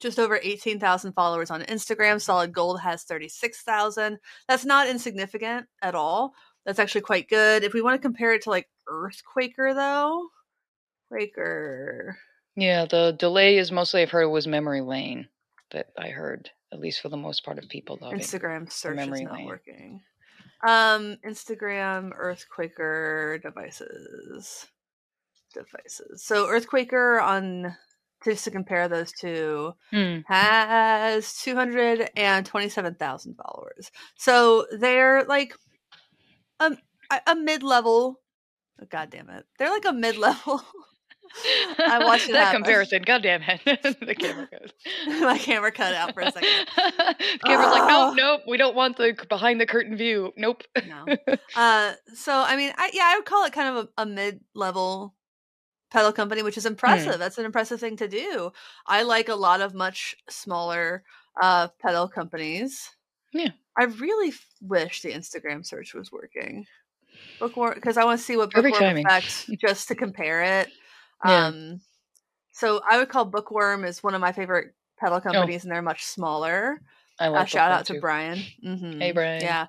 just 0.00 0.18
over 0.18 0.38
18,000 0.42 1.12
followers 1.12 1.50
on 1.50 1.62
Instagram. 1.62 2.20
Solid 2.20 2.52
Gold 2.52 2.80
has 2.80 3.04
36,000. 3.04 4.18
That's 4.48 4.64
not 4.64 4.88
insignificant 4.88 5.66
at 5.82 5.94
all. 5.94 6.34
That's 6.64 6.78
actually 6.78 7.02
quite 7.02 7.28
good. 7.28 7.64
If 7.64 7.72
we 7.72 7.80
want 7.82 7.94
to 7.94 8.06
compare 8.06 8.34
it 8.34 8.42
to 8.42 8.50
like 8.50 8.68
Earthquaker, 8.88 9.74
though, 9.74 10.28
Quaker. 11.08 12.18
Yeah, 12.56 12.86
the 12.86 13.14
delay 13.18 13.58
is 13.58 13.70
mostly 13.70 14.02
I've 14.02 14.10
heard 14.10 14.28
was 14.28 14.46
memory 14.46 14.80
lane 14.80 15.28
that 15.70 15.88
I 15.98 16.08
heard, 16.08 16.50
at 16.72 16.80
least 16.80 17.00
for 17.00 17.08
the 17.08 17.16
most 17.16 17.44
part 17.44 17.58
of 17.58 17.68
people 17.68 17.98
loving. 18.00 18.18
Instagram 18.20 18.70
search 18.70 18.98
is 18.98 19.20
not 19.22 19.32
lane. 19.32 19.46
working. 19.46 20.00
Um, 20.66 21.16
Instagram 21.26 22.10
Earthquaker 22.18 23.40
devices, 23.42 24.66
devices. 25.54 26.22
So 26.24 26.46
Earthquaker 26.46 27.22
on 27.22 27.76
just 28.24 28.44
to 28.44 28.50
compare 28.50 28.88
those 28.88 29.12
two 29.12 29.74
Hmm. 29.90 30.20
has 30.26 31.36
two 31.38 31.54
hundred 31.54 32.10
and 32.16 32.44
twenty-seven 32.46 32.94
thousand 32.94 33.36
followers. 33.36 33.90
So 34.16 34.66
they're 34.78 35.24
like 35.24 35.54
um, 36.58 36.78
a, 37.10 37.20
a 37.28 37.34
mid-level. 37.36 38.18
Oh, 38.82 38.86
God 38.90 39.10
damn 39.10 39.28
it! 39.30 39.44
They're 39.58 39.70
like 39.70 39.84
a 39.84 39.92
mid-level. 39.92 40.62
I 41.78 42.00
watched 42.04 42.26
that 42.32 42.36
happen. 42.46 42.62
comparison. 42.62 43.02
God 43.02 43.22
damn 43.22 43.42
it. 43.42 43.60
the 44.00 44.14
camera 44.14 44.48
goes. 44.50 44.70
My 45.20 45.38
camera 45.38 45.70
cut 45.72 45.94
out 45.94 46.14
for 46.14 46.20
a 46.20 46.32
second. 46.32 46.48
the 46.76 47.38
camera's 47.44 47.70
like, 47.72 47.82
Oh. 47.92 48.12
nope, 48.14 48.16
nope, 48.16 48.40
we 48.48 48.56
don't 48.56 48.74
want 48.76 48.96
the 48.96 49.16
behind 49.28 49.60
the 49.60 49.66
curtain 49.66 49.96
view. 49.96 50.32
Nope. 50.36 50.62
No. 50.86 51.04
Uh, 51.54 51.92
so 52.14 52.32
I 52.34 52.56
mean, 52.56 52.72
I, 52.76 52.90
yeah, 52.92 53.04
I 53.06 53.16
would 53.16 53.24
call 53.26 53.44
it 53.44 53.52
kind 53.52 53.76
of 53.76 53.84
a, 53.96 54.02
a 54.02 54.06
mid-level 54.06 55.14
pedal 55.90 56.12
company, 56.12 56.42
which 56.42 56.56
is 56.58 56.66
impressive. 56.66 57.18
That's 57.18 57.38
an 57.38 57.44
impressive 57.44 57.80
thing 57.80 57.96
to 57.98 58.08
do. 58.08 58.52
I 58.86 59.02
like 59.02 59.28
a 59.28 59.34
lot 59.34 59.60
of 59.60 59.74
much 59.74 60.16
smaller 60.28 61.02
uh 61.40 61.68
pedal 61.82 62.08
companies. 62.08 62.90
Yeah. 63.32 63.50
I 63.78 63.84
really 63.84 64.28
f- 64.30 64.46
wish 64.62 65.02
the 65.02 65.12
Instagram 65.12 65.64
search 65.66 65.92
was 65.92 66.10
working. 66.10 66.66
Bookworm, 67.38 67.74
because 67.74 67.96
I 67.98 68.04
want 68.04 68.18
to 68.18 68.24
see 68.24 68.36
what 68.36 68.50
Perfect 68.50 68.74
Bookworm 68.74 68.88
timing. 68.90 69.06
effect 69.06 69.50
just 69.60 69.88
to 69.88 69.94
compare 69.94 70.60
it. 70.60 70.68
Yeah. 71.24 71.46
Um, 71.46 71.80
so 72.52 72.80
I 72.88 72.98
would 72.98 73.08
call 73.08 73.24
Bookworm 73.24 73.84
is 73.84 74.02
one 74.02 74.14
of 74.14 74.20
my 74.20 74.32
favorite 74.32 74.74
pedal 74.98 75.20
companies, 75.20 75.64
and 75.64 75.72
they're 75.72 75.82
much 75.82 76.04
smaller. 76.04 76.80
I 77.18 77.28
Uh, 77.28 77.44
shout 77.44 77.72
out 77.72 77.86
to 77.86 77.94
too. 77.94 78.00
Brian. 78.00 78.42
hmm 78.62 79.00
Hey, 79.00 79.12
Brian. 79.12 79.42
Yeah. 79.42 79.66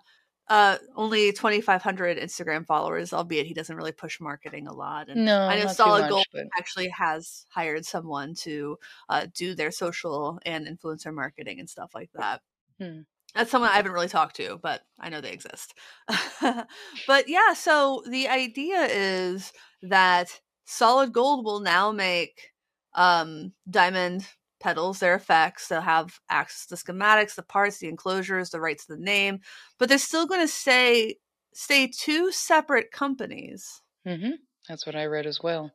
Uh, 0.50 0.78
only 0.96 1.34
2,500 1.34 2.18
Instagram 2.18 2.66
followers, 2.66 3.12
albeit 3.12 3.46
he 3.46 3.54
doesn't 3.54 3.76
really 3.76 3.92
push 3.92 4.22
marketing 4.22 4.68
a 4.68 4.74
lot. 4.74 5.10
And 5.10 5.26
No, 5.26 5.42
I 5.42 5.60
know 5.60 5.68
Solid 5.68 6.04
much, 6.04 6.10
Gold 6.10 6.26
but 6.32 6.46
actually 6.58 6.88
has 6.90 7.46
hired 7.50 7.86
someone 7.86 8.34
to 8.36 8.78
uh, 9.10 9.28
do 9.34 9.56
their 9.56 9.72
social 9.72 10.40
and 10.46 10.66
influencer 10.66 11.14
marketing 11.14 11.60
and 11.60 11.70
stuff 11.70 11.92
like 11.94 12.12
that. 12.14 12.42
Hmm. 12.80 13.02
That's 13.36 13.52
someone 13.52 13.70
I 13.72 13.76
haven't 13.76 13.92
really 13.92 14.08
talked 14.08 14.38
to, 14.38 14.58
but 14.64 14.84
I 14.98 15.10
know 15.10 15.20
they 15.20 15.34
exist. 15.34 15.74
but 16.42 17.28
yeah, 17.28 17.54
so 17.54 18.02
the 18.10 18.30
idea 18.30 18.86
is 18.90 19.52
that 19.82 20.40
Solid 20.68 21.14
Gold 21.14 21.46
will 21.46 21.62
now 21.62 21.92
make 21.92 22.52
um, 22.94 23.54
diamond 23.70 24.28
pedals, 24.60 25.00
their 25.00 25.16
effects. 25.16 25.70
They'll 25.70 25.82
have 25.82 26.20
access 26.30 26.68
to 26.68 26.76
schematics, 26.76 27.36
the 27.36 27.44
parts, 27.44 27.80
the 27.80 27.90
enclosures, 27.90 28.52
the 28.52 28.62
rights 28.62 28.86
to 28.88 28.96
the 28.96 29.02
name, 29.02 29.40
but 29.80 29.90
they're 29.90 29.98
still 29.98 30.28
going 30.28 30.42
to 30.42 30.48
say 30.48 31.18
stay 31.54 31.88
two 31.88 32.32
separate 32.32 32.92
companies. 32.92 33.82
hmm 34.06 34.32
that's 34.68 34.86
what 34.86 34.96
I 34.96 35.06
read 35.06 35.26
as 35.28 35.42
well. 35.42 35.72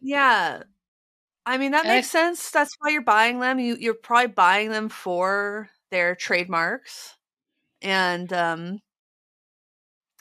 Yeah. 0.00 0.62
I 1.46 1.58
mean 1.58 1.72
that 1.72 1.84
And 1.84 1.92
I- 1.92 1.96
makes 1.96 2.10
sense. 2.10 2.50
That's 2.50 2.74
why 2.80 2.90
you're 2.90 3.02
buying 3.02 3.40
them. 3.40 3.58
You 3.60 3.76
you're 3.76 3.94
probably 3.94 4.28
buying 4.28 4.70
them 4.70 4.88
for 4.90 5.70
their 5.90 6.16
trademarks. 6.16 7.16
And 7.82 8.32
um 8.32 8.80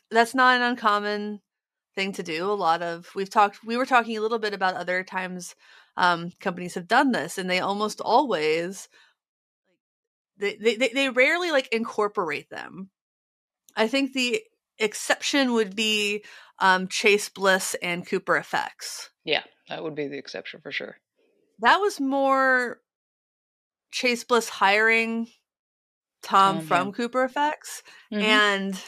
that's 0.09 0.35
not 0.35 0.55
an 0.55 0.61
uncommon 0.61 1.41
thing 1.95 2.11
to 2.13 2.23
do. 2.23 2.49
A 2.49 2.53
lot 2.53 2.81
of 2.81 3.09
we've 3.15 3.29
talked 3.29 3.63
we 3.65 3.77
were 3.77 3.85
talking 3.85 4.17
a 4.17 4.21
little 4.21 4.39
bit 4.39 4.53
about 4.53 4.75
other 4.75 5.03
times 5.03 5.55
um, 5.97 6.31
companies 6.39 6.75
have 6.75 6.87
done 6.87 7.11
this, 7.11 7.37
and 7.37 7.49
they 7.49 7.59
almost 7.59 8.01
always 8.01 8.89
they, 10.37 10.55
they 10.55 10.75
they 10.75 10.89
they 10.89 11.09
rarely 11.09 11.51
like 11.51 11.67
incorporate 11.71 12.49
them. 12.49 12.89
I 13.75 13.87
think 13.87 14.13
the 14.13 14.41
exception 14.77 15.53
would 15.53 15.75
be 15.75 16.23
um, 16.59 16.87
Chase 16.87 17.29
Bliss 17.29 17.75
and 17.81 18.05
Cooper 18.07 18.35
effects. 18.37 19.09
Yeah, 19.23 19.43
that 19.69 19.83
would 19.83 19.95
be 19.95 20.07
the 20.07 20.17
exception 20.17 20.61
for 20.61 20.71
sure. 20.71 20.97
That 21.59 21.77
was 21.77 21.99
more 21.99 22.79
Chase 23.91 24.23
Bliss 24.25 24.49
hiring 24.49 25.27
Tom 26.21 26.57
Tom, 26.57 26.65
from. 26.65 26.91
Cooper 26.91 27.27
FX 27.29 27.81
Mhm. 28.11 28.21
and 28.21 28.83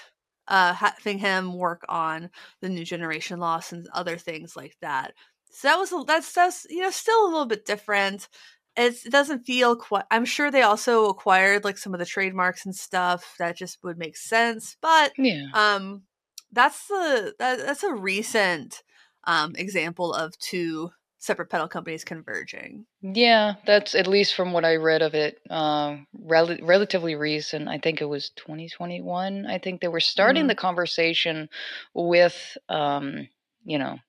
uh, 0.48 0.74
having 0.74 1.18
him 1.20 1.54
work 1.54 1.84
on 1.90 2.30
the 2.62 2.70
new 2.70 2.84
generation 2.86 3.40
loss 3.40 3.74
and 3.74 3.88
other 3.94 4.18
things 4.18 4.56
like 4.56 4.76
that. 4.82 5.14
So 5.52 5.68
that 5.68 5.78
was 5.78 6.06
that's 6.06 6.34
that's 6.34 6.68
you 6.70 6.82
know 6.82 6.92
still 6.92 7.26
a 7.26 7.30
little 7.30 7.46
bit 7.46 7.66
different. 7.66 8.28
It's, 8.76 9.08
it 9.08 9.12
doesn't 9.12 9.46
feel 9.46 9.76
quite. 9.76 10.06
I'm 10.12 10.26
sure 10.26 10.52
they 10.52 10.62
also 10.62 11.08
acquired 11.08 11.64
like 11.64 11.80
some 11.80 11.94
of 11.94 12.00
the 12.00 12.06
trademarks 12.06 12.66
and 12.66 12.76
stuff 12.76 13.36
that 13.40 13.58
just 13.58 13.80
would 13.84 13.98
make 13.98 14.16
sense, 14.16 14.78
but 14.82 15.14
yeah. 15.18 15.48
um, 15.54 16.04
that's 16.52 16.88
the 16.88 17.34
that, 17.40 17.60
that's 17.60 17.84
a 17.84 17.94
recent 17.94 18.84
um 19.26 19.54
example 19.58 20.14
of 20.14 20.38
two 20.38 20.92
separate 21.20 21.50
pedal 21.50 21.68
companies 21.68 22.04
converging. 22.04 22.86
Yeah, 23.02 23.56
that's 23.66 23.94
at 23.94 24.08
least 24.08 24.34
from 24.36 24.54
what 24.54 24.66
I 24.66 24.76
read 24.76 25.02
of 25.04 25.14
it. 25.14 25.40
Um, 25.52 26.08
rel- 26.14 26.58
relatively 26.62 27.16
recent. 27.16 27.68
I 27.68 27.78
think 27.78 28.02
it 28.02 28.06
was 28.06 28.32
2021. 28.32 29.46
I 29.46 29.60
think 29.60 29.82
they 29.82 29.88
were 29.88 30.00
starting 30.00 30.46
Mhm. 30.46 30.48
the 30.48 30.56
conversation 30.56 31.50
with, 31.94 32.58
um, 32.70 33.30
you 33.64 33.78
know, 33.78 34.00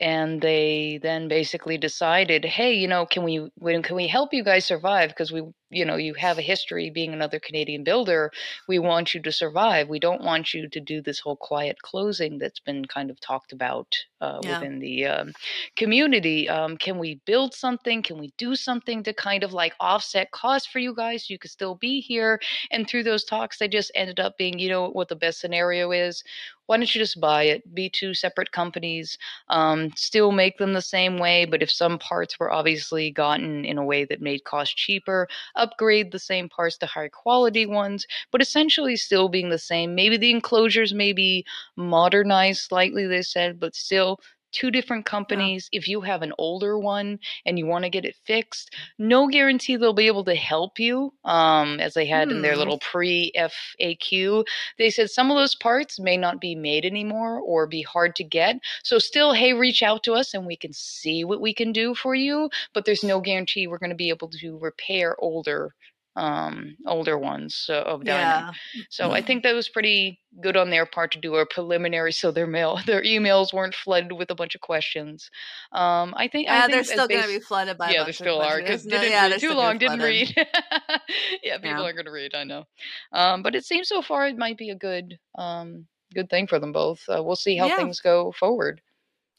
and 0.00 0.40
they 0.40 0.98
then 1.02 1.28
basically 1.28 1.76
decided, 1.76 2.44
hey, 2.44 2.72
you 2.74 2.86
know, 2.86 3.04
can 3.06 3.24
we 3.24 3.50
can 3.82 3.96
we 3.96 4.06
help 4.06 4.32
you 4.32 4.44
guys 4.44 4.64
survive? 4.64 5.10
Because 5.10 5.32
we, 5.32 5.42
you 5.70 5.84
know, 5.84 5.96
you 5.96 6.14
have 6.14 6.38
a 6.38 6.42
history 6.42 6.90
being 6.90 7.12
another 7.12 7.38
Canadian 7.38 7.84
builder. 7.84 8.30
We 8.66 8.78
want 8.78 9.14
you 9.14 9.22
to 9.22 9.32
survive. 9.32 9.88
We 9.88 9.98
don't 9.98 10.22
want 10.22 10.54
you 10.54 10.68
to 10.68 10.80
do 10.80 11.00
this 11.02 11.20
whole 11.20 11.36
quiet 11.36 11.82
closing 11.82 12.38
that's 12.38 12.60
been 12.60 12.84
kind 12.86 13.10
of 13.10 13.20
talked 13.20 13.52
about 13.52 13.96
uh, 14.20 14.42
Yeah. 14.42 14.64
within 14.64 14.78
the 14.80 15.06
um, 15.06 15.32
community. 15.76 16.48
Um, 16.48 16.76
can 16.76 16.98
we 16.98 17.20
build 17.26 17.54
something? 17.54 18.02
Can 18.02 18.18
we 18.18 18.32
do 18.36 18.54
something 18.56 19.02
to 19.04 19.12
kind 19.12 19.42
of 19.44 19.52
like 19.52 19.74
offset 19.80 20.30
costs 20.30 20.66
for 20.68 20.78
you 20.78 20.94
guys? 20.94 21.26
So 21.26 21.32
you 21.32 21.38
could 21.38 21.50
still 21.50 21.74
be 21.76 22.00
here. 22.00 22.40
And 22.70 22.88
through 22.88 23.04
those 23.04 23.24
talks, 23.24 23.58
they 23.58 23.68
just 23.68 23.90
ended 23.94 24.20
up 24.20 24.36
being, 24.38 24.58
you 24.58 24.68
know, 24.68 24.88
what 24.90 25.08
the 25.08 25.16
best 25.16 25.40
scenario 25.40 25.90
is. 25.92 26.22
Why 26.66 26.76
don't 26.76 26.94
you 26.94 27.00
just 27.00 27.18
buy 27.20 27.44
it? 27.44 27.74
Be 27.74 27.88
two 27.88 28.12
separate 28.12 28.52
companies, 28.52 29.16
um, 29.48 29.90
still 29.96 30.32
make 30.32 30.58
them 30.58 30.74
the 30.74 30.82
same 30.82 31.18
way, 31.18 31.46
but 31.46 31.62
if 31.62 31.70
some 31.70 31.98
parts 31.98 32.38
were 32.38 32.52
obviously 32.52 33.10
gotten 33.10 33.64
in 33.64 33.78
a 33.78 33.84
way 33.84 34.04
that 34.04 34.20
made 34.20 34.44
cost 34.44 34.76
cheaper, 34.76 35.28
upgrade 35.58 36.12
the 36.12 36.18
same 36.18 36.48
parts 36.48 36.78
to 36.78 36.86
higher 36.86 37.08
quality 37.10 37.66
ones, 37.66 38.06
but 38.32 38.40
essentially 38.42 38.96
still 38.96 39.28
being 39.28 39.50
the 39.50 39.58
same. 39.58 39.94
Maybe 39.94 40.16
the 40.16 40.30
enclosures 40.30 40.94
may 40.94 41.12
be 41.12 41.44
modernized 41.76 42.62
slightly, 42.62 43.06
they 43.06 43.22
said, 43.22 43.60
but 43.60 43.74
still 43.74 44.20
two 44.52 44.70
different 44.70 45.04
companies. 45.06 45.68
If 45.72 45.88
you 45.88 46.00
have 46.02 46.22
an 46.22 46.32
older 46.38 46.78
one 46.78 47.18
and 47.46 47.58
you 47.58 47.66
want 47.66 47.84
to 47.84 47.90
get 47.90 48.04
it 48.04 48.16
fixed, 48.24 48.74
no 48.98 49.26
guarantee 49.28 49.76
they'll 49.76 49.92
be 49.92 50.06
able 50.06 50.24
to 50.24 50.34
help 50.34 50.78
you. 50.78 51.12
Um, 51.24 51.80
as 51.80 51.94
they 51.94 52.06
had 52.06 52.30
in 52.32 52.42
their 52.42 52.56
Hmm. 52.56 52.58
little 52.58 52.78
pre 52.78 53.32
FAQ, 53.36 54.44
they 54.78 54.90
said 54.90 55.10
some 55.10 55.30
of 55.30 55.36
those 55.36 55.54
parts 55.54 55.98
may 56.00 56.16
not 56.16 56.40
be 56.40 56.54
made 56.54 56.84
anymore 56.84 57.40
or 57.40 57.66
be 57.66 57.82
hard 57.82 58.16
to 58.16 58.24
get. 58.24 58.56
So, 58.82 58.98
still, 58.98 59.32
hey, 59.32 59.52
reach 59.54 59.82
out 59.82 60.02
to 60.04 60.14
us 60.14 60.34
and 60.34 60.46
we 60.46 60.56
can 60.56 60.72
see 60.72 61.24
what 61.24 61.40
we 61.40 61.52
can 61.54 61.72
do 61.72 61.94
for 61.94 62.14
you. 62.14 62.50
But 62.74 62.84
there's 62.84 63.04
no 63.04 63.20
guarantee 63.20 63.66
we're 63.66 63.78
going 63.78 63.90
to 63.90 63.96
be 63.96 64.10
able 64.10 64.28
to 64.30 64.58
repair 64.58 65.16
older. 65.20 65.74
Um, 66.18 66.76
older 66.86 67.16
ones 67.16 67.66
uh, 67.70 67.82
of 67.82 68.04
Diamond. 68.04 68.46
Yeah. 68.46 68.52
So 68.90 69.12
I 69.12 69.20
think 69.22 69.42
that 69.44 69.54
was 69.54 69.68
pretty 69.68 70.20
good 70.42 70.56
on 70.56 70.70
their 70.70 70.84
part 70.86 71.12
to 71.12 71.20
do 71.20 71.36
a 71.36 71.46
preliminary, 71.46 72.12
so 72.12 72.32
their 72.32 72.46
mail, 72.46 72.80
their 72.86 73.02
emails 73.02 73.52
weren't 73.52 73.74
flooded 73.74 74.12
with 74.12 74.30
a 74.30 74.34
bunch 74.34 74.54
of 74.56 74.60
questions. 74.60 75.30
Um, 75.72 76.14
I 76.16 76.26
think, 76.26 76.48
I 76.48 76.54
Yeah, 76.54 76.66
think 76.66 76.72
they're 76.72 76.84
still 76.84 77.08
going 77.08 77.22
to 77.22 77.28
be 77.28 77.40
flooded 77.40 77.78
by. 77.78 77.92
yeah, 77.92 78.02
they 78.04 78.12
still 78.12 78.40
are 78.40 78.58
because 78.58 78.84
No, 78.84 79.00
didn't 79.00 79.12
yeah, 79.12 79.28
read 79.28 79.38
too 79.38 79.52
long, 79.54 79.78
didn't 79.78 80.00
read. 80.00 80.34
yeah, 81.42 81.58
people 81.58 81.68
Yeah. 81.68 81.82
aren't 81.84 81.96
going 81.96 82.06
to 82.06 82.12
read. 82.12 82.34
I 82.34 82.44
know, 82.44 82.64
um, 83.12 83.42
but 83.42 83.54
it 83.54 83.64
seems 83.64 83.88
so 83.88 84.02
far 84.02 84.26
it 84.26 84.36
might 84.36 84.58
be 84.58 84.70
a 84.70 84.74
good, 84.76 85.18
um, 85.36 85.86
good 86.14 86.28
thing 86.30 86.46
for 86.46 86.58
them 86.58 86.72
both. 86.72 87.00
Uh, 87.08 87.22
we'll 87.22 87.36
see 87.36 87.56
how 87.56 87.66
Yeah. 87.66 87.76
things 87.76 88.00
go 88.00 88.32
forward. 88.32 88.80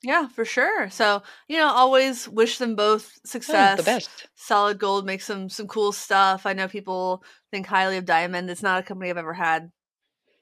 Yeah, 0.01 0.27
for 0.29 0.45
sure. 0.45 0.89
So 0.89 1.23
you 1.47 1.57
know, 1.57 1.67
always 1.67 2.27
wish 2.29 2.57
them 2.57 2.75
both 2.75 3.19
Oh, 3.49 3.65
success. 3.65 3.75
the 3.75 3.83
best. 3.83 4.27
Solid 4.35 4.79
Gold 4.79 5.05
makes 5.05 5.25
some 5.25 5.49
some 5.49 5.67
cool 5.67 5.91
stuff. 5.91 6.45
I 6.45 6.53
know 6.53 6.67
people 6.69 7.23
think 7.51 7.67
highly 7.67 7.97
of 7.97 8.05
Diamond. 8.05 8.49
It's 8.49 8.63
not 8.63 8.79
a 8.79 8.83
company 8.85 9.09
I've 9.09 9.17
ever 9.17 9.33
had 9.33 9.71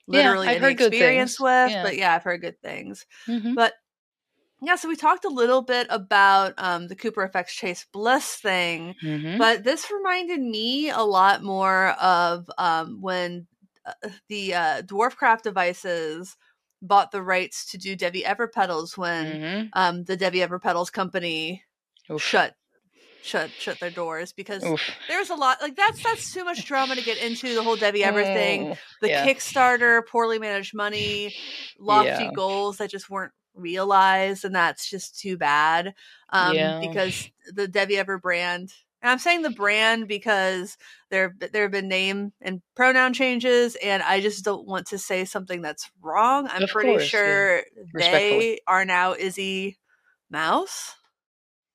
literally 0.07 0.49
I've 0.49 0.57
any 0.57 0.71
experience 0.71 1.39
with, 1.39 1.73
Yeah. 1.73 1.81
but 1.81 1.97
yeah, 1.97 2.15
I've 2.15 2.23
heard 2.23 2.41
good 2.41 2.61
things. 2.61 3.05
hmm 3.27 3.55
But 3.55 3.75
yeah, 4.61 4.75
so 4.75 4.89
we 4.89 4.95
talked 4.95 5.25
a 5.25 5.29
little 5.29 5.61
bit 5.61 5.87
about 5.89 6.53
um, 6.57 6.87
the 6.87 6.95
Cooper 6.95 7.23
FX 7.23 7.53
Chase 7.53 7.85
Bliss 7.93 8.35
thing, 8.37 8.95
hmm 9.01 9.37
but 9.37 9.63
this 9.63 9.91
reminded 9.91 10.41
me 10.41 10.89
a 10.89 11.01
lot 11.01 11.43
more 11.43 11.89
of 12.01 12.49
um, 12.57 12.99
when 13.01 13.47
uh, 13.85 13.93
the 14.29 14.53
uh, 14.55 14.81
Dwarfcraft 14.83 15.43
devices 15.43 16.35
bought 16.81 17.11
the 17.11 17.23
rights 17.23 17.65
to 17.71 17.77
do 17.77 17.95
Devi 17.95 18.25
Ever 18.25 18.47
pedals 18.47 18.97
when 18.97 19.39
hmm 19.41 19.67
um, 19.73 20.03
the 20.05 20.17
Devi 20.17 20.41
Ever 20.41 20.59
pedals 20.59 20.89
company 20.89 21.63
Oof. 22.11 22.21
shut 22.21 22.55
shut 23.21 23.51
shut 23.57 23.79
their 23.79 23.89
doors 23.91 24.31
because 24.31 24.63
Oof. 24.65 24.89
there's 25.07 25.29
a 25.29 25.35
lot 25.35 25.57
like 25.61 25.75
that's 25.75 26.01
that's 26.03 26.31
too 26.33 26.43
much 26.45 26.65
drama 26.65 26.95
to 26.95 27.01
get 27.01 27.17
into 27.17 27.53
the 27.53 27.63
whole 27.63 27.75
Devi 27.75 28.03
Ever 28.03 28.25
thing 28.25 28.69
Oh, 28.71 28.77
the 29.01 29.09
yeah. 29.09 29.25
Kickstarter, 29.25 30.05
poorly 30.07 30.39
managed 30.39 30.73
money, 30.75 31.35
lofty 31.79 32.27
Yeah. 32.27 32.31
goals 32.31 32.77
that 32.77 32.89
just 32.89 33.09
weren't 33.09 33.33
realized, 33.55 34.45
and 34.45 34.55
that's 34.55 34.89
just 34.89 35.19
too 35.19 35.37
bad. 35.37 35.93
Um, 36.29 36.55
Yeah. 36.55 36.79
because 36.79 37.29
the 37.53 37.67
Devi 37.67 37.97
Ever 37.97 38.19
brand, 38.19 38.73
and 39.01 39.11
I'm 39.11 39.19
saying 39.19 39.41
the 39.43 39.49
brand 39.49 40.07
because 40.07 40.77
there 41.09 41.35
there 41.39 41.63
have 41.63 41.71
been 41.71 41.87
name 41.87 42.33
and 42.41 42.61
pronoun 42.75 43.13
changes, 43.13 43.75
and 43.83 44.03
I 44.03 44.21
just 44.21 44.43
don't 44.43 44.67
want 44.67 44.87
to 44.87 44.97
say 44.97 45.25
something 45.25 45.61
that's 45.61 45.89
wrong. 46.01 46.47
I'm 46.47 46.63
Of 46.63 46.71
pretty 46.71 46.93
course, 46.93 47.03
sure 47.03 47.63
Respectfully. 47.93 48.43
they 48.45 48.59
are 48.67 48.85
now 48.85 49.13
Izzy 49.13 49.77
Mouse, 50.29 50.95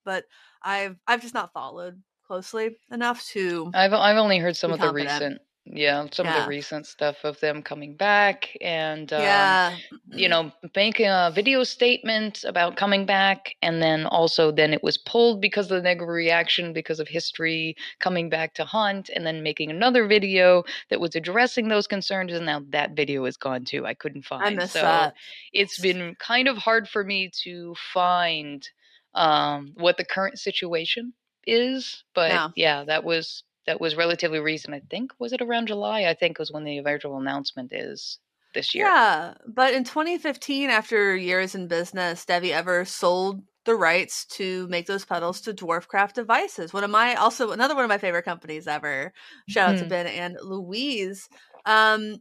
but 0.04 0.24
I've 0.62 0.96
I've 1.06 1.22
just 1.22 1.35
not 1.35 1.52
followed 1.52 2.02
closely 2.26 2.76
enough 2.90 3.24
to 3.28 3.70
I've 3.74 3.92
I've 3.92 4.16
only 4.16 4.38
heard 4.38 4.56
some 4.56 4.72
of 4.72 4.80
the 4.80 4.92
recent, 4.92 5.40
yeah, 5.64 6.07
some 6.12 6.27
of 6.27 6.35
Yeah. 6.35 6.42
the 6.42 6.48
recent 6.48 6.87
stuff 6.87 7.25
of 7.25 7.38
them 7.40 7.62
coming 7.62 7.94
back 7.96 8.57
and 8.61 9.12
um, 9.12 9.20
yeah 9.22 9.77
you 10.14 10.29
know 10.29 10.53
making 10.77 11.07
a 11.07 11.31
video 11.35 11.62
statement 11.64 12.44
about 12.44 12.77
coming 12.77 13.07
back, 13.07 13.55
and 13.62 13.81
then 13.83 14.07
also 14.07 14.51
then 14.51 14.72
it 14.75 14.83
was 14.83 14.98
pulled 14.98 15.40
because 15.40 15.70
of 15.70 15.77
the 15.77 15.83
negative 15.83 16.09
reaction 16.09 16.72
because 16.72 17.01
of 17.01 17.09
history 17.09 17.75
coming 18.01 18.29
back 18.29 18.55
to 18.55 18.64
hunt, 18.64 19.09
and 19.14 19.25
then 19.27 19.42
making 19.42 19.70
another 19.70 20.07
video 20.07 20.64
that 20.90 21.01
was 21.01 21.14
addressing 21.14 21.68
those 21.68 21.87
concerns, 21.87 22.33
and 22.33 22.46
now 22.46 22.62
that 22.70 22.94
video 22.96 23.25
is 23.25 23.37
gone 23.37 23.64
too. 23.64 23.87
I 23.87 23.94
couldn't 23.94 24.25
find. 24.25 24.61
I 24.61 24.66
so 24.66 24.81
that. 24.83 25.14
it's 25.53 25.79
been 25.81 26.14
kind 26.18 26.48
of 26.48 26.59
hard 26.59 26.88
for 26.88 27.05
me 27.05 27.31
to 27.44 27.75
find 27.92 28.68
um, 29.14 29.72
what 29.77 29.96
the 29.96 30.05
current 30.05 30.38
situation 30.38 31.12
is. 31.46 32.05
But 32.14 32.31
Yeah. 32.31 32.48
yeah. 32.57 32.85
that 32.85 33.05
was 33.05 33.44
that 33.66 33.81
was 33.81 33.96
relatively 33.96 34.40
recent. 34.40 34.75
I 34.75 34.81
think 34.90 35.12
was 35.18 35.33
it 35.33 35.42
around 35.42 35.68
July? 35.68 36.05
I 36.05 36.14
think 36.14 36.38
was 36.38 36.51
when 36.53 36.64
the 36.64 36.79
eventual 36.79 37.18
announcement 37.18 37.72
is 37.72 38.18
this 38.55 38.75
year. 38.75 38.87
Yeah, 38.87 39.35
but 39.46 39.72
in 39.75 39.85
2015, 39.85 40.68
after 40.70 41.16
years 41.16 41.55
in 41.55 41.68
business, 41.68 42.25
Devi 42.25 42.53
Ever 42.53 42.85
sold 42.85 43.42
the 43.64 43.75
rights 43.77 44.25
to 44.27 44.66
make 44.68 44.87
those 44.87 45.05
pedals 45.05 45.40
to 45.42 45.55
Dwarfcraft 45.55 46.14
Devices. 46.14 46.72
One 46.72 46.83
of 46.85 46.90
my 46.90 47.14
also 47.14 47.53
another 47.53 47.75
one 47.77 47.85
of 47.85 47.88
my 47.88 47.98
favorite 47.98 48.25
companies 48.25 48.66
ever. 48.66 49.12
Shout 49.48 49.70
out 49.75 49.79
to 49.79 49.85
Mhm. 49.85 49.88
Ben 49.88 50.07
and 50.09 50.37
Louise. 50.42 51.29
Um, 51.64 52.16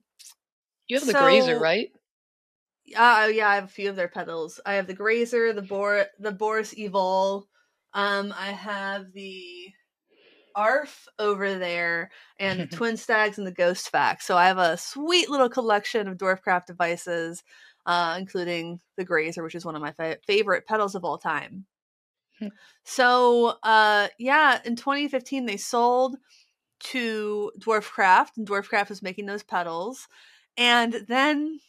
You 0.88 0.98
have 1.00 1.08
the 1.08 1.14
Grazer, 1.14 1.56
So- 1.56 1.60
right? 1.62 1.90
uh, 2.96 3.30
yeah, 3.34 3.48
I 3.50 3.56
have 3.56 3.64
a 3.64 3.68
few 3.68 3.90
of 3.90 3.96
their 3.96 4.08
pedals. 4.10 4.60
I 4.66 4.74
have 4.76 4.86
the 4.88 4.94
Grazer, 4.94 5.52
the 5.54 5.62
Bor, 5.64 6.06
the 6.20 6.32
Boris 6.32 6.74
Evol. 6.76 7.46
Um, 7.94 8.34
I 8.38 8.52
have 8.52 9.12
the 9.14 9.74
ARF 10.56 11.08
over 11.20 11.58
there, 11.58 12.12
and 12.40 12.60
the 12.60 12.68
Twin 12.76 12.98
Stags 12.98 13.38
and 13.38 13.48
the 13.48 13.52
Ghost 13.52 13.90
Fax. 13.90 14.26
So 14.26 14.38
I 14.38 14.48
have 14.48 14.58
a 14.58 14.78
sweet 14.78 15.30
little 15.30 15.50
collection 15.50 16.08
of 16.08 16.18
Dwarfcraft 16.18 16.66
devices, 16.66 17.44
uh, 17.86 18.16
including 18.18 18.80
the 18.98 19.06
Grazer, 19.06 19.44
which 19.44 19.56
is 19.56 19.66
one 19.66 19.76
of 19.76 19.82
my 19.82 19.92
fa- 19.92 20.18
favorite 20.26 20.68
pedals 20.68 20.96
of 20.96 21.06
all 21.06 21.18
time. 21.18 21.66
So, 22.84 23.58
uh, 23.62 24.08
yeah, 24.18 24.60
in 24.66 24.76
2015 24.76 25.46
they 25.46 25.58
sold 25.58 26.18
to 26.86 27.52
Dwarfcraft, 27.60 28.38
and 28.38 28.48
Dwarfcraft 28.48 28.90
was 28.90 29.04
making 29.04 29.28
those 29.28 29.44
pedals, 29.44 30.08
and 30.58 31.06
then 31.08 31.60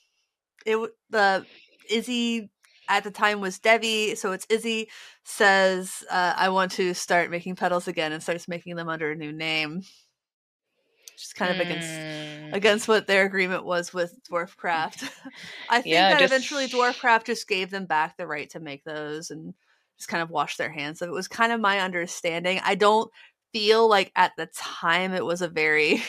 it 0.64 0.78
the 1.10 1.44
Izzy 1.90 2.50
at 2.96 3.04
the 3.04 3.10
time 3.10 3.40
was 3.40 3.58
Devi, 3.58 4.14
so 4.16 4.32
it's 4.32 4.46
Izzy 4.48 4.88
says, 5.24 6.04
uh, 6.10 6.34
"I 6.36 6.48
want 6.50 6.72
to 6.72 6.94
start 6.94 7.30
making 7.30 7.56
pedals 7.56 7.88
again," 7.88 8.12
and 8.12 8.22
starts 8.22 8.48
making 8.48 8.76
them 8.76 8.88
under 8.88 9.10
a 9.12 9.16
new 9.16 9.32
name, 9.32 9.76
which 9.78 11.24
is 11.24 11.32
kind 11.32 11.50
of 11.52 11.60
against 11.60 11.90
Mm, 11.90 12.52
against 12.52 12.88
what 12.88 13.06
their 13.06 13.24
agreement 13.24 13.64
was 13.64 13.92
with 13.94 14.14
Dwarfcraft. 14.30 15.08
I 15.68 15.80
think 15.82 15.92
Yeah, 15.92 16.10
that 16.10 16.20
just- 16.20 16.32
eventually 16.32 16.68
Dwarfcraft 16.68 17.24
just 17.24 17.48
gave 17.48 17.70
them 17.70 17.86
back 17.86 18.16
the 18.16 18.26
right 18.26 18.48
to 18.50 18.60
make 18.60 18.84
those 18.84 19.30
and 19.30 19.54
just 19.98 20.08
kind 20.08 20.22
of 20.22 20.30
washed 20.30 20.58
their 20.58 20.70
hands 20.72 21.02
of 21.02 21.08
it. 21.08 21.12
Was 21.12 21.28
kind 21.28 21.52
of 21.52 21.60
my 21.60 21.80
understanding. 21.80 22.60
I 22.64 22.74
don't 22.74 23.10
feel 23.52 23.88
like 23.88 24.12
at 24.16 24.32
the 24.36 24.46
time 24.56 25.12
it 25.14 25.24
was 25.24 25.42
a 25.42 25.48
very 25.48 26.02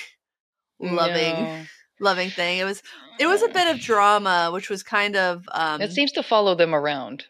loving 0.80 1.50
no. 1.50 1.68
Loving 2.00 2.30
thing. 2.30 2.58
It 2.60 2.66
was 2.66 2.82
it 3.20 3.28
was 3.28 3.42
a 3.44 3.50
bit 3.50 3.74
of 3.74 3.80
drama, 3.82 4.50
which 4.52 4.70
was 4.70 4.84
kind 4.84 5.16
of 5.16 5.48
um 5.52 5.82
It 5.82 5.92
seems 5.92 6.12
to 6.14 6.24
follow 6.24 6.56
them 6.56 6.74
around. 6.74 7.26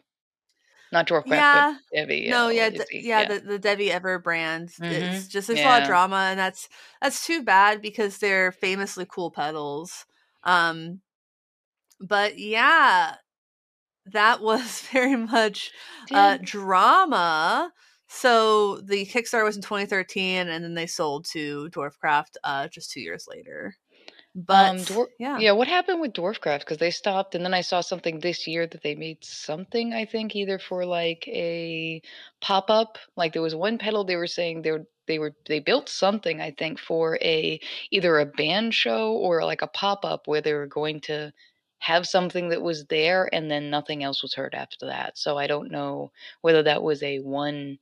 Not 0.91 1.07
Dwarfcraft, 1.07 1.25
yeah. 1.27 1.73
but 1.91 1.97
Devi. 1.97 2.29
no, 2.29 2.49
yeah, 2.49 2.67
or 2.67 2.71
d- 2.71 2.75
Izzy, 2.77 2.99
yeah, 3.07 3.23
the, 3.25 3.39
the 3.39 3.59
Devi 3.59 3.91
Ever 3.91 4.19
brand. 4.19 4.69
It's 4.69 4.79
Mhm. 4.79 5.29
just 5.29 5.47
there's 5.47 5.59
a 5.63 5.67
lot 5.67 5.81
of 5.81 5.87
drama, 5.87 6.27
and 6.29 6.39
that's 6.39 6.69
that's 7.01 7.25
too 7.25 7.43
bad 7.43 7.81
because 7.81 8.17
they're 8.19 8.51
famously 8.51 9.05
cool 9.09 9.31
pedals. 9.31 10.05
Um, 10.43 11.01
but 11.99 12.37
yeah, 12.37 13.15
that 14.07 14.41
was 14.41 14.81
very 14.91 15.15
much 15.15 15.71
uh, 16.13 16.37
drama. 16.41 17.71
So 18.07 18.81
the 18.81 19.05
Kickstarter 19.05 19.43
was 19.45 19.55
in 19.55 19.61
2013, 19.63 20.47
and 20.49 20.63
then 20.63 20.75
they 20.75 20.87
sold 20.87 21.25
to 21.31 21.69
Dwarfcraft 21.71 22.35
uh, 22.43 22.67
just 22.67 22.91
two 22.91 23.01
years 23.01 23.25
later. 23.27 23.75
But 24.35 24.69
Um, 24.69 24.77
Dwar- 24.77 25.09
yeah, 25.19 25.39
Yeah, 25.39 25.51
what 25.51 25.67
happened 25.67 26.01
with 26.01 26.13
Dwarfcraft? 26.13 26.59
Because 26.59 26.77
they 26.77 26.91
stopped, 26.91 27.35
and 27.35 27.45
then 27.45 27.53
I 27.53 27.61
saw 27.61 27.81
something 27.81 28.19
this 28.19 28.47
year 28.47 28.65
that 28.67 28.81
they 28.81 28.95
made 28.95 29.23
something. 29.23 29.93
I 29.93 30.05
think 30.05 30.35
either 30.35 30.57
for 30.57 30.85
like 30.85 31.27
a 31.27 32.01
pop 32.41 32.69
up, 32.69 32.97
like 33.15 33.33
there 33.33 33.41
was 33.41 33.55
one 33.55 33.77
pedal 33.77 34.03
they 34.03 34.15
were 34.15 34.27
saying 34.27 34.61
they 34.61 34.71
were 34.71 34.87
they 35.05 35.19
were 35.19 35.35
they 35.47 35.59
built 35.59 35.89
something. 35.89 36.41
I 36.41 36.51
think 36.51 36.79
for 36.79 37.17
a 37.21 37.59
either 37.91 38.19
a 38.19 38.25
band 38.25 38.73
show 38.73 39.13
or 39.13 39.43
like 39.45 39.61
a 39.61 39.67
pop 39.67 40.03
up 40.05 40.27
where 40.27 40.41
they 40.41 40.53
were 40.53 40.67
going 40.67 41.01
to 41.01 41.31
have 41.79 42.07
something 42.07 42.49
that 42.49 42.61
was 42.61 42.85
there, 42.85 43.29
and 43.33 43.51
then 43.51 43.69
nothing 43.69 44.03
else 44.03 44.23
was 44.23 44.33
heard 44.33 44.55
after 44.55 44.87
that. 44.87 45.17
So 45.17 45.37
I 45.37 45.47
don't 45.47 45.71
know 45.71 46.11
whether 46.41 46.63
that 46.63 46.81
was 46.81 47.03
a 47.03 47.19
one 47.19 47.77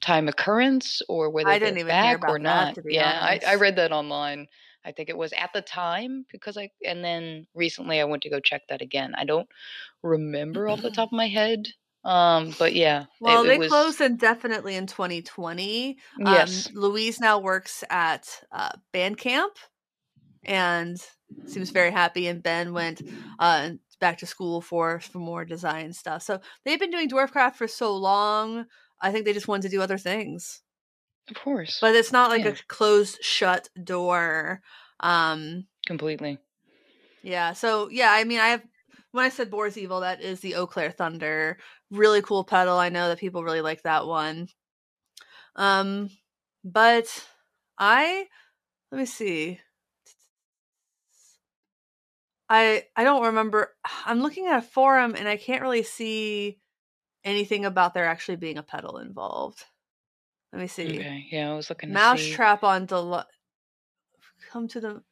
time 0.00 0.28
occurrence 0.28 1.02
or 1.08 1.30
whether 1.30 1.50
I 1.50 1.58
didn't 1.58 1.78
even 1.78 1.98
hear 2.00 2.16
back 2.16 2.28
or 2.28 2.36
about 2.36 2.42
that, 2.44 2.66
not. 2.68 2.74
to 2.76 2.82
be 2.82 2.94
yeah, 2.94 3.18
I, 3.20 3.40
I 3.46 3.54
read 3.56 3.76
that 3.76 3.92
online. 3.92 4.48
I 4.84 4.92
think 4.92 5.08
it 5.08 5.16
was 5.16 5.32
at 5.32 5.52
the 5.52 5.62
time 5.62 6.24
because 6.30 6.56
I 6.56 6.70
and 6.86 7.04
then 7.04 7.46
recently 7.54 8.00
I 8.00 8.04
went 8.04 8.22
to 8.22 8.30
go 8.30 8.40
check 8.40 8.62
that 8.68 8.82
again. 8.82 9.14
I 9.16 9.24
don't 9.24 9.48
remember 10.02 10.68
off 10.68 10.82
the 10.82 10.90
top 10.94 11.08
of 11.08 11.16
my 11.16 11.28
head. 11.28 11.66
Um, 12.02 12.54
but 12.58 12.74
yeah, 12.74 13.04
Well, 13.20 13.44
it, 13.44 13.48
they 13.48 13.58
was, 13.58 13.68
closed 13.68 14.00
indefinitely 14.00 14.74
in 14.74 14.86
2020. 14.86 15.98
Yes, 16.18 16.68
Um, 16.68 16.72
Louise 16.74 17.20
now 17.20 17.38
works 17.38 17.84
at 17.90 18.42
uh, 18.50 18.70
Bandcamp 18.94 19.50
and 20.44 20.96
seems 21.46 21.70
very 21.70 21.90
happy. 21.90 22.26
And 22.26 22.42
Ben 22.42 22.72
went 22.72 23.02
uh, 23.38 23.72
back 24.00 24.18
to 24.18 24.26
school 24.26 24.60
for 24.60 25.00
for 25.00 25.18
more 25.18 25.44
design 25.44 25.92
stuff. 25.92 26.22
So 26.22 26.40
they've 26.64 26.80
been 26.80 26.90
doing 26.90 27.10
Dwarfcraft 27.10 27.56
for 27.56 27.68
so 27.68 27.94
long. 27.94 28.66
I 29.00 29.12
think 29.12 29.24
they 29.24 29.32
just 29.32 29.48
wanted 29.48 29.62
to 29.62 29.76
do 29.76 29.82
other 29.82 29.98
things, 29.98 30.62
of 31.30 31.36
course, 31.36 31.78
but 31.80 31.94
it's 31.94 32.12
not 32.12 32.30
like 32.30 32.44
Yeah. 32.44 32.50
a 32.52 32.56
closed 32.68 33.22
shut 33.22 33.68
door. 33.82 34.60
Um, 35.00 35.66
completely. 35.86 36.38
yeah. 37.22 37.52
So 37.54 37.88
yeah, 37.90 38.10
I 38.12 38.24
mean, 38.24 38.40
I 38.40 38.48
have 38.48 38.62
when 39.12 39.24
I 39.24 39.28
said 39.30 39.50
Boar's 39.50 39.76
Evil, 39.78 40.00
that 40.00 40.20
is 40.20 40.40
the 40.40 40.54
Eau 40.56 40.66
Claire 40.66 40.90
Thunder. 40.92 41.58
Really 41.90 42.22
cool 42.22 42.44
pedal. 42.44 42.76
I 42.78 42.88
know 42.90 43.08
that 43.08 43.18
people 43.18 43.42
really 43.42 43.60
like 43.62 43.82
that 43.82 44.06
one. 44.06 44.48
Um, 45.56 46.10
but 46.64 47.06
I 47.78 48.26
let 48.92 48.98
me 48.98 49.06
see. 49.06 49.58
I 52.48 52.84
I 52.96 53.04
don't 53.04 53.26
remember. 53.26 53.74
I'm 54.06 54.20
looking 54.20 54.46
at 54.46 54.58
a 54.58 54.62
forum 54.62 55.14
and 55.16 55.28
I 55.28 55.36
can't 55.36 55.62
really 55.62 55.82
see 55.82 56.58
anything 57.24 57.64
about 57.64 57.94
there 57.94 58.06
actually 58.06 58.36
being 58.36 58.58
a 58.58 58.62
pedal 58.62 58.98
involved. 58.98 59.64
Let 60.52 60.60
me 60.62 60.66
see. 60.66 60.88
Okay, 60.98 61.26
yeah, 61.30 61.50
I 61.50 61.54
was 61.54 61.70
looking 61.70 61.92
Mousetrap 61.92 62.64
on 62.64 62.86
Del. 62.86 63.24
Come 64.50 64.66
to 64.68 64.80
the 64.80 65.02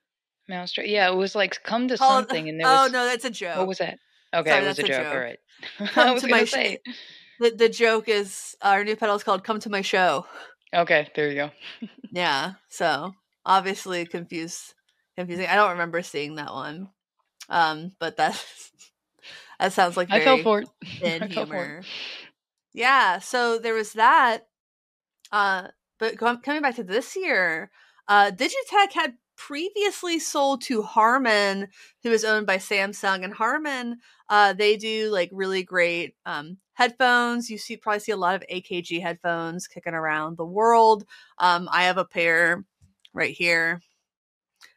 Mousetrap. 0.49 0.86
Yeah, 0.89 1.11
it 1.11 1.14
was 1.14 1.34
like 1.34 1.62
come 1.62 1.89
to 1.89 1.97
something, 1.97 2.49
and 2.49 2.59
there 2.61 2.66
oh 2.66 2.82
was 2.84 2.93
no, 2.93 3.05
that's 3.07 3.24
a 3.24 3.30
joke. 3.30 3.57
what 3.59 3.68
was 3.68 3.78
that? 3.78 3.99
Okay, 4.34 4.51
Sorry, 4.51 4.64
it 4.64 4.68
was 4.68 4.78
a 4.78 4.82
joke. 4.82 4.97
joke. 5.05 5.12
All 5.12 5.18
right. 5.20 5.39
I 5.80 5.84
Come 5.86 6.14
was 6.14 6.22
to 6.22 6.28
my 6.28 6.45
sh- 6.45 6.76
the 7.39 7.51
the 7.51 7.68
joke 7.68 8.09
is 8.09 8.57
our 8.62 8.82
new 8.82 8.97
pedal 8.97 9.14
is 9.16 9.22
called 9.24 9.45
"Come 9.45 9.61
to 9.61 9.70
My 9.70 9.80
Show." 9.80 10.26
Okay, 10.74 11.09
there 11.14 11.28
you 11.30 11.34
go. 11.36 11.51
Yeah, 12.11 12.55
so 12.68 13.12
obviously 13.45 14.05
confused, 14.07 14.74
confusing. 15.16 15.47
I 15.47 15.55
don't 15.55 15.70
remember 15.70 16.03
seeing 16.03 16.34
that 16.34 16.53
one, 16.53 16.89
um, 17.49 17.93
but 18.01 18.16
that 18.16 18.45
that 19.61 19.72
sounds 19.72 19.97
like 19.97 20.11
I 20.11 20.20
fell 20.20 20.39
for 20.39 20.61
it. 20.62 20.68
thin 21.01 21.22
I 21.22 21.28
fell 21.28 21.47
for 21.47 21.55
it. 21.55 21.59
humor. 21.59 21.82
Yeah, 22.74 23.18
so 23.20 23.59
there 23.59 23.74
was 23.74 23.93
that. 23.95 24.47
Uh, 25.33 25.68
but 25.99 26.18
com- 26.18 26.41
coming 26.41 26.62
back 26.62 26.76
to 26.76 26.85
this 26.85 27.16
year, 27.16 27.70
uh, 28.09 28.31
Digitech 28.31 28.93
had 28.95 29.14
previously 29.37 30.18
sold 30.18 30.61
to 30.62 30.83
Harman, 30.83 31.68
who 32.03 32.11
is 32.11 32.24
owned 32.24 32.47
by 32.47 32.59
Samsung, 32.59 33.24
and 33.24 33.33
Harman, 33.33 33.99
uh, 34.29 34.53
they 34.53 34.76
do 34.76 35.11
like 35.11 35.31
really 35.33 35.62
great 35.62 36.14
um, 36.26 36.59
headphones. 36.74 37.49
You 37.49 37.57
see, 37.57 37.76
probably 37.76 38.01
see 38.01 38.12
a 38.12 38.16
lot 38.16 38.35
of 38.35 38.45
AKG 38.53 39.01
headphones 39.01 39.66
kicking 39.66 39.95
around 39.95 40.37
the 40.37 40.45
world. 40.45 41.05
Um, 41.39 41.68
I 41.72 41.85
have 41.85 41.99
a 41.99 42.05
pair 42.05 42.64
right 43.14 43.35
here. 43.35 43.81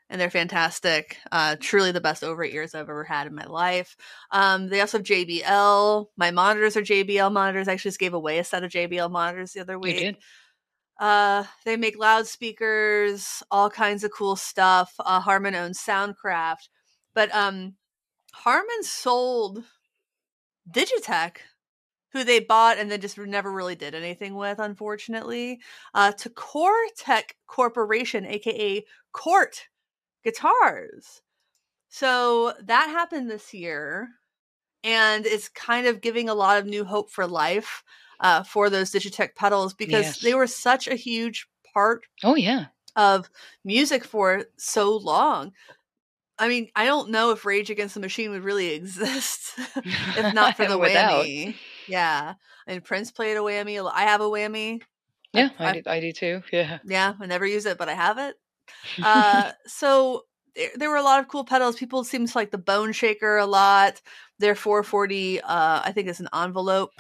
And 0.10 0.20
they're 0.20 0.30
fantastic. 0.30 1.18
Uh, 1.32 1.56
truly 1.58 1.94
the 1.94 2.02
best 2.02 2.22
over 2.22 2.44
ears 2.44 2.76
I've 2.76 2.82
ever 2.82 3.06
had 3.06 3.28
in 3.28 3.36
my 3.36 3.46
life. 3.46 3.96
Um, 4.30 4.68
they 4.68 4.82
also 4.82 4.98
have 4.98 5.06
JBL. 5.06 6.08
My 6.18 6.32
monitors 6.32 6.76
are 6.76 6.82
JBL 6.82 7.32
monitors. 7.32 7.70
I 7.70 7.74
actually 7.74 7.90
just 7.90 8.00
gave 8.00 8.14
away 8.14 8.38
a 8.38 8.44
set 8.44 8.66
of 8.66 8.72
JBL 8.72 9.10
monitors 9.10 9.54
the 9.54 9.62
other 9.62 9.80
week. 9.80 10.18
Uh, 11.02 11.46
they 11.66 11.76
make 11.76 11.98
loudspeakers, 11.98 13.42
all 13.50 13.72
kinds 13.72 14.04
of 14.04 14.12
cool 14.12 14.36
stuff. 14.36 14.94
Uh, 15.00 15.20
Harman 15.20 15.56
owns 15.56 15.80
Soundcraft, 15.80 16.70
but 17.16 17.34
um, 17.34 17.74
Harman 18.34 18.84
sold 18.84 19.64
Digitech, 20.72 21.38
who 22.14 22.24
they 22.24 22.40
bought 22.40 22.78
and 22.78 22.92
then 22.92 23.02
just 23.02 23.18
never 23.18 23.52
really 23.52 23.74
did 23.74 23.96
anything 23.96 24.36
with, 24.36 24.60
unfortunately, 24.60 25.60
uh, 25.96 26.12
to 26.12 26.30
Core 26.30 26.86
Tech 26.96 27.36
Corporation, 27.48 28.28
aka 28.28 28.86
Cort 29.12 29.70
Guitars. 30.24 31.24
So 31.90 32.54
that 32.64 32.90
happened 32.90 33.28
this 33.28 33.56
year, 33.56 34.10
and 34.84 35.26
it's 35.26 35.50
kind 35.50 35.88
of 35.88 36.00
giving 36.00 36.30
a 36.30 36.36
lot 36.36 36.60
of 36.60 36.68
new 36.68 36.86
hope 36.86 37.10
for 37.10 37.26
life 37.26 37.84
uh, 38.22 38.44
for 38.44 38.70
those 38.70 38.92
Digitech 38.92 39.36
pedals 39.36 39.74
because 39.74 40.06
Yes. 40.06 40.20
they 40.20 40.34
were 40.34 40.48
such 40.48 40.88
a 40.88 40.96
huge 40.96 41.48
part 41.74 42.04
Oh 42.24 42.36
yeah. 42.36 42.68
of 42.96 43.30
music 43.66 44.06
for 44.06 44.46
so 44.58 44.96
long. 44.96 45.52
I 46.40 46.48
mean, 46.48 46.70
I 46.76 46.86
don't 46.86 47.12
know 47.12 47.32
if 47.32 47.46
Rage 47.46 47.70
Against 47.70 47.94
the 47.94 48.00
Machine 48.00 48.32
would 48.32 48.44
really 48.44 48.70
exist 48.74 49.54
if 49.86 50.34
not 50.34 50.56
for 50.58 50.66
the 50.68 50.80
whammy. 50.80 51.56
Yeah, 51.88 52.36
and 52.68 52.84
Prince 52.84 53.12
played 53.12 53.38
a 53.38 53.42
whammy. 53.42 53.92
I 53.94 54.04
have 54.04 54.22
a 54.22 54.26
whammy. 54.26 54.82
Yeah, 55.34 55.50
I, 55.60 55.68
I- 55.70 55.74
did. 55.74 55.88
I 55.88 56.00
do 56.00 56.12
too. 56.12 56.42
Yeah. 56.52 56.80
Yeah, 56.86 57.14
I 57.20 57.26
never 57.26 57.46
use 57.46 57.66
it, 57.66 57.78
but 57.78 57.90
I 57.90 57.94
have 57.94 58.18
it. 58.18 58.36
Uh, 59.04 59.52
so 59.68 60.24
there, 60.56 60.70
there 60.76 60.90
were 60.90 60.96
a 60.96 61.04
lot 61.04 61.20
of 61.20 61.28
cool 61.28 61.44
pedals. 61.44 61.76
People 61.76 62.04
seem 62.04 62.26
to 62.26 62.38
like 62.38 62.52
the 62.52 62.58
Bone 62.58 62.92
Shaker 62.94 63.38
a 63.38 63.46
lot. 63.46 64.02
Their 64.40 64.56
440, 64.56 65.42
uh, 65.42 65.82
I 65.84 65.92
think 65.94 66.08
it's 66.08 66.20
an 66.20 66.30
envelope. 66.34 66.92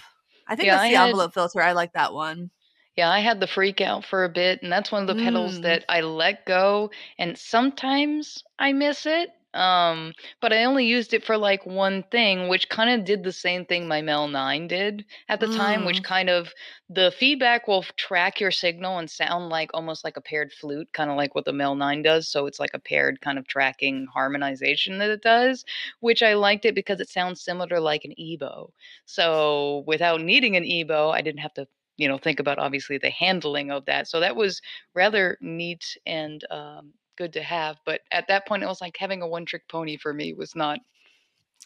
I 0.47 0.55
think 0.55 0.67
Yeah, 0.67 0.73
that's 0.75 0.83
I 0.85 0.89
the 0.89 0.95
had- 0.97 1.05
envelope 1.09 1.33
filter. 1.33 1.61
I 1.61 1.71
like 1.73 1.93
that 1.93 2.13
one. 2.13 2.49
Yeah, 2.97 3.09
I 3.09 3.19
had 3.19 3.39
the 3.39 3.45
FreqOut 3.47 4.03
for 4.05 4.25
a 4.25 4.29
bit, 4.29 4.61
and 4.63 4.71
that's 4.71 4.91
one 4.91 5.07
of 5.09 5.15
the 5.15 5.23
pedals 5.23 5.59
Mm. 5.59 5.61
that 5.63 5.85
I 5.87 6.01
let 6.01 6.45
go, 6.45 6.91
and 7.17 7.37
sometimes 7.37 8.43
I 8.59 8.73
miss 8.73 9.05
it. 9.05 9.29
Um, 9.53 10.13
but 10.41 10.53
I 10.53 10.63
only 10.63 10.85
used 10.85 11.13
it 11.13 11.23
for 11.25 11.37
like 11.37 11.65
one 11.65 12.03
thing, 12.03 12.47
which 12.47 12.69
kind 12.69 12.89
of 12.89 13.05
did 13.05 13.23
the 13.23 13.31
same 13.33 13.65
thing 13.65 13.87
my 13.87 14.01
Mel 14.01 14.27
9 14.27 14.67
did 14.67 15.05
at 15.27 15.39
the 15.39 15.47
time, 15.47 15.83
which 15.85 16.01
Mm. 16.01 16.03
kind 16.03 16.29
of 16.29 16.53
the 16.89 17.11
feedback 17.11 17.67
will 17.67 17.83
track 17.97 18.39
your 18.39 18.51
signal 18.51 18.97
and 18.97 19.09
sound 19.09 19.49
like 19.49 19.69
almost 19.73 20.03
like 20.03 20.17
a 20.17 20.21
paired 20.21 20.53
flute, 20.53 20.89
kind 20.93 21.09
of 21.09 21.17
like 21.17 21.35
what 21.35 21.45
the 21.45 21.53
Mel 21.53 21.75
9 21.75 22.01
does. 22.01 22.29
So 22.29 22.45
it's 22.45 22.59
like 22.59 22.73
a 22.73 22.79
paired 22.79 23.21
kind 23.21 23.37
of 23.37 23.47
tracking 23.47 24.07
harmonization 24.13 24.97
that 24.99 25.09
it 25.09 25.21
does, 25.21 25.65
which 25.99 26.23
I 26.23 26.33
liked 26.33 26.65
it 26.65 26.75
because 26.75 26.99
it 26.99 27.09
sounds 27.09 27.41
similar 27.43 27.67
to 27.69 27.79
like 27.81 28.05
an 28.05 28.13
EBow. 28.17 28.71
So 29.05 29.83
without 29.87 30.21
needing 30.21 30.55
an 30.55 30.63
EBow, 30.63 31.13
I 31.13 31.21
didn't 31.21 31.41
have 31.41 31.53
to 31.55 31.67
you 31.97 32.07
know 32.07 32.17
think 32.17 32.39
about 32.39 32.57
obviously 32.57 32.97
the 32.97 33.09
handling 33.11 33.69
of 33.69 33.85
that 33.85 34.07
so 34.07 34.19
that 34.21 34.35
was 34.35 34.61
rather 34.95 35.37
neat 35.41 35.97
and 36.05 36.43
um, 36.49 36.93
good 37.21 37.33
to 37.33 37.43
have 37.43 37.77
but 37.85 38.01
at 38.11 38.27
that 38.27 38.47
point 38.47 38.63
it 38.63 38.67
was 38.67 38.81
like 38.81 38.95
having 38.97 39.21
a 39.21 39.27
one 39.27 39.45
trick 39.45 39.61
pony 39.69 39.95
for 39.97 40.11
me 40.13 40.33
was 40.33 40.55
not 40.55 40.79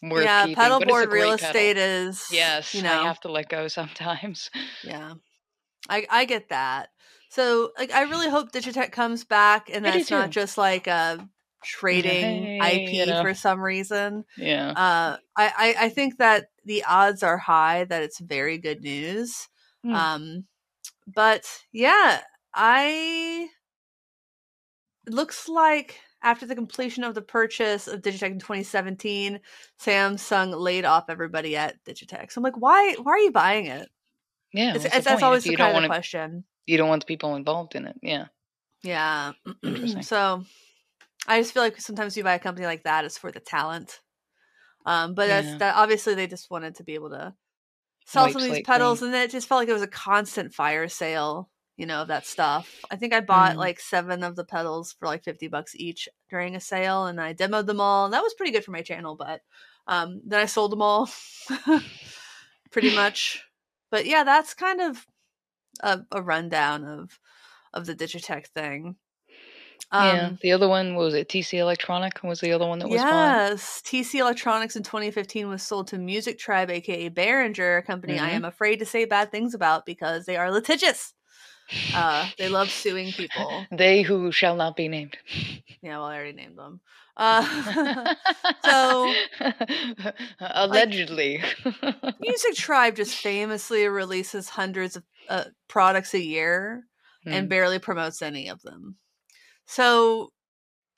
worth 0.02 0.20
it. 0.20 0.24
yeah, 0.24 0.46
keeping. 0.46 0.62
paddleboard 0.62 1.10
real 1.10 1.30
pedal. 1.36 1.46
estate 1.46 1.76
is 1.78 2.28
Yes, 2.30 2.74
you 2.74 2.82
know, 2.82 3.00
I 3.00 3.04
have 3.06 3.20
to 3.20 3.32
let 3.32 3.48
go 3.48 3.68
sometimes. 3.78 4.50
yeah. 4.84 5.14
I 5.88 6.06
I 6.10 6.24
get 6.26 6.48
that. 6.50 6.88
So 7.30 7.70
like 7.78 7.92
I 7.92 8.02
really 8.02 8.28
hope 8.28 8.52
Digitech 8.52 8.92
comes 8.92 9.24
back 9.24 9.70
and 9.72 9.84
that's 9.84 10.10
not 10.10 10.30
just 10.30 10.58
like 10.58 10.86
a 10.86 11.26
trading 11.64 12.60
Hey, 12.60 12.82
you 12.92 13.02
IP 13.02 13.08
know. 13.08 13.22
for 13.22 13.32
some 13.34 13.60
reason. 13.60 14.24
Yeah. 14.36 14.70
Uh 14.70 15.16
I, 15.36 15.52
I 15.56 15.74
I 15.86 15.88
think 15.88 16.18
that 16.18 16.46
the 16.64 16.84
odds 16.84 17.22
are 17.22 17.38
high 17.38 17.84
that 17.84 18.02
it's 18.02 18.20
very 18.20 18.58
good 18.58 18.82
news. 18.82 19.48
Hmm. 19.84 19.94
Um 19.94 20.44
but 21.06 21.44
yeah, 21.72 22.20
I 22.54 23.48
looks 25.08 25.48
like 25.48 26.00
after 26.22 26.46
the 26.46 26.54
completion 26.54 27.04
of 27.04 27.14
the 27.14 27.22
purchase 27.22 27.86
of 27.86 28.02
Digitech 28.02 28.32
in 28.32 28.38
2017, 28.38 29.40
Samsung 29.80 30.58
laid 30.58 30.84
off 30.84 31.04
everybody 31.08 31.56
at 31.56 31.82
Digitech. 31.84 32.32
So 32.32 32.38
I'm 32.38 32.42
like, 32.42 32.60
why 32.60 32.94
why 33.02 33.12
are 33.12 33.18
you 33.18 33.32
buying 33.32 33.66
it? 33.66 33.88
yeah. 34.52 34.74
It's, 34.74 34.84
it's, 34.84 35.04
that's 35.04 35.22
always 35.22 35.40
If 35.40 35.44
the 35.44 35.50
you 35.52 35.56
don't 35.56 35.72
kind 35.72 35.82
want 35.82 35.86
question. 35.86 36.44
you 36.66 36.76
don't 36.76 36.88
want 36.88 37.02
the 37.02 37.06
people 37.06 37.36
involved 37.36 37.74
in 37.74 37.86
it. 37.86 37.96
Yeah. 38.02 38.26
Yeah. 38.82 39.32
So 40.02 40.44
I 41.28 41.40
just 41.40 41.52
feel 41.52 41.62
like 41.62 41.80
sometimes 41.80 42.16
you 42.16 42.24
buy 42.24 42.34
a 42.34 42.38
company 42.38 42.66
like 42.66 42.84
that 42.84 43.04
is 43.04 43.18
for 43.18 43.32
the 43.32 43.40
talent. 43.40 44.00
Um, 44.84 45.14
but 45.14 45.26
that's 45.26 45.58
that 45.58 45.74
obviously 45.74 46.14
they 46.14 46.28
just 46.28 46.50
wanted 46.50 46.76
to 46.76 46.84
be 46.84 46.94
able 46.94 47.10
to 47.10 47.34
sell 48.06 48.24
Wipe 48.24 48.32
some 48.34 48.42
of 48.42 48.48
these 48.48 48.62
pedals 48.62 49.02
and 49.02 49.12
it 49.14 49.32
just 49.32 49.48
felt 49.48 49.60
like 49.60 49.68
it 49.68 49.72
was 49.72 49.82
a 49.82 49.88
constant 49.88 50.54
fire 50.54 50.88
sale, 50.88 51.50
you 51.76 51.86
know, 51.86 52.02
of 52.02 52.08
that 52.08 52.26
stuff. 52.26 52.80
I 52.90 52.96
think 52.96 53.12
I 53.12 53.20
bought 53.20 53.56
Mm. 53.56 53.58
like 53.58 53.80
seven 53.80 54.22
of 54.22 54.36
the 54.36 54.44
pedals 54.44 54.92
for 54.92 55.06
like 55.06 55.24
50 55.24 55.48
bucks 55.48 55.74
each 55.76 56.08
during 56.30 56.56
a 56.56 56.60
sale 56.60 57.06
and 57.06 57.20
I 57.20 57.34
demoed 57.34 57.66
them 57.66 57.80
all 57.80 58.06
and 58.06 58.14
that 58.14 58.22
was 58.22 58.34
pretty 58.34 58.52
good 58.52 58.64
for 58.64 58.72
my 58.72 58.82
channel, 58.82 59.16
but 59.16 59.42
um 59.86 60.20
then 60.24 60.40
I 60.40 60.46
sold 60.46 60.72
them 60.72 60.82
all 60.82 61.08
pretty 62.70 62.90
much. 62.90 63.44
But 63.90 64.06
yeah, 64.06 64.24
that's 64.24 64.54
kind 64.54 64.80
of 64.80 65.06
a, 65.82 66.02
a 66.12 66.22
rundown 66.22 66.84
of 66.84 67.20
of 67.74 67.86
the 67.86 67.94
Digitech 67.96 68.48
thing. 68.48 68.96
yeah. 69.96 70.30
Um, 70.30 70.38
The 70.40 70.52
other 70.52 70.68
one 70.68 70.94
what 70.94 71.04
was 71.04 71.14
it 71.14 71.28
TC 71.28 71.58
Electronic 71.58 72.22
was 72.22 72.40
the 72.40 72.52
other 72.52 72.66
one 72.66 72.78
that 72.80 72.88
was 72.88 73.04
bought. 73.04 73.36
yes, 73.36 73.82
TC 73.84 74.18
Electronics 74.18 74.76
in 74.76 74.82
2015 74.82 75.48
was 75.48 75.62
sold 75.62 75.88
to 75.88 75.98
Music 75.98 76.38
Tribe, 76.38 76.70
aka 76.70 77.10
Behringer, 77.10 77.78
a 77.78 77.82
company 77.82 78.18
I 78.18 78.30
Mhm. 78.30 78.30
am 78.30 78.44
afraid 78.44 78.78
to 78.80 78.86
say 78.86 79.04
bad 79.04 79.30
things 79.30 79.54
about 79.54 79.86
because 79.86 80.26
they 80.26 80.36
are 80.36 80.50
litigious. 80.52 81.14
Uh, 81.94 82.28
they 82.38 82.48
love 82.48 82.70
suing 82.70 83.12
people. 83.16 83.66
They 83.70 84.02
who 84.02 84.30
shall 84.32 84.56
not 84.56 84.76
be 84.76 84.88
named. 84.88 85.16
Yeah, 85.82 85.98
well, 85.98 86.04
I 86.04 86.16
already 86.16 86.32
named 86.32 86.58
them. 86.58 86.80
Uh, 87.18 88.12
so, 88.62 89.14
allegedly. 90.38 91.42
Music 92.20 92.54
Tribe 92.54 92.94
just 92.96 93.14
famously 93.14 93.86
releases 93.88 94.50
hundreds 94.50 94.96
of 94.96 95.04
uh, 95.30 95.44
products 95.66 96.12
a 96.12 96.20
year 96.22 96.84
and 97.24 97.44
Hmm. 97.46 97.48
barely 97.48 97.78
promotes 97.78 98.20
any 98.20 98.48
of 98.50 98.60
them. 98.60 98.96
So, 99.66 100.30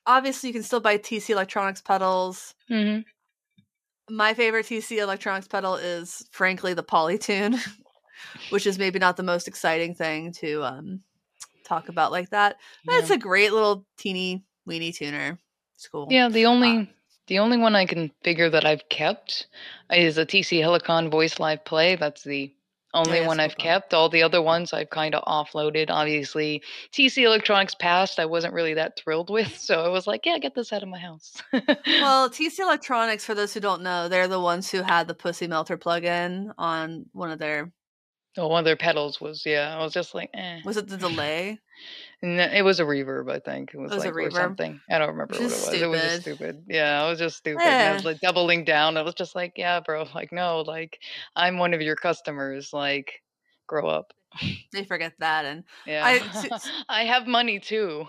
obviously, 0.07 0.49
you 0.49 0.55
can 0.55 0.65
still 0.65 0.81
buy 0.81 0.99
TC 0.99 1.31
Electronics 1.31 1.83
pedals. 1.83 2.55
Mhm. 2.69 3.05
my 4.11 4.35
favorite 4.35 4.67
TC 4.67 4.99
Electronics 4.99 5.47
pedal 5.49 5.77
is 5.77 6.27
frankly 6.33 6.75
the 6.75 6.83
Polytune, 6.83 7.59
which 8.51 8.67
is 8.67 8.79
maybe 8.79 8.99
not 8.99 9.17
the 9.17 9.23
most 9.23 9.49
exciting 9.49 9.95
thing 9.95 10.33
to 10.33 10.63
um 10.65 11.01
talk 11.65 11.89
about 11.89 12.13
like 12.13 12.31
that. 12.31 12.57
But 12.85 12.97
it's 12.97 13.11
a 13.11 13.19
great 13.19 13.53
little 13.53 13.87
teeny 13.99 14.45
weeny 14.67 14.93
tuner. 14.93 15.39
It's 15.75 15.87
cool. 15.89 16.09
Yeah, 16.11 16.29
the 16.29 16.47
Uh, 16.47 16.51
only 16.51 16.91
the 17.27 17.39
only 17.39 17.59
one 17.59 17.77
I 17.77 17.85
can 17.85 18.11
figure 18.25 18.49
that 18.51 18.65
I've 18.65 18.89
kept 18.89 19.47
is 19.91 20.17
a 20.19 20.25
TC 20.25 20.61
Helicon 20.61 21.11
Voice 21.11 21.39
Live 21.39 21.65
Play. 21.65 21.95
That's 21.97 22.25
the 22.25 22.55
only 22.95 23.19
yeah, 23.19 23.27
one 23.27 23.39
I've 23.39 23.57
kept. 23.59 23.93
All 23.93 24.09
the 24.09 24.23
other 24.23 24.41
ones 24.41 24.73
I've 24.73 24.89
kind 24.89 25.15
of 25.15 25.23
offloaded. 25.25 25.91
Obviously, 25.91 26.63
TC 26.91 27.25
Electronics 27.25 27.75
Past 27.75 28.19
I 28.19 28.25
wasn't 28.25 28.55
really 28.55 28.73
that 28.75 28.99
thrilled 28.99 29.29
with, 29.29 29.59
so 29.59 29.85
I 29.85 29.89
was 29.89 30.07
like, 30.07 30.25
yeah, 30.25 30.39
get 30.39 30.55
this 30.55 30.73
out 30.73 30.83
of 30.83 30.89
my 30.89 30.99
house. 30.99 31.37
Well, 31.53 32.31
TC 32.31 32.61
Electronics, 32.61 33.27
for 33.27 33.35
those 33.35 33.53
who 33.53 33.61
don't 33.61 33.83
know, 33.83 34.09
they're 34.09 34.27
the 34.27 34.41
ones 34.41 34.71
who 34.71 34.81
had 34.83 35.07
the 35.07 35.15
Pussy 35.15 35.47
Melter 35.47 35.77
plugin 35.77 36.53
on 36.57 37.07
one 37.13 37.31
of 37.31 37.39
their. 37.39 37.73
Oh, 38.39 38.49
one 38.49 38.61
of 38.61 38.65
their 38.65 38.77
pedals 38.77 39.21
was 39.21 39.45
yeah. 39.45 39.77
I 39.77 39.83
was 39.83 39.93
just 39.93 40.15
like, 40.15 40.31
eh. 40.33 40.61
Was 40.65 40.77
it 40.77 40.89
the 40.89 40.97
delay? 40.97 41.59
And 42.21 42.41
it 42.41 42.65
was 42.65 42.81
a 42.81 42.85
reverb, 42.85 43.31
I 43.31 43.39
think. 43.39 43.73
It 43.73 43.79
was, 43.79 43.93
was 43.93 44.05
a 44.05 44.11
like 44.11 44.17
or 44.17 44.31
something. 44.33 44.81
I 44.91 44.99
don't 44.99 45.11
remember 45.11 45.35
what 45.35 45.41
it 45.41 45.45
was. 45.45 45.73
It 45.73 45.87
was 45.87 46.01
just 46.01 46.23
stupid. 46.23 46.39
stupid. 46.39 46.65
Yeah, 46.67 47.01
I 47.01 47.09
was 47.09 47.21
just 47.21 47.37
stupid. 47.37 47.63
I 47.63 47.93
was 47.93 48.05
like 48.05 48.21
doubling 48.21 48.65
down. 48.65 48.97
I 48.97 49.03
was 49.03 49.15
just 49.15 49.37
like, 49.37 49.53
yeah, 49.55 49.79
bro. 49.79 50.05
Like, 50.15 50.33
no, 50.33 50.63
like 50.63 50.99
I'm 51.37 51.59
one 51.59 51.75
of 51.75 51.81
your 51.81 51.95
customers. 51.95 52.73
Like, 52.73 53.23
grow 53.69 53.87
up. 53.87 54.13
They 54.73 54.85
forget 54.85 55.13
that, 55.21 55.45
and 55.45 55.63
Yeah. 55.87 56.03
I- 56.05 56.59
I, 56.89 57.05
have 57.05 57.29
money 57.29 57.61
too. 57.61 58.07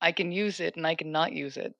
I 0.00 0.12
can 0.12 0.30
use 0.30 0.60
it 0.60 0.76
and 0.76 0.86
I 0.86 0.94
can 0.94 1.10
not 1.10 1.32
use 1.32 1.56
it. 1.56 1.74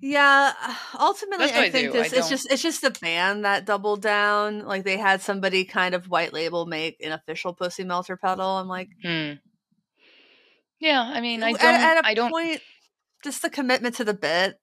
Yeah, 0.00 0.52
ultimately, 0.98 1.52
I 1.52 1.64
I 1.64 1.70
think 1.70 1.92
do, 1.92 1.98
I 1.98 2.02
this 2.02 2.12
it's 2.12 2.28
just 2.28 2.50
it's 2.50 2.62
just 2.62 2.82
the 2.82 2.90
band 2.90 3.44
that 3.44 3.64
doubled 3.64 4.02
down. 4.02 4.60
Like 4.60 4.84
they 4.84 4.96
had 4.96 5.20
somebody 5.20 5.64
kind 5.64 5.94
of 5.94 6.08
white 6.08 6.32
label 6.32 6.66
make 6.66 6.96
an 7.04 7.12
official 7.12 7.52
Pussy 7.52 7.84
Melter 7.84 8.16
pedal. 8.16 8.46
I'm 8.46 8.68
like, 8.68 8.88
hmm. 9.02 9.32
Yeah, 10.80 11.02
I 11.02 11.20
mean, 11.20 11.42
I 11.42 11.50
at, 11.50 11.60
don't. 11.60 11.74
at 11.74 11.96
a 11.98 12.06
I 12.06 12.14
don't. 12.14 12.30
point, 12.30 12.60
just 13.22 13.42
the 13.42 13.50
commitment 13.50 13.96
to 13.96 14.04
the 14.04 14.14
bit. 14.14 14.58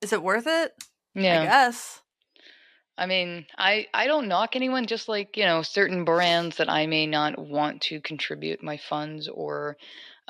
Is 0.00 0.12
it 0.12 0.22
worth 0.22 0.46
it? 0.46 0.72
Yeah, 1.14 1.42
I 1.42 1.44
guess. 1.44 2.00
I 2.98 3.06
mean, 3.06 3.46
I 3.56 3.86
I 3.94 4.06
don't 4.06 4.28
knock 4.28 4.56
anyone. 4.56 4.86
Just 4.86 5.08
like 5.08 5.36
you 5.36 5.44
know, 5.44 5.62
certain 5.62 6.04
brands 6.04 6.56
that 6.56 6.68
I 6.68 6.86
may 6.86 7.06
not 7.06 7.38
want 7.38 7.82
to 7.82 8.00
contribute 8.00 8.62
my 8.62 8.76
funds 8.76 9.28
or 9.28 9.76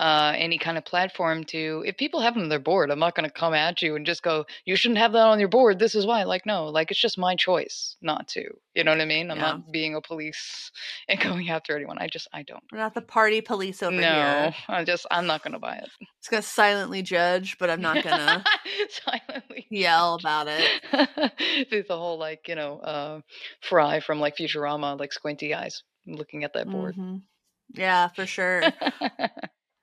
uh, 0.00 0.32
any 0.36 0.56
kind 0.58 0.78
of 0.78 0.84
platform 0.84 1.44
to. 1.44 1.84
If 1.86 1.96
people 1.98 2.20
have 2.20 2.34
them 2.34 2.44
on 2.44 2.48
their 2.48 2.58
board, 2.58 2.90
I'm 2.90 2.98
not 2.98 3.14
going 3.14 3.28
to 3.28 3.34
come 3.42 3.52
at 3.54 3.82
you 3.82 3.96
and 3.96 4.06
just 4.06 4.22
go, 4.22 4.46
"You 4.64 4.74
shouldn't 4.76 4.98
have 4.98 5.12
that 5.12 5.26
on 5.26 5.38
your 5.38 5.48
board." 5.50 5.78
This 5.78 5.94
is 5.94 6.06
why. 6.06 6.24
Like, 6.24 6.46
no, 6.46 6.68
like 6.68 6.90
it's 6.90 7.00
just 7.00 7.18
my 7.18 7.36
choice 7.36 7.96
not 8.00 8.26
to. 8.28 8.44
You 8.74 8.84
know 8.84 8.92
what 8.92 9.00
I 9.00 9.04
mean? 9.04 9.30
I'm 9.30 9.36
Yeah. 9.36 9.42
not 9.52 9.70
being 9.72 9.94
a 9.94 10.00
police 10.00 10.70
and 11.08 11.20
going 11.20 11.50
after 11.50 11.76
anyone. 11.76 11.98
I 11.98 12.06
just 12.08 12.28
I 12.32 12.42
don't. 12.44 12.62
We're 12.72 12.78
not 12.78 12.94
the 12.94 13.02
party 13.02 13.40
police 13.42 13.82
over 13.82 13.94
here. 13.94 14.02
no, 14.02 14.50
here. 14.50 14.54
I 14.68 14.84
just 14.84 15.06
I'm 15.10 15.26
not 15.26 15.42
going 15.42 15.52
to 15.52 15.58
buy 15.58 15.76
it. 15.76 15.88
It's 16.18 16.28
gonna 16.28 16.42
silently 16.42 17.02
judge, 17.02 17.56
but 17.58 17.68
I'm 17.70 17.80
not 17.82 18.02
gonna 18.04 18.44
silently 19.04 19.66
yell 19.70 20.14
about 20.14 20.48
it. 20.48 20.70
There's 21.70 21.86
the 21.88 21.96
whole 21.98 22.18
like 22.18 22.48
you 22.48 22.54
know 22.54 22.78
uh, 22.80 23.20
Fry 23.60 24.00
from 24.00 24.20
like 24.20 24.36
Futurama, 24.36 24.98
like 24.98 25.12
squinty 25.12 25.54
eyes 25.54 25.82
looking 26.06 26.44
at 26.44 26.52
that 26.54 26.68
board. 26.70 26.96
Mhm. 26.96 27.22
Yeah, 27.74 28.08
for 28.08 28.26
sure. 28.26 28.64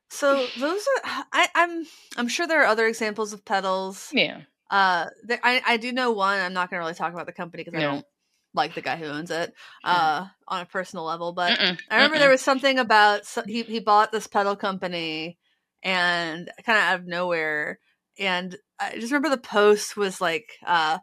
So 0.10 0.46
those 0.60 0.82
are 0.82 1.26
I, 1.32 1.48
I'm 1.56 1.86
I'm 2.18 2.28
sure 2.28 2.48
there 2.48 2.62
are 2.62 2.68
other 2.68 2.88
examples 2.88 3.34
of 3.34 3.46
pedals. 3.46 4.10
yeah, 4.14 4.42
Uh, 4.70 5.08
there, 5.24 5.40
I 5.44 5.62
I 5.66 5.78
do 5.78 5.92
know 5.92 6.12
one. 6.12 6.40
I'm 6.40 6.54
not 6.54 6.70
gonna 6.70 6.82
really 6.82 6.94
talk 6.94 7.14
about 7.14 7.26
the 7.26 7.34
company 7.34 7.64
because 7.64 7.78
I 7.78 7.84
don't 7.84 8.06
like 8.54 8.74
the 8.74 8.82
guy 8.82 8.96
who 8.96 9.06
owns 9.06 9.32
it. 9.32 9.54
Uh, 9.84 10.28
on 10.48 10.62
a 10.62 10.66
personal 10.66 11.06
level, 11.06 11.34
but 11.34 11.58
Mm-mm, 11.58 11.80
I 11.90 11.96
remember 11.96 12.16
mm-mm. 12.16 12.20
there 12.20 12.30
was 12.30 12.42
something 12.42 12.80
about 12.80 13.26
so 13.26 13.44
he 13.44 13.64
he 13.64 13.80
bought 13.80 14.12
this 14.12 14.28
pedal 14.28 14.56
company 14.56 15.38
and 15.84 16.50
kind 16.66 16.78
of 16.78 16.84
out 16.84 17.00
of 17.00 17.06
nowhere, 17.08 17.80
and 18.18 18.56
I 18.80 18.96
just 18.96 19.12
remember 19.12 19.30
the 19.30 19.38
post 19.38 19.98
was 19.98 20.22
like 20.22 20.52
uh 20.66 21.00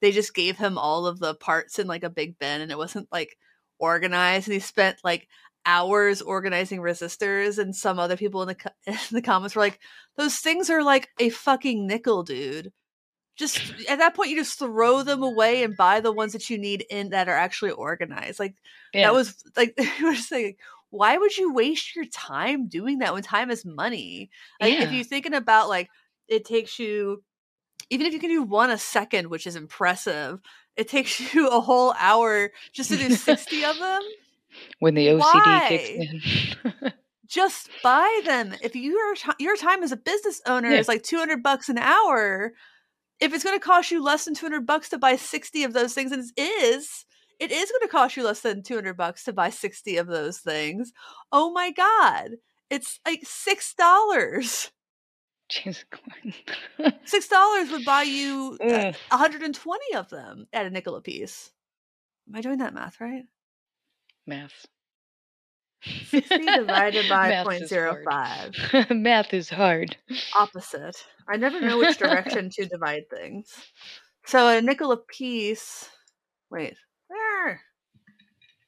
they 0.00 0.12
just 0.12 0.34
gave 0.34 0.56
him 0.56 0.78
all 0.78 1.06
of 1.06 1.18
the 1.18 1.34
parts 1.34 1.78
in 1.78 1.86
like 1.86 2.04
a 2.04 2.10
big 2.10 2.38
bin 2.38 2.60
and 2.60 2.70
it 2.70 2.78
wasn't 2.78 3.08
like 3.10 3.36
organized 3.78 4.46
and 4.48 4.54
he 4.54 4.60
spent 4.60 4.98
like 5.02 5.28
hours 5.68 6.22
organizing 6.22 6.80
resistors 6.80 7.58
and 7.58 7.76
some 7.76 7.98
other 7.98 8.16
people 8.16 8.40
in 8.40 8.48
the 8.48 8.54
co- 8.54 8.70
in 8.86 8.96
the 9.12 9.22
comments 9.22 9.54
were 9.54 9.60
like 9.60 9.78
those 10.16 10.36
things 10.36 10.70
are 10.70 10.82
like 10.82 11.10
a 11.20 11.28
fucking 11.28 11.86
nickel 11.86 12.22
dude. 12.22 12.72
Just 13.36 13.60
at 13.88 13.98
that 13.98 14.16
point 14.16 14.30
you 14.30 14.36
just 14.36 14.58
throw 14.58 15.02
them 15.04 15.22
away 15.22 15.62
and 15.62 15.76
buy 15.76 16.00
the 16.00 16.10
ones 16.10 16.32
that 16.32 16.50
you 16.50 16.58
need 16.58 16.84
in 16.90 17.10
that 17.10 17.28
are 17.28 17.36
actually 17.36 17.70
organized. 17.70 18.40
Like 18.40 18.56
yeah. 18.94 19.02
that 19.02 19.14
was 19.14 19.36
like 19.56 19.74
we 19.78 20.04
were 20.04 20.14
just 20.14 20.30
saying 20.30 20.56
why 20.90 21.18
would 21.18 21.36
you 21.36 21.52
waste 21.52 21.94
your 21.94 22.06
time 22.06 22.66
doing 22.66 23.00
that 23.00 23.12
when 23.12 23.22
time 23.22 23.50
is 23.50 23.64
money? 23.64 24.30
Like 24.58 24.72
if 24.72 24.90
you're 24.90 25.04
thinking 25.04 25.34
about 25.34 25.68
like 25.68 25.90
it 26.28 26.46
takes 26.46 26.78
you 26.78 27.22
even 27.90 28.06
if 28.06 28.14
you 28.14 28.18
can 28.18 28.30
do 28.30 28.42
one 28.42 28.70
a 28.70 28.78
second 28.78 29.28
which 29.28 29.46
is 29.46 29.54
impressive 29.54 30.40
it 30.76 30.88
takes 30.88 31.20
you 31.34 31.48
a 31.48 31.60
whole 31.60 31.94
hour 31.98 32.50
just 32.72 32.90
to 32.90 32.96
do 32.96 33.10
60 33.10 33.64
of 33.64 33.78
them 33.78 34.00
when 34.80 34.94
the 34.94 35.06
OCD 35.08 35.68
kicks 35.68 35.90
in. 35.90 36.92
just 37.26 37.68
buy 37.82 38.20
them 38.24 38.54
if 38.62 38.74
your 38.74 39.14
your 39.38 39.56
time 39.56 39.82
as 39.82 39.92
a 39.92 39.96
business 39.96 40.40
owner 40.46 40.70
Yeah. 40.70 40.78
is 40.78 40.88
like 40.88 41.02
200 41.02 41.42
bucks 41.42 41.68
an 41.68 41.78
hour 41.78 42.52
if 43.20 43.34
it's 43.34 43.44
going 43.44 43.58
to 43.58 43.64
cost 43.64 43.90
you 43.90 44.02
less 44.02 44.24
than 44.24 44.34
200 44.34 44.64
bucks 44.66 44.88
to 44.90 44.98
buy 44.98 45.16
60 45.16 45.64
of 45.64 45.72
those 45.74 45.92
things 45.92 46.10
and 46.12 46.24
it 46.36 46.40
is 46.40 47.04
it 47.38 47.50
is 47.52 47.70
going 47.70 47.82
to 47.82 47.88
cost 47.88 48.16
you 48.16 48.24
less 48.24 48.40
than 48.40 48.62
200 48.62 48.96
bucks 48.96 49.24
to 49.24 49.32
buy 49.32 49.50
60 49.50 49.96
of 49.98 50.06
those 50.06 50.38
things 50.38 50.92
oh 51.32 51.50
my 51.52 51.70
god 51.70 52.30
it's 52.70 52.98
like 53.06 53.20
six 53.24 53.74
dollars 53.74 54.70
Jesus. 55.50 55.84
Six 57.04 57.26
dollars 57.28 57.70
would 57.70 57.84
buy 57.84 58.02
you 58.02 58.58
uh, 58.60 58.64
Mm. 58.64 58.96
120 59.10 59.94
of 59.94 60.08
them 60.10 60.46
at 60.52 60.66
a 60.66 60.70
nickel 60.70 60.94
a 60.96 61.00
piece. 61.00 61.50
Am 62.28 62.36
I 62.36 62.42
doing 62.42 62.58
that 62.58 62.74
math 62.74 63.00
right? 63.00 63.24
Math. 64.28 64.66
60 65.82 66.38
divided 66.38 67.08
by 67.08 67.28
Math 67.28 67.62
is 67.62 67.70
0.05. 67.70 68.90
Math 69.00 69.34
is 69.34 69.48
hard. 69.48 69.96
Opposite. 70.36 70.96
I 71.28 71.36
never 71.36 71.60
know 71.60 71.78
which 71.78 71.98
direction 71.98 72.50
to 72.50 72.66
divide 72.66 73.08
things. 73.10 73.52
So 74.26 74.48
a 74.48 74.60
nickel 74.60 74.92
a 74.92 74.96
piece. 74.96 75.88
Wait. 76.50 76.76
Where? 77.08 77.60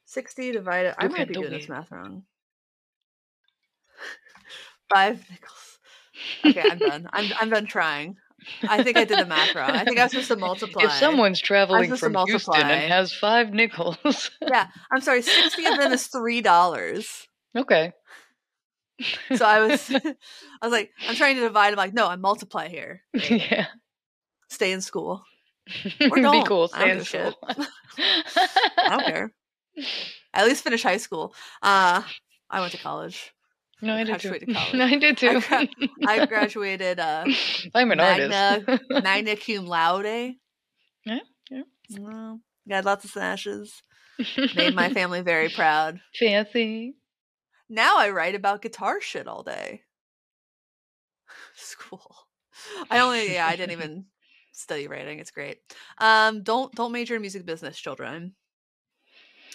60 0.05 0.51
divided. 0.51 0.95
I 0.97 1.07
might 1.07 1.27
be 1.27 1.33
doing 1.35 1.51
this 1.51 1.69
math 1.69 1.91
wrong. 1.91 2.23
Five 4.93 5.23
nickels. 5.29 5.79
Okay, 6.45 6.69
I'm 6.69 6.77
done. 6.77 7.07
I'm 7.13 7.31
I'm 7.39 7.49
done 7.49 7.65
trying. 7.65 8.17
I 8.63 8.83
think 8.83 8.97
I 8.97 9.05
did 9.05 9.19
the 9.19 9.25
math 9.25 9.53
wrong. 9.55 9.71
I 9.71 9.83
think 9.83 9.99
I 9.99 10.03
was 10.03 10.11
supposed 10.11 10.27
to 10.29 10.35
multiply. 10.37 10.83
If 10.85 10.91
someone's 10.93 11.39
traveling 11.39 11.95
from 11.95 12.15
Houston 12.25 12.55
and 12.55 12.91
has 12.91 13.13
five 13.13 13.53
nickels, 13.53 14.31
Yeah, 14.41 14.67
I'm 14.91 15.01
sorry. 15.01 15.21
Sixty 15.21 15.65
of 15.65 15.77
them 15.77 15.91
is 15.91 16.07
three 16.07 16.41
dollars. 16.41 17.27
okay. 17.55 17.93
So 19.35 19.45
I 19.45 19.59
was, 19.65 19.89
I 19.89 20.01
was 20.61 20.71
like, 20.71 20.91
I'm 21.09 21.15
trying 21.15 21.35
to 21.37 21.41
divide. 21.41 21.69
I'm 21.69 21.75
like, 21.77 21.93
no, 21.93 22.07
I 22.07 22.17
multiply 22.17 22.67
here. 22.67 23.01
yeah. 23.13 23.65
Stay 24.49 24.71
in 24.71 24.81
school. 24.81 25.23
Be 25.99 26.07
don't. 26.21 26.45
cool. 26.47 26.69
I 26.73 26.87
don't 26.87 27.03
Stay 27.03 27.25
in 27.25 27.31
school. 27.31 27.39
I 27.97 28.89
don't 28.89 29.05
care. 29.05 29.31
At 30.35 30.45
least 30.45 30.63
finish 30.63 30.83
high 30.83 30.97
school. 30.97 31.33
Uh, 31.63 32.03
I 32.49 32.59
went 32.59 32.73
to 32.73 32.77
college. 32.77 33.33
No, 33.81 33.95
I 33.95 34.03
did 34.03 34.19
too. 34.19 34.37
I 34.55 34.95
did 34.97 35.17
too. 35.17 35.41
gra- 35.41 35.67
I 36.07 36.25
graduated 36.27 36.99
uh, 36.99 37.25
I'm 37.73 37.91
an 37.91 37.97
Magna- 37.97 38.63
artist. 38.67 38.83
magna 39.03 39.35
cum 39.35 39.65
laude. 39.65 40.35
Yeah, 41.05 41.19
yeah. 41.49 41.61
Well, 41.97 42.39
got 42.69 42.85
lots 42.85 43.05
of 43.05 43.11
smashes. 43.11 43.81
Made 44.55 44.75
my 44.75 44.89
family 44.93 45.21
very 45.21 45.49
proud. 45.49 45.99
Fancy. 46.19 46.93
Now 47.69 47.97
I 47.97 48.09
write 48.11 48.35
about 48.35 48.61
guitar 48.61 49.01
shit 49.01 49.27
all 49.27 49.41
day. 49.43 49.81
School. 51.55 52.15
I 52.89 52.99
only 52.99 53.33
yeah, 53.33 53.47
I 53.47 53.55
didn't 53.55 53.71
even 53.71 54.05
study 54.51 54.87
writing. 54.87 55.19
It's 55.19 55.31
great. 55.31 55.57
Um 55.97 56.43
don't 56.43 56.71
don't 56.75 56.91
major 56.91 57.15
in 57.15 57.21
music 57.21 57.45
business, 57.45 57.79
children. 57.79 58.35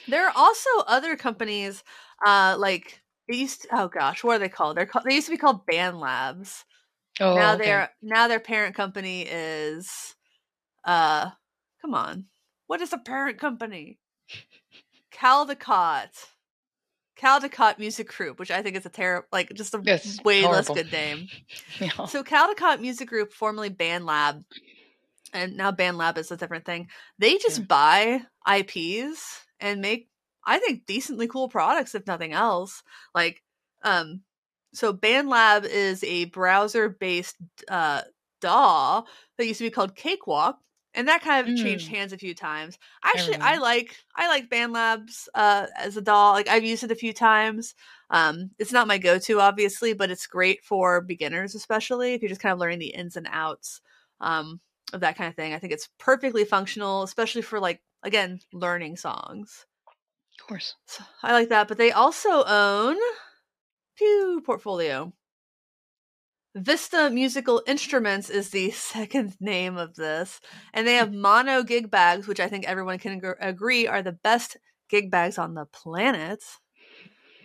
There 0.09 0.27
are 0.27 0.33
also 0.35 0.71
other 0.87 1.17
companies 1.17 1.85
uh 2.27 2.57
like 2.59 3.03
they 3.29 3.37
used 3.37 3.63
to, 3.63 3.69
oh 3.73 3.89
gosh, 3.89 4.23
what 4.23 4.37
are 4.37 4.39
they 4.39 4.49
called? 4.49 4.77
They're 4.77 4.87
called 4.87 5.05
they 5.05 5.15
used 5.15 5.27
to 5.27 5.33
be 5.33 5.39
called 5.39 5.67
Band 5.67 5.99
Labs. 5.99 6.65
Oh, 7.21 7.35
now 7.35 7.55
okay. 7.55 7.65
they're 7.65 7.91
now 8.03 8.29
their 8.29 8.41
parent 8.41 8.75
company 8.75 9.23
is 9.23 10.15
uh 10.85 11.31
come 11.81 11.95
on. 11.95 12.27
What 12.67 12.81
is 12.81 12.93
a 12.93 12.99
parent 12.99 13.39
company? 13.39 13.99
Caldecott. 15.13 16.27
Caldecott 17.19 17.79
Music 17.79 18.09
Group, 18.09 18.39
which 18.39 18.51
I 18.51 18.63
think 18.63 18.77
is 18.77 18.85
a 18.87 18.91
terrible 18.91 19.27
like 19.33 19.53
just 19.55 19.75
a 19.75 19.81
Yes, 19.83 20.19
way 20.25 20.43
less 20.43 20.69
good 20.69 20.93
name. 20.93 21.29
Yeah. 21.81 22.07
So 22.07 22.23
Caldecott 22.25 22.81
Music 22.81 23.09
Group, 23.09 23.33
formerly 23.33 23.69
Band 23.69 24.07
Lab, 24.07 24.43
and 25.35 25.57
now 25.57 25.71
Band 25.73 25.99
Lab 25.99 26.17
is 26.17 26.31
a 26.31 26.37
different 26.37 26.65
thing. 26.65 26.89
They 27.19 27.37
just 27.37 27.59
Yeah. 27.61 27.65
buy 27.65 28.21
IPs 28.47 29.41
and 29.61 29.81
make, 29.81 30.09
I 30.47 30.59
think, 30.59 30.87
decently 30.87 31.29
cool 31.29 31.49
products, 31.49 31.95
if 31.95 32.07
nothing 32.07 32.33
else. 32.33 32.83
Like, 33.15 33.43
um, 33.83 34.23
so 34.73 34.93
BandLab 34.93 35.65
is 35.65 36.05
a 36.05 36.27
browser-based 36.27 37.37
uh, 37.69 38.03
DAW 38.41 39.05
that 39.39 39.47
used 39.47 39.59
to 39.59 39.65
be 39.65 39.71
called 39.71 39.97
Cakewalk, 39.97 40.59
and 40.95 41.09
that 41.09 41.23
kind 41.23 41.47
of 41.47 41.55
changed 41.55 41.89
Mm. 41.89 41.91
hands 41.91 42.13
a 42.13 42.19
few 42.19 42.35
times. 42.35 42.79
Actually, 43.05 43.37
I 43.41 43.53
remember. 43.53 43.65
like 43.65 43.97
I 44.15 44.29
like 44.29 44.49
BandLabs 44.51 45.29
uh, 45.35 45.67
as 45.77 45.97
a 45.97 46.03
DAW. 46.03 46.33
Like 46.33 46.49
I've 46.49 46.65
used 46.65 46.85
it 46.85 46.91
a 46.91 46.95
few 46.97 47.13
times. 47.13 47.75
Um, 48.11 48.51
it's 48.59 48.73
not 48.73 48.87
my 48.89 48.99
go-to, 48.99 49.41
obviously, 49.41 49.93
but 49.95 50.11
it's 50.11 50.27
great 50.27 50.63
for 50.65 51.01
beginners, 51.01 51.55
especially 51.55 52.15
if 52.15 52.23
you're 52.23 52.29
just 52.29 52.41
kind 52.41 52.53
of 52.53 52.59
learning 52.59 52.79
the 52.79 52.95
ins 52.95 53.17
and 53.17 53.29
outs 53.31 53.81
um, 54.21 54.61
of 54.93 55.01
that 55.01 55.17
kind 55.17 55.29
of 55.29 55.37
thing. 55.37 55.53
I 55.55 55.59
think 55.59 55.73
it's 55.73 55.89
perfectly 55.99 56.45
functional, 56.45 57.03
especially 57.03 57.43
for 57.43 57.61
like 57.61 57.83
again 58.03 58.41
learning 58.53 58.97
songs. 58.97 59.67
Of 60.47 60.49
course. 60.51 60.77
So 60.87 61.03
I 61.25 61.33
like 61.33 61.49
that. 61.49 61.67
But 61.67 61.77
they 61.77 61.91
also 61.91 62.45
own 62.45 62.97
Pew 63.97 64.41
Portfolio. 64.47 65.13
Vista 66.55 67.11
Musical 67.11 67.65
Instruments 67.67 68.31
is 68.31 68.51
the 68.51 68.71
second 68.93 69.35
name 69.41 69.77
of 69.77 69.97
this, 69.97 70.41
and 70.73 70.87
they 70.87 70.95
have 70.95 71.13
mono 71.13 71.65
gig 71.65 71.91
bags, 71.91 72.29
which 72.29 72.39
I 72.39 72.47
think 72.47 72.65
everyone 72.65 72.99
can 73.01 73.15
ag- 73.15 73.37
agree 73.41 73.89
are 73.89 74.03
the 74.03 74.13
best 74.13 74.57
gig 74.89 75.11
bags 75.11 75.37
on 75.37 75.55
the 75.55 75.67
planet. 75.67 76.45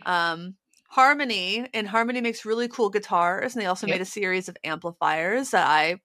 Um, 0.05 0.57
Harmony 0.89 1.67
and 1.73 1.87
Harmony 1.87 2.21
makes 2.21 2.45
really 2.45 2.67
cool 2.67 2.91
guitars, 2.91 3.55
and 3.55 3.63
they 3.63 3.65
also 3.65 3.87
Yep. 3.87 3.95
made 3.95 4.01
a 4.01 4.05
series 4.05 4.47
of 4.47 4.57
amplifiers 4.63 5.49
that 5.49 5.65
I 5.65 6.01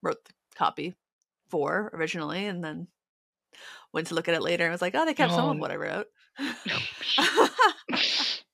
wrote 0.00 0.24
the 0.24 0.32
copy 0.54 0.94
for 1.50 1.90
originally, 1.92 2.46
and 2.46 2.64
then 2.64 2.88
went 3.94 4.08
to 4.08 4.14
look 4.14 4.28
at 4.28 4.34
it 4.34 4.42
later 4.42 4.64
and 4.64 4.72
was 4.72 4.82
like, 4.82 4.94
oh, 4.94 5.06
they 5.06 5.14
kept 5.14 5.32
some 5.32 5.48
of 5.48 5.58
what 5.58 5.70
I 5.70 5.76
wrote. 5.76 6.08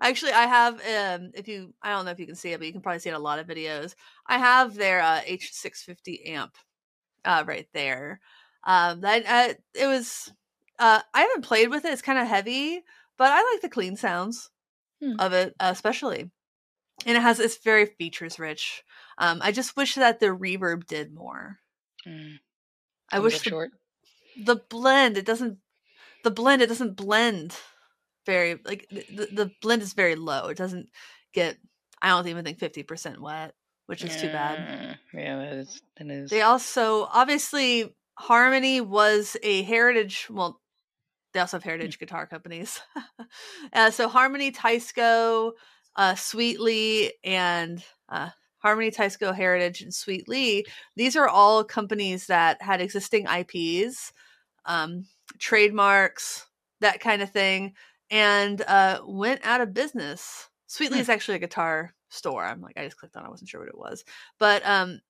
Actually, 0.00 0.32
I 0.32 0.46
have 0.46 0.74
um 0.74 1.30
if 1.34 1.48
you 1.48 1.74
I 1.82 1.90
don't 1.90 2.04
know 2.04 2.10
if 2.12 2.20
you 2.20 2.26
can 2.26 2.34
see 2.36 2.52
it, 2.52 2.58
but 2.58 2.66
you 2.66 2.72
can 2.72 2.80
probably 2.82 3.00
see 3.00 3.08
it 3.10 3.12
in 3.12 3.16
a 3.20 3.22
lot 3.22 3.38
of 3.38 3.46
videos. 3.46 3.94
I 4.26 4.38
have 4.38 4.74
their 4.74 5.00
uh, 5.00 5.20
H650 5.26 6.26
amp 6.26 6.56
uh 7.24 7.44
right 7.46 7.68
there. 7.74 8.20
Um 8.64 9.00
that 9.02 9.26
uh, 9.26 9.54
it 9.74 9.86
was 9.86 10.32
uh 10.78 11.00
I 11.14 11.20
haven't 11.22 11.44
played 11.44 11.68
with 11.70 11.84
it. 11.84 11.92
It's 11.92 12.02
kind 12.02 12.18
of 12.18 12.26
heavy, 12.28 12.82
but 13.18 13.30
I 13.32 13.42
like 13.52 13.62
the 13.62 13.68
clean 13.68 13.96
sounds 13.96 14.50
Hmm. 15.00 15.14
of 15.18 15.32
it 15.32 15.54
uh, 15.60 15.70
especially. 15.72 16.30
And 17.06 17.16
it 17.16 17.22
has 17.22 17.40
it's 17.40 17.58
very 17.58 17.86
features 17.86 18.38
rich. 18.38 18.82
Um 19.18 19.40
I 19.42 19.52
just 19.52 19.76
wish 19.76 19.94
that 19.96 20.20
the 20.20 20.26
reverb 20.26 20.86
did 20.86 21.12
more. 21.14 21.58
Mm, 22.06 22.38
I 23.12 23.18
wish 23.20 23.42
the 23.42 23.50
short. 23.50 23.72
the 24.36 24.56
blend 24.56 25.18
it 25.18 25.26
doesn't 25.26 25.58
the 26.24 26.30
blend 26.30 26.62
it 26.62 26.68
doesn't 26.68 26.96
blend 26.96 27.56
very 28.26 28.58
like 28.64 28.86
the, 28.90 29.28
the- 29.32 29.50
blend 29.62 29.82
is 29.82 29.92
very 29.94 30.14
low 30.14 30.48
it 30.48 30.56
doesn't 30.56 30.88
get 31.32 31.56
i 32.02 32.08
don't 32.08 32.26
even 32.28 32.44
think 32.44 32.58
50% 32.58 33.18
wet 33.20 33.54
which 33.86 34.04
is 34.04 34.16
too 34.20 34.28
bad 34.28 34.58
Yeah, 35.12 35.36
that 35.38 35.52
is. 35.54 35.82
That 35.96 36.10
is. 36.10 36.30
they 36.30 36.42
also 36.42 37.04
obviously 37.12 37.94
harmony 38.14 38.80
was 38.80 39.36
a 39.42 39.62
heritage 39.62 40.26
well 40.30 40.60
they 41.32 41.40
also 41.40 41.56
have 41.56 41.64
heritage 41.64 41.98
guitar 41.98 42.26
companies 42.26 42.80
uh, 43.72 43.90
so 43.90 44.08
harmony 44.08 44.52
Teisco, 44.52 45.52
uh, 45.96 46.14
Swee 46.14 46.56
Lee 46.58 47.12
and 47.24 47.82
uh, 48.08 48.30
harmony 48.58 48.90
Teisco, 48.90 49.34
heritage 49.34 49.80
and 49.80 49.94
Swee 49.94 50.24
Lee 50.26 50.64
these 50.96 51.16
are 51.16 51.28
all 51.28 51.64
companies 51.64 52.26
that 52.26 52.60
had 52.62 52.80
existing 52.80 53.26
ips 53.26 54.12
um, 54.66 55.06
trademarks 55.38 56.46
that 56.80 57.00
kind 57.00 57.22
of 57.22 57.30
thing 57.30 57.74
and 58.10 58.60
uh, 58.62 59.00
went 59.06 59.40
out 59.44 59.60
of 59.60 59.74
business. 59.74 60.48
Swee 60.66 60.88
Lee 60.88 60.98
Hmm. 60.98 61.00
is 61.00 61.08
actually 61.08 61.36
a 61.36 61.40
guitar 61.40 61.94
store. 62.08 62.44
I'm 62.44 62.60
like 62.60 62.76
i 62.76 62.84
just 62.84 62.96
clicked 62.96 63.16
on 63.16 63.24
i 63.24 63.28
wasn't 63.30 63.48
sure 63.50 63.60
what 63.60 63.68
it 63.68 63.78
was. 63.78 64.04
But 64.38 64.66
um 64.66 65.00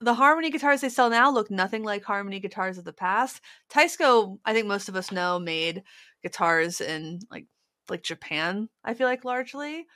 the 0.00 0.14
harmony 0.14 0.50
guitars 0.50 0.80
they 0.82 0.88
sell 0.90 1.08
now 1.10 1.30
look 1.30 1.50
nothing 1.50 1.82
like 1.82 2.04
harmony 2.04 2.40
guitars 2.40 2.78
of 2.78 2.84
the 2.84 2.92
past. 2.92 3.40
Teisco, 3.70 4.38
i 4.44 4.52
think 4.52 4.66
most 4.66 4.88
of 4.88 4.96
us 4.96 5.12
know 5.12 5.38
made 5.38 5.82
guitars 6.22 6.80
in 6.80 7.20
like 7.30 7.46
like 7.88 8.02
japan 8.02 8.68
i 8.84 8.94
feel 8.94 9.06
like 9.06 9.24
largely. 9.24 9.86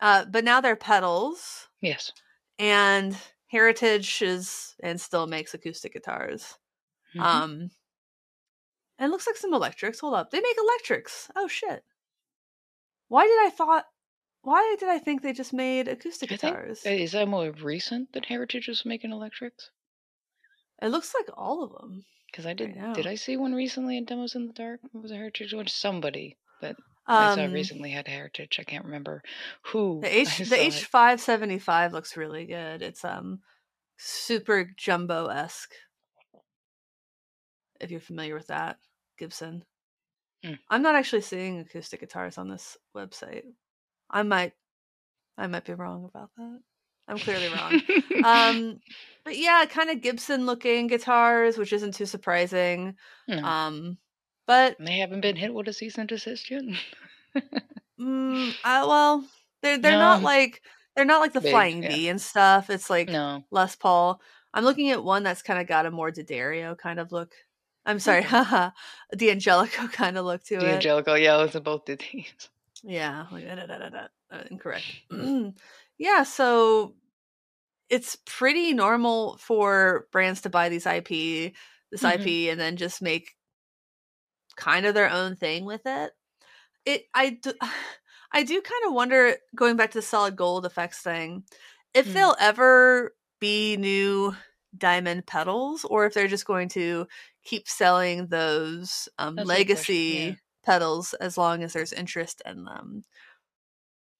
Uh, 0.00 0.24
but 0.26 0.44
now 0.44 0.60
they're 0.60 0.76
pedals. 0.76 1.68
Yes. 1.80 2.12
and 2.58 3.16
heritage 3.48 4.22
is 4.22 4.74
and 4.82 5.00
still 5.00 5.26
makes 5.26 5.54
acoustic 5.54 5.92
guitars. 5.94 6.58
Mhm. 7.14 7.22
um 7.24 7.70
and 8.98 9.08
it 9.08 9.10
looks 9.10 9.26
like 9.26 9.36
some 9.36 9.54
electrics 9.54 10.00
hold 10.00 10.14
up 10.14 10.30
they 10.30 10.40
make 10.40 10.56
electrics 10.58 11.30
oh 11.36 11.48
shit 11.48 11.84
why 13.08 13.24
did 13.24 13.46
i 13.46 13.50
thought 13.50 13.84
why 14.42 14.76
did 14.78 14.88
i 14.88 14.98
think 14.98 15.22
they 15.22 15.32
just 15.32 15.52
made 15.52 15.88
acoustic 15.88 16.30
I 16.32 16.36
guitars 16.36 16.82
uh, 16.86 16.90
is 16.90 17.12
that 17.12 17.28
more 17.28 17.50
recent 17.50 18.12
that 18.12 18.26
Heritage 18.26 18.68
was 18.68 18.84
making 18.84 19.12
electrics? 19.12 19.70
it 20.82 20.88
looks 20.88 21.12
like 21.18 21.28
all 21.36 21.62
of 21.64 21.72
them 21.72 22.04
Because 22.30 22.46
I 22.46 22.52
did. 22.54 22.76
Did 22.94 23.06
I 23.06 23.14
see 23.14 23.36
one 23.36 23.54
recently 23.54 23.96
in 23.96 24.04
Demos 24.04 24.34
in 24.34 24.46
the 24.46 24.52
Dark? 24.52 24.80
It 24.84 25.00
was 25.00 25.10
a 25.10 25.16
Heritage 25.16 25.54
one. 25.54 25.66
Somebody 25.68 26.36
that 26.60 26.76
I 27.06 27.34
saw 27.34 27.44
um 27.44 27.52
recently 27.52 27.90
had 27.90 28.08
Heritage. 28.08 28.58
I 28.60 28.64
can't 28.64 28.84
remember 28.84 29.22
who. 29.62 30.00
The 30.02 30.16
H 30.20 30.38
the. 30.38 30.60
H 30.60 30.84
five 30.84 31.20
seventy 31.20 31.58
five 31.58 31.92
looks 31.92 32.16
really 32.16 32.44
good. 32.44 32.82
It's 32.82 33.04
um 33.04 33.40
super 33.96 34.70
jumbo 34.76 35.26
esque. 35.26 35.74
If 37.80 37.90
you're 37.90 38.00
familiar 38.00 38.34
with 38.34 38.48
that, 38.48 38.78
Gibson. 39.18 39.64
Mm. 40.44 40.58
I'm 40.70 40.82
not 40.82 40.94
actually 40.94 41.22
seeing 41.22 41.60
acoustic 41.60 42.00
guitars 42.00 42.38
on 42.38 42.48
this 42.48 42.76
website. 42.96 43.44
I 44.10 44.22
might 44.22 44.52
I 45.38 45.46
might 45.46 45.64
be 45.64 45.74
wrong 45.74 46.04
about 46.04 46.30
that. 46.36 46.60
I'm 47.08 47.18
clearly 47.18 47.48
wrong. 47.48 47.80
um, 48.24 48.80
but 49.24 49.36
yeah, 49.36 49.64
kind 49.68 49.90
of 49.90 50.00
Gibson 50.00 50.46
looking 50.46 50.88
guitars, 50.88 51.56
which 51.56 51.72
isn't 51.72 51.94
too 51.94 52.06
surprising. 52.06 52.96
No. 53.28 53.38
Um, 53.44 53.98
but 54.46 54.76
they 54.78 54.98
haven't 54.98 55.20
been 55.20 55.36
hit 55.36 55.54
with 55.54 55.68
a 55.68 55.72
cease 55.72 55.98
and 55.98 56.08
desist 56.08 56.50
yet. 56.50 56.62
mm, 58.00 58.50
uh, 58.64 58.84
well, 58.88 59.24
they're 59.62 59.78
they're 59.78 59.98
not 59.98 60.22
like 60.22 60.62
they're 60.94 61.04
not 61.04 61.20
like 61.20 61.32
the 61.32 61.40
Big, 61.40 61.50
Flying 61.50 61.82
yeah. 61.82 61.90
V 61.90 62.08
and 62.08 62.20
stuff. 62.20 62.70
It's 62.70 62.90
like 62.90 63.08
no. 63.08 63.44
Les 63.50 63.76
Paul. 63.76 64.20
I'm 64.54 64.64
looking 64.64 64.90
at 64.90 65.04
one 65.04 65.22
that's 65.22 65.42
kind 65.42 65.60
of 65.60 65.66
got 65.66 65.86
a 65.86 65.90
more 65.90 66.10
D'Addario 66.10 66.78
kind 66.78 66.98
of 66.98 67.12
look. 67.12 67.34
I'm 67.86 67.98
sorry, 68.00 68.22
haha, 68.22 68.70
D'Angelico 69.16 69.88
kind 69.92 70.18
of 70.18 70.24
look 70.24 70.42
to 70.44 70.54
it. 70.54 70.80
D'Angelico, 70.80 71.14
yeah, 71.14 71.36
those 71.36 71.54
are 71.56 71.60
both 71.60 71.84
did 71.84 72.04
these. 72.12 72.48
Yeah, 72.82 73.26
like, 73.32 73.46
da, 73.46 73.54
da, 73.54 73.66
da, 73.66 73.88
da, 73.88 74.06
uh, 74.30 74.44
incorrect. 74.50 74.84
yeah, 75.98 76.22
so 76.24 76.94
it's 77.88 78.16
pretty 78.26 78.74
normal 78.74 79.36
for 79.38 80.08
brands 80.12 80.42
to 80.42 80.50
buy 80.50 80.68
these 80.68 80.86
IP, 80.86 81.54
this 81.90 82.02
Mhm. 82.02 82.20
IP, 82.20 82.50
and 82.50 82.60
then 82.60 82.76
just 82.76 83.00
make 83.02 83.36
kind 84.56 84.86
of 84.86 84.94
their 84.94 85.10
own 85.10 85.36
thing 85.36 85.64
with 85.64 85.82
it. 85.86 86.12
It, 86.86 87.04
I 87.14 87.30
do, 87.30 87.52
I 88.32 88.42
do 88.42 88.60
kind 88.62 88.86
of 88.86 88.94
wonder, 88.94 89.36
going 89.54 89.76
back 89.76 89.92
to 89.92 89.98
the 89.98 90.02
solid 90.02 90.36
gold 90.36 90.66
effects 90.66 91.00
thing, 91.00 91.44
if 91.94 92.08
Mm. 92.08 92.14
they'll 92.14 92.36
ever 92.40 93.14
be 93.40 93.76
new 93.76 94.34
diamond 94.76 95.26
pedals, 95.26 95.84
or 95.84 96.06
if 96.06 96.14
they're 96.14 96.28
just 96.28 96.46
going 96.46 96.68
to 96.70 97.06
keep 97.46 97.68
selling 97.68 98.26
those 98.26 99.08
um, 99.18 99.36
legacy 99.36 99.94
yeah. 99.94 100.32
pedals 100.64 101.14
as 101.14 101.38
long 101.38 101.62
as 101.62 101.72
there's 101.72 101.92
interest 101.92 102.42
in 102.44 102.64
them. 102.64 103.04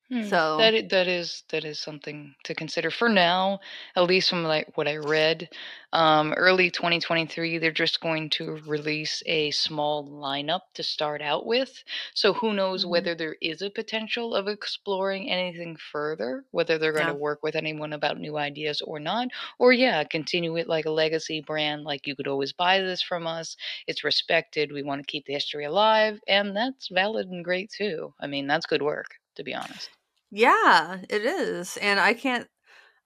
Hmm, 0.08 0.30
So- 0.30 0.56
that 0.56 0.88
that 0.90 1.08
is 1.08 1.42
that 1.48 1.64
is 1.64 1.80
something 1.80 2.36
to 2.44 2.54
consider 2.54 2.92
for 2.92 3.08
now, 3.08 3.58
at 3.96 4.04
least 4.04 4.30
from 4.30 4.44
like 4.44 4.76
what 4.76 4.86
I 4.86 4.96
read. 4.98 5.48
Um, 5.92 6.32
early 6.34 6.70
2023, 6.70 7.58
they're 7.58 7.72
just 7.72 8.00
going 8.00 8.30
to 8.30 8.52
release 8.66 9.20
a 9.26 9.50
small 9.50 10.08
lineup 10.08 10.60
to 10.74 10.84
start 10.84 11.22
out 11.22 11.44
with. 11.44 11.82
So 12.14 12.32
who 12.34 12.52
knows 12.54 12.86
Mhm. 12.86 12.86
whether 12.86 13.16
there 13.16 13.36
is 13.40 13.62
a 13.62 13.70
potential 13.70 14.32
of 14.32 14.46
exploring 14.46 15.28
anything 15.28 15.76
further, 15.76 16.44
whether 16.52 16.78
they're 16.78 16.92
going 16.92 17.06
Yeah. 17.06 17.08
to 17.08 17.14
work 17.14 17.42
with 17.42 17.56
anyone 17.56 17.92
about 17.92 18.18
new 18.20 18.36
ideas 18.36 18.80
or 18.82 19.00
not, 19.00 19.28
or 19.58 19.72
yeah, 19.72 20.04
continue 20.04 20.56
it 20.56 20.68
like 20.68 20.84
a 20.86 20.90
legacy 20.90 21.40
brand. 21.40 21.82
Like 21.82 22.06
you 22.06 22.14
could 22.14 22.28
always 22.28 22.52
buy 22.52 22.78
this 22.80 23.02
from 23.02 23.26
us. 23.26 23.56
It's 23.88 24.04
respected. 24.04 24.70
We 24.70 24.84
want 24.84 25.00
to 25.00 25.10
keep 25.10 25.24
the 25.26 25.32
history 25.32 25.64
alive, 25.64 26.20
and 26.28 26.54
that's 26.56 26.86
valid 26.88 27.26
and 27.28 27.44
great 27.44 27.70
too. 27.76 28.14
I 28.20 28.28
mean, 28.28 28.46
that's 28.46 28.66
good 28.66 28.82
work, 28.82 29.16
to 29.34 29.42
be 29.42 29.52
honest. 29.54 29.95
Yeah, 30.30 31.02
it 31.08 31.24
is. 31.24 31.76
And 31.78 32.00
I 32.00 32.14
can't 32.14 32.48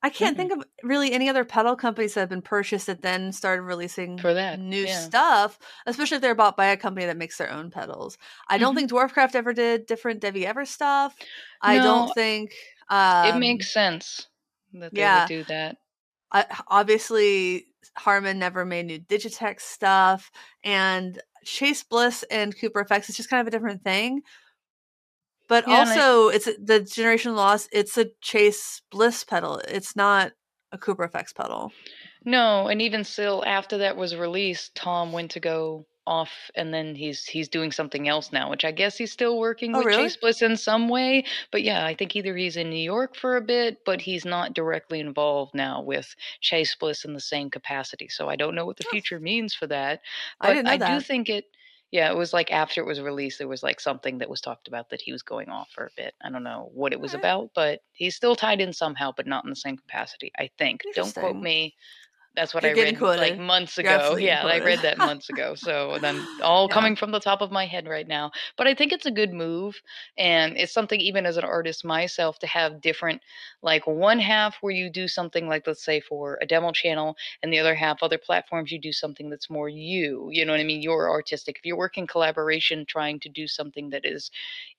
I 0.03 0.11
can't 0.11 0.37
Mhm. 0.37 0.39
think 0.39 0.53
of 0.53 0.65
really 0.85 1.13
any 1.13 1.29
other 1.29 1.45
pedal 1.45 1.77
companies 1.77 2.15
that 2.15 2.21
have 2.23 2.29
been 2.31 2.43
purchased 2.43 2.87
that 2.89 3.03
then 3.03 3.33
started 3.33 3.63
releasing 3.63 4.25
For 4.25 4.35
that, 4.35 4.61
new 4.61 4.87
yeah. 4.87 5.11
stuff, 5.11 5.59
especially 5.87 6.17
if 6.17 6.23
they're 6.23 6.35
bought 6.37 6.57
by 6.57 6.67
a 6.67 6.77
company 6.79 7.07
that 7.07 7.17
makes 7.19 7.39
their 7.39 7.51
own 7.53 7.71
pedals. 7.71 8.19
I 8.49 8.59
don't 8.59 8.75
Mhm. 8.75 8.77
think 8.77 8.91
Dwarfcraft 8.91 9.35
ever 9.35 9.53
did 9.55 9.87
different 9.87 10.21
Devi 10.21 10.47
Ever 10.47 10.65
stuff. 10.67 11.17
I 11.63 11.79
don't 11.81 12.13
think 12.15 12.55
um 12.91 13.11
it 13.23 13.35
makes 13.37 13.73
sense 13.73 14.29
that 14.73 14.95
they 14.95 15.09
yeah. 15.09 15.09
would 15.09 15.27
do 15.27 15.45
that. 15.45 15.79
I, 16.33 16.47
obviously 16.69 17.67
Harman 17.97 18.39
never 18.39 18.65
made 18.65 18.87
new 18.87 19.01
Digitech 19.01 19.61
stuff 19.61 20.31
and 20.65 21.21
Chase 21.45 21.83
Bliss 21.83 22.25
and 22.31 22.57
Cooper 22.59 22.81
Effects 22.81 23.11
is 23.11 23.17
just 23.17 23.31
kind 23.31 23.41
of 23.41 23.47
a 23.49 23.51
different 23.51 23.83
thing. 23.83 24.23
But 25.51 25.67
Yeah, 25.69 25.75
I- 25.75 25.79
also 25.81 26.29
it's 26.29 26.49
the 26.59 26.79
Generation 26.81 27.35
Loss, 27.35 27.69
it's 27.73 27.99
a 27.99 28.07
Chase 28.23 28.81
Bliss 28.91 29.25
pedal. 29.25 29.59
It's 29.69 29.97
not 29.97 30.33
a 30.73 30.79
Cooper 30.79 31.03
Effects 31.05 31.33
pedal. 31.33 31.73
No, 32.25 32.69
and 32.69 32.81
even 32.81 33.03
still, 33.03 33.43
after 33.45 33.79
that 33.79 33.97
was 33.97 34.15
released, 34.15 34.77
Tom 34.77 35.11
went 35.13 35.33
to 35.33 35.41
go 35.41 35.87
off, 36.07 36.31
and 36.55 36.73
then 36.73 36.95
he's 36.95 37.25
he's 37.25 37.49
doing 37.49 37.73
something 37.73 38.07
else 38.09 38.31
now, 38.33 38.49
which 38.49 38.65
I 38.65 38.71
guess 38.71 38.97
he's 38.97 39.11
still 39.13 39.39
working 39.39 39.75
Oh, 39.75 39.79
with 39.79 39.87
really? 39.89 40.05
Chase 40.05 40.17
Bliss 40.17 40.41
in 40.43 40.57
some 40.57 40.89
way. 40.89 41.25
But 41.51 41.63
yeah, 41.63 41.85
I 41.85 41.95
think 41.95 42.15
either 42.15 42.37
he's 42.37 42.57
in 42.57 42.71
New 42.71 42.77
York 42.95 43.17
for 43.17 43.37
a 43.37 43.41
bit, 43.41 43.79
but 43.85 44.01
he's 44.01 44.25
not 44.25 44.55
directly 44.55 45.01
involved 45.01 45.55
now 45.55 45.83
with 45.83 46.15
Chase 46.41 46.75
Bliss 46.77 47.05
in 47.05 47.13
the 47.15 47.21
same 47.21 47.51
capacity. 47.51 48.09
So 48.09 48.29
I 48.29 48.37
don't 48.37 48.55
know 48.55 48.67
what 48.67 48.77
the 48.77 48.85
Oh. 48.87 48.91
future 48.91 49.19
means 49.19 49.53
for 49.55 49.67
that. 49.67 50.01
I 50.41 50.47
But 50.49 50.55
didn't 50.55 50.79
know 50.81 50.87
I, 50.87 50.99
do 50.99 51.01
think 51.05 51.29
it. 51.29 51.45
Yeah, 51.91 52.11
it 52.11 52.17
was 52.17 52.33
like 52.33 52.53
after 52.53 52.81
it 52.81 52.87
was 52.87 53.01
released, 53.01 53.39
there 53.39 53.49
was 53.49 53.65
like 53.65 53.81
something 53.81 54.19
that 54.19 54.31
was 54.31 54.41
talked 54.41 54.69
about 54.69 54.91
that 54.91 55.01
he 55.01 55.11
was 55.11 55.23
going 55.23 55.49
off 55.49 55.71
for 55.75 55.87
a 55.87 55.91
bit. 55.97 56.15
I 56.23 56.31
don't 56.31 56.45
know 56.45 56.71
what 56.73 56.93
it 56.93 57.01
was 57.01 57.15
about, 57.15 57.51
but 57.55 57.81
he's 57.93 58.15
still 58.15 58.37
tied 58.37 58.61
in 58.61 58.73
somehow, 58.73 59.13
but 59.17 59.27
not 59.27 59.45
in 59.45 59.51
the 59.51 59.57
same 59.57 59.77
capacity. 59.77 60.31
I 60.39 60.51
think. 60.57 60.83
Don't 60.95 61.13
quote 61.13 61.37
me. 61.37 61.75
That's 62.41 62.55
what 62.55 62.65
You're 62.65 62.71
I 62.73 62.73
read 62.73 62.99
like 63.17 63.39
months 63.39 63.79
ago. 63.79 64.17
Yeah, 64.17 64.47
I 64.47 64.59
read 64.61 64.83
that 64.83 64.99
months 65.03 65.29
ago. 65.29 65.55
So 65.57 65.99
then 66.01 66.29
all 66.43 66.69
Yeah. 66.69 66.75
coming 66.75 66.97
from 66.97 67.13
the 67.13 67.21
top 67.21 67.43
of 67.43 67.53
my 67.53 67.67
head 67.67 67.87
right 67.89 68.09
now. 68.09 68.33
But 68.57 68.67
I 68.67 68.75
think 68.75 68.93
it's 68.93 69.07
a 69.07 69.11
good 69.13 69.33
move. 69.35 69.83
And 70.19 70.57
it's 70.57 70.73
something 70.73 71.01
even 71.01 71.27
as 71.27 71.37
an 71.37 71.45
artist 71.45 71.85
myself 71.85 72.39
to 72.41 72.47
have 72.49 72.81
different 72.81 73.23
like 73.63 73.87
one 73.87 74.19
half 74.21 74.57
where 74.63 74.73
you 74.73 74.91
do 74.91 75.09
something 75.09 75.49
like 75.49 75.67
let's 75.67 75.85
say 75.85 76.01
for 76.01 76.39
a 76.43 76.47
demo 76.47 76.73
channel 76.73 77.17
and 77.43 77.53
the 77.53 77.59
other 77.61 77.75
half 77.75 78.03
other 78.03 78.19
platforms 78.19 78.73
you 78.73 78.81
do 78.81 78.93
something 78.93 79.31
that's 79.31 79.51
more 79.51 79.69
you. 79.69 80.29
You 80.33 80.47
know 80.47 80.53
what 80.53 80.61
I 80.61 80.65
mean? 80.65 80.83
You're 80.83 81.11
artistic. 81.11 81.59
If 81.59 81.67
you're 81.67 81.77
working 81.77 82.07
collaboration 82.07 82.87
trying 82.87 83.21
to 83.21 83.29
do 83.29 83.47
something 83.47 83.91
that 83.91 84.07
is 84.07 84.31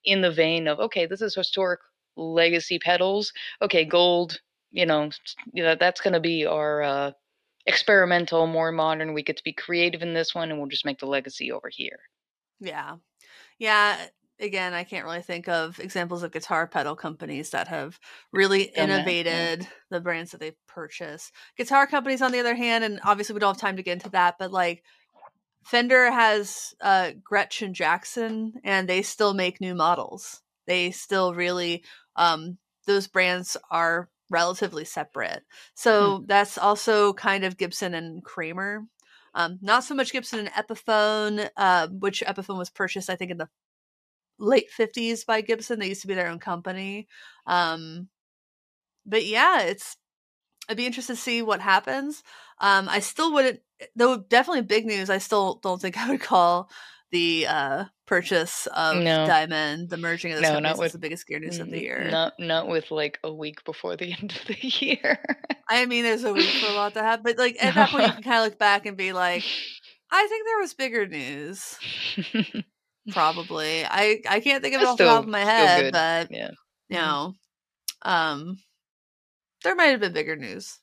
in 0.05 0.21
the 0.21 0.31
vein 0.31 0.67
of 0.67 0.79
okay, 0.79 1.05
this 1.05 1.21
is 1.21 1.35
historic 1.35 1.81
legacy 2.17 2.79
pedals. 2.79 3.33
Okay, 3.61 3.85
gold, 3.85 4.39
you 4.71 4.85
know, 4.85 5.09
you 5.53 5.63
know 5.63 5.75
that's 5.75 6.01
going 6.01 6.13
to 6.13 6.19
be 6.19 6.45
our 6.45 6.81
uh 6.83 7.11
experimental, 7.65 8.47
more 8.47 8.71
modern. 8.71 9.13
We 9.13 9.23
get 9.23 9.37
to 9.37 9.43
be 9.43 9.53
creative 9.53 10.01
in 10.01 10.13
this 10.13 10.33
one, 10.33 10.49
and 10.49 10.59
we'll 10.59 10.69
just 10.69 10.85
make 10.85 10.99
the 10.99 11.05
legacy 11.05 11.51
over 11.51 11.69
here. 11.69 11.99
Yeah. 12.59 12.97
Yeah. 13.59 13.97
Again, 14.39 14.73
I 14.73 14.83
can't 14.83 15.05
really 15.05 15.21
think 15.21 15.47
of 15.47 15.79
examples 15.79 16.23
of 16.23 16.31
guitar 16.31 16.65
pedal 16.65 16.95
companies 16.95 17.51
that 17.51 17.67
have 17.67 17.99
really 18.33 18.65
Done 18.65 18.73
that, 18.73 18.87
yeah. 18.87 18.95
innovated 18.95 19.67
the 19.91 20.01
brands 20.01 20.31
that 20.31 20.39
they 20.39 20.53
purchase. 20.67 21.31
Guitar 21.57 21.85
companies, 21.85 22.23
on 22.23 22.31
the 22.31 22.39
other 22.39 22.55
hand, 22.55 22.83
and 22.83 22.99
obviously 23.03 23.33
we 23.33 23.39
don't 23.39 23.53
have 23.53 23.61
time 23.61 23.77
to 23.77 23.83
get 23.83 23.93
into 23.93 24.09
that, 24.09 24.35
but 24.39 24.51
like 24.51 24.83
Fender 25.63 26.11
has 26.11 26.73
uh, 26.81 27.11
Gretsch 27.21 27.71
Jackson, 27.71 28.53
and 28.63 28.89
they 28.89 29.03
still 29.03 29.35
make 29.35 29.61
new 29.61 29.75
models. 29.75 30.41
They 30.65 30.89
still 30.89 31.35
really, 31.35 31.83
um, 32.15 32.57
those 32.87 33.07
brands 33.07 33.57
are 33.69 34.09
relatively 34.31 34.85
separate. 34.85 35.43
So 35.75 36.23
that's 36.25 36.57
also 36.57 37.13
kind 37.13 37.43
of 37.43 37.57
Gibson 37.57 37.93
and 37.93 38.23
Kramer. 38.23 38.85
Um, 39.33 39.59
not 39.61 39.83
so 39.83 39.95
much 39.95 40.11
Gibson 40.11 40.39
and 40.39 40.49
Epiphone, 40.49 41.49
uh, 41.55 41.87
which 41.87 42.23
Epiphone 42.25 42.57
was 42.57 42.69
purchased, 42.69 43.09
I 43.09 43.15
think, 43.15 43.31
in 43.31 43.37
the 43.37 43.49
late 44.39 44.67
50s 44.77 45.25
by 45.25 45.41
Gibson. 45.41 45.79
They 45.79 45.87
used 45.87 46.01
to 46.01 46.07
be 46.07 46.15
their 46.15 46.27
own 46.29 46.39
company. 46.39 47.07
Um, 47.45 48.09
but 49.05 49.25
yeah, 49.25 49.61
it's 49.61 49.97
I'd 50.69 50.77
be 50.77 50.85
interested 50.85 51.15
to 51.15 51.21
see 51.21 51.41
what 51.41 51.61
happens. 51.61 52.23
Um, 52.59 52.87
I 52.87 52.99
still 52.99 53.33
wouldn't, 53.33 53.61
though. 53.95 54.17
Definitely 54.17 54.63
big 54.63 54.85
news. 54.85 55.09
I 55.09 55.17
still 55.17 55.59
don't 55.63 55.81
think 55.81 55.97
I 55.99 56.09
would 56.09 56.21
call 56.21 56.69
the 57.11 57.47
uh, 57.47 57.85
purchase 58.11 58.67
of 58.75 58.97
No. 58.97 59.25
Diamond, 59.25 59.89
the 59.89 59.95
merging 59.95 60.33
of 60.33 60.39
those 60.39 60.49
No, 60.49 60.55
companies, 60.55 60.77
with- 60.77 60.85
is 60.87 60.91
the 60.91 60.99
biggest 60.99 61.25
gear 61.27 61.39
news 61.39 61.59
of 61.59 61.71
the 61.71 61.79
year. 61.79 62.09
Not 62.11 62.33
not 62.37 62.67
with 62.67 62.91
like 62.91 63.17
a 63.23 63.33
week 63.33 63.63
before 63.63 63.95
the 63.95 64.11
end 64.19 64.33
of 64.33 64.47
the 64.47 64.57
year. 64.61 65.17
I 65.69 65.85
mean, 65.85 66.03
there's 66.03 66.25
a 66.25 66.33
week 66.33 66.49
for 66.49 66.69
a 66.69 66.73
lot 66.75 66.93
to 66.95 67.01
happen, 67.01 67.23
but 67.23 67.37
like 67.37 67.55
at 67.63 67.73
that 67.73 67.89
point, 67.89 68.07
you 68.07 68.11
can 68.11 68.23
kind 68.23 68.39
of 68.39 68.43
look 68.43 68.59
back 68.59 68.85
and 68.85 68.97
be 68.97 69.13
like, 69.13 69.45
I 70.11 70.27
think 70.27 70.45
there 70.45 70.59
was 70.59 70.73
bigger 70.73 71.07
news. 71.07 71.77
Probably, 73.11 73.85
I 73.85 74.19
I 74.27 74.41
can't 74.41 74.61
think 74.61 74.75
of 74.75 74.81
it 74.81 74.87
off 74.89 74.97
the 74.97 75.05
top 75.05 75.23
of 75.23 75.29
my 75.29 75.39
head, 75.39 75.93
but 75.93 76.27
yeah. 76.31 76.51
you 76.89 76.97
know, 76.97 77.33
um, 78.01 78.57
there 79.63 79.73
might 79.73 79.85
have 79.85 80.01
been 80.01 80.11
bigger 80.11 80.35
news. 80.35 80.80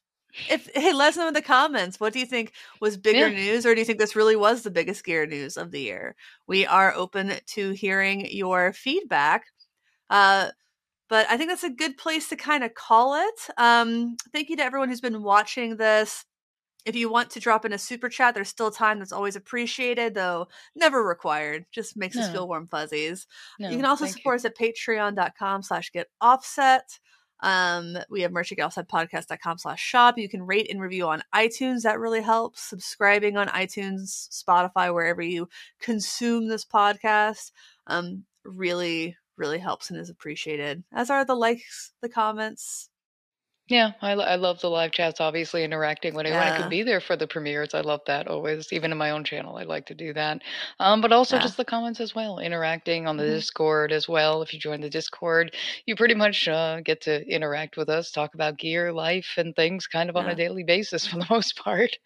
If 0.49 0.68
hey, 0.74 0.93
let 0.93 1.11
us 1.11 1.16
know 1.16 1.28
in 1.28 1.34
the 1.34 1.43
comments. 1.43 1.99
What 2.01 2.12
do 2.12 2.18
you 2.20 2.26
think 2.26 2.53
was 2.80 2.97
bigger 2.97 3.28
Yeah. 3.28 3.28
news, 3.28 3.66
or 3.66 3.74
do 3.74 3.80
you 3.80 3.84
think 3.84 3.99
this 3.99 4.16
really 4.16 4.36
was 4.36 4.62
the 4.62 4.70
biggest 4.70 5.05
gear 5.05 5.26
news 5.26 5.57
of 5.57 5.70
the 5.70 5.80
year? 5.80 6.16
We 6.47 6.66
are 6.66 6.95
open 6.95 7.32
to 7.47 7.70
hearing 7.70 8.26
your 8.30 8.72
feedback. 8.72 9.47
Uh, 10.11 10.51
but 11.09 11.26
I 11.30 11.36
think 11.36 11.51
that's 11.51 11.64
a 11.64 11.70
good 11.70 11.97
place 11.97 12.28
to 12.28 12.36
kind 12.36 12.64
of 12.64 12.74
call 12.74 13.14
it. 13.14 13.51
Um, 13.59 14.16
thank 14.32 14.49
you 14.51 14.57
to 14.57 14.64
everyone 14.64 14.89
who's 14.89 15.01
been 15.01 15.22
watching 15.22 15.76
this. 15.76 16.24
If 16.84 16.97
you 16.97 17.11
want 17.11 17.30
to 17.30 17.41
drop 17.41 17.64
in 17.66 17.72
a 17.72 17.78
super 17.78 18.09
chat, 18.09 18.34
there's 18.34 18.49
still 18.49 18.70
time. 18.70 18.99
That's 18.99 19.12
always 19.12 19.36
appreciated, 19.36 20.14
though 20.14 20.49
never 20.74 21.05
required. 21.05 21.66
Just 21.70 21.97
makes 21.97 22.16
us 22.16 22.30
feel 22.32 22.49
warm 22.49 22.66
fuzzies 22.68 23.26
No, 23.59 23.68
you 23.68 23.76
can 23.76 23.84
also 23.84 24.07
support 24.07 24.36
us 24.36 24.45
at 24.47 24.57
patreon.com 24.57 25.62
slash 25.62 25.91
get 25.93 26.07
offset 26.20 26.99
um 27.41 27.97
we 28.11 28.22
have 28.22 28.32
merch 28.32 28.53
at 28.53 28.59
offsetpodcast.com 28.59 29.59
slash 29.59 29.80
shop. 29.80 30.18
You 30.18 30.28
can 30.28 30.43
rate 30.43 30.70
and 30.70 30.80
review 30.80 31.07
on 31.07 31.22
itunes. 31.34 31.82
That 31.82 32.01
really 32.01 32.22
helps. 32.22 32.62
Subscribing 32.62 33.36
on 33.36 33.49
itunes 33.49 34.28
spotify 34.30 34.93
wherever 34.93 35.22
you 35.22 35.49
consume 35.80 36.49
this 36.49 36.64
podcast 36.64 37.53
um 37.86 38.24
really 38.45 39.16
really 39.36 39.59
helps 39.59 39.91
and 39.91 39.99
is 39.99 40.11
appreciated 40.11 40.82
as 40.93 41.11
are 41.11 41.24
the 41.24 41.34
likes 41.34 41.93
the 42.03 42.09
comments 42.09 42.91
Yeah, 43.68 43.92
I, 44.00 44.12
I 44.12 44.36
love 44.36 44.60
the 44.60 44.70
live 44.70 44.92
chats. 44.92 45.20
Obviously, 45.20 45.62
interacting 45.62 46.14
when 46.14 46.26
I 46.26 46.50
Yeah. 46.50 46.50
could 46.50 46.70
be 46.70 46.82
there 46.82 47.00
for 47.00 47.16
the 47.16 47.26
premieres. 47.26 47.74
I 47.74 47.82
love 47.82 48.00
that 48.06 48.26
always. 48.26 48.72
Even 48.72 48.92
in 48.92 48.98
my 48.98 49.10
own 49.10 49.24
channel, 49.24 49.56
I 49.56 49.64
like 49.64 49.84
to 49.86 49.94
do 49.94 50.14
that. 50.14 50.40
Um, 50.80 51.02
but 51.02 51.12
also 51.12 51.38
Yeah. 51.38 51.38
just 51.38 51.58
the 51.58 51.66
comments 51.66 52.00
as 52.00 52.14
well, 52.14 52.38
interacting 52.38 53.06
on 53.06 53.18
the 53.18 53.26
Mhm. 53.26 53.26
Discord 53.26 53.92
as 53.92 54.08
well. 54.08 54.40
If 54.42 54.54
you 54.54 54.58
join 54.58 54.80
the 54.80 54.88
Discord, 54.88 55.54
you 55.84 55.96
pretty 55.96 56.14
much 56.14 56.48
uh, 56.48 56.80
get 56.80 57.02
to 57.02 57.26
interact 57.28 57.76
with 57.76 57.90
us, 57.90 58.10
talk 58.10 58.34
about 58.34 58.56
gear, 58.58 58.90
life, 58.92 59.34
and 59.36 59.54
things, 59.54 59.86
kind 59.86 60.08
of 60.08 60.16
on 60.16 60.28
a 60.28 60.34
daily 60.34 60.64
basis 60.64 61.06
for 61.06 61.18
the 61.18 61.26
most 61.28 61.56
part. 61.56 61.98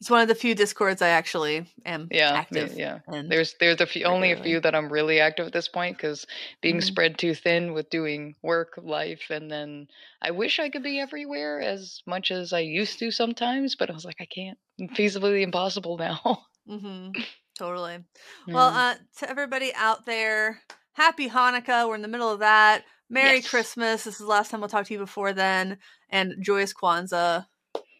It's 0.00 0.10
one 0.10 0.20
of 0.20 0.28
the 0.28 0.34
few 0.34 0.54
discords 0.54 1.00
I 1.00 1.08
actually 1.08 1.66
am 1.86 2.08
Yeah, 2.10 2.32
active 2.32 2.74
yeah. 2.76 2.98
in. 3.12 3.28
There's 3.28 3.54
there's 3.60 3.80
a 3.80 3.86
few, 3.86 4.04
only 4.04 4.32
a 4.32 4.42
few 4.42 4.60
that 4.60 4.74
I'm 4.74 4.92
really 4.92 5.20
active 5.20 5.46
at 5.46 5.52
this 5.52 5.68
point 5.68 5.96
because 5.96 6.26
being 6.60 6.76
Mhm. 6.78 6.84
spread 6.84 7.18
too 7.18 7.34
thin 7.34 7.72
with 7.72 7.88
doing 7.88 8.34
work, 8.42 8.74
life, 8.82 9.30
and 9.30 9.50
then 9.50 9.88
I 10.20 10.32
wish 10.32 10.58
I 10.58 10.68
could 10.68 10.82
be 10.82 11.00
everywhere 11.00 11.60
as 11.60 12.02
much 12.06 12.30
as 12.30 12.52
I 12.52 12.60
used 12.60 12.98
to 12.98 13.10
sometimes, 13.10 13.74
but 13.74 13.88
I 13.90 13.94
was 13.94 14.04
like, 14.04 14.20
I 14.20 14.26
can't. 14.26 14.58
Feasibly 14.96 15.42
impossible 15.42 15.96
now. 15.96 16.20
mm-hmm. 16.68 17.12
Totally. 17.58 17.98
Well, 18.46 18.70
Mm. 18.70 18.76
uh, 18.76 18.94
to 19.20 19.30
everybody 19.30 19.72
out 19.74 20.04
there, 20.04 20.60
happy 20.92 21.30
Hanukkah. 21.30 21.88
We're 21.88 21.94
in 21.94 22.02
the 22.02 22.08
middle 22.08 22.30
of 22.30 22.40
that. 22.40 22.84
Merry 23.08 23.36
Yes. 23.36 23.48
Christmas. 23.48 24.04
This 24.04 24.14
is 24.14 24.20
the 24.20 24.26
last 24.26 24.50
time 24.50 24.60
we'll 24.60 24.68
talk 24.68 24.84
to 24.86 24.92
you 24.92 24.98
before 24.98 25.32
then. 25.32 25.78
And 26.10 26.34
joyous 26.42 26.74
Kwanzaa 26.74 27.46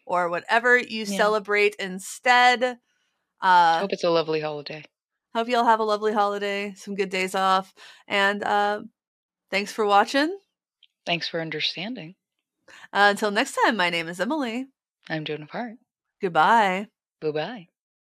or 0.07 0.29
whatever 0.29 0.77
you 0.77 1.03
Yeah. 1.05 1.17
celebrate 1.17 1.75
instead. 1.75 2.79
Uh, 3.41 3.79
Hope 3.79 3.93
it's 3.93 4.03
a 4.03 4.09
lovely 4.09 4.41
holiday. 4.41 4.83
hope 5.35 5.47
y'all 5.49 5.65
have 5.65 5.79
a 5.79 5.83
lovely 5.83 6.13
holiday, 6.13 6.73
some 6.75 6.95
good 6.95 7.09
days 7.09 7.35
off. 7.35 7.73
And 8.07 8.43
uh, 8.43 8.81
thanks 9.51 9.71
for 9.71 9.85
watching. 9.85 10.35
Thanks 11.05 11.27
for 11.27 11.39
understanding. 11.39 12.15
Uh, 12.91 13.11
until 13.11 13.31
next 13.31 13.57
time, 13.63 13.77
my 13.77 13.89
name 13.89 14.07
is 14.07 14.19
Emily. 14.19 14.65
I'm 15.09 15.23
Joan 15.25 15.43
of 15.43 15.51
Heart. 15.51 15.75
Goodbye. 16.21 16.87
Bye 17.21 17.31
bye. 17.31 17.67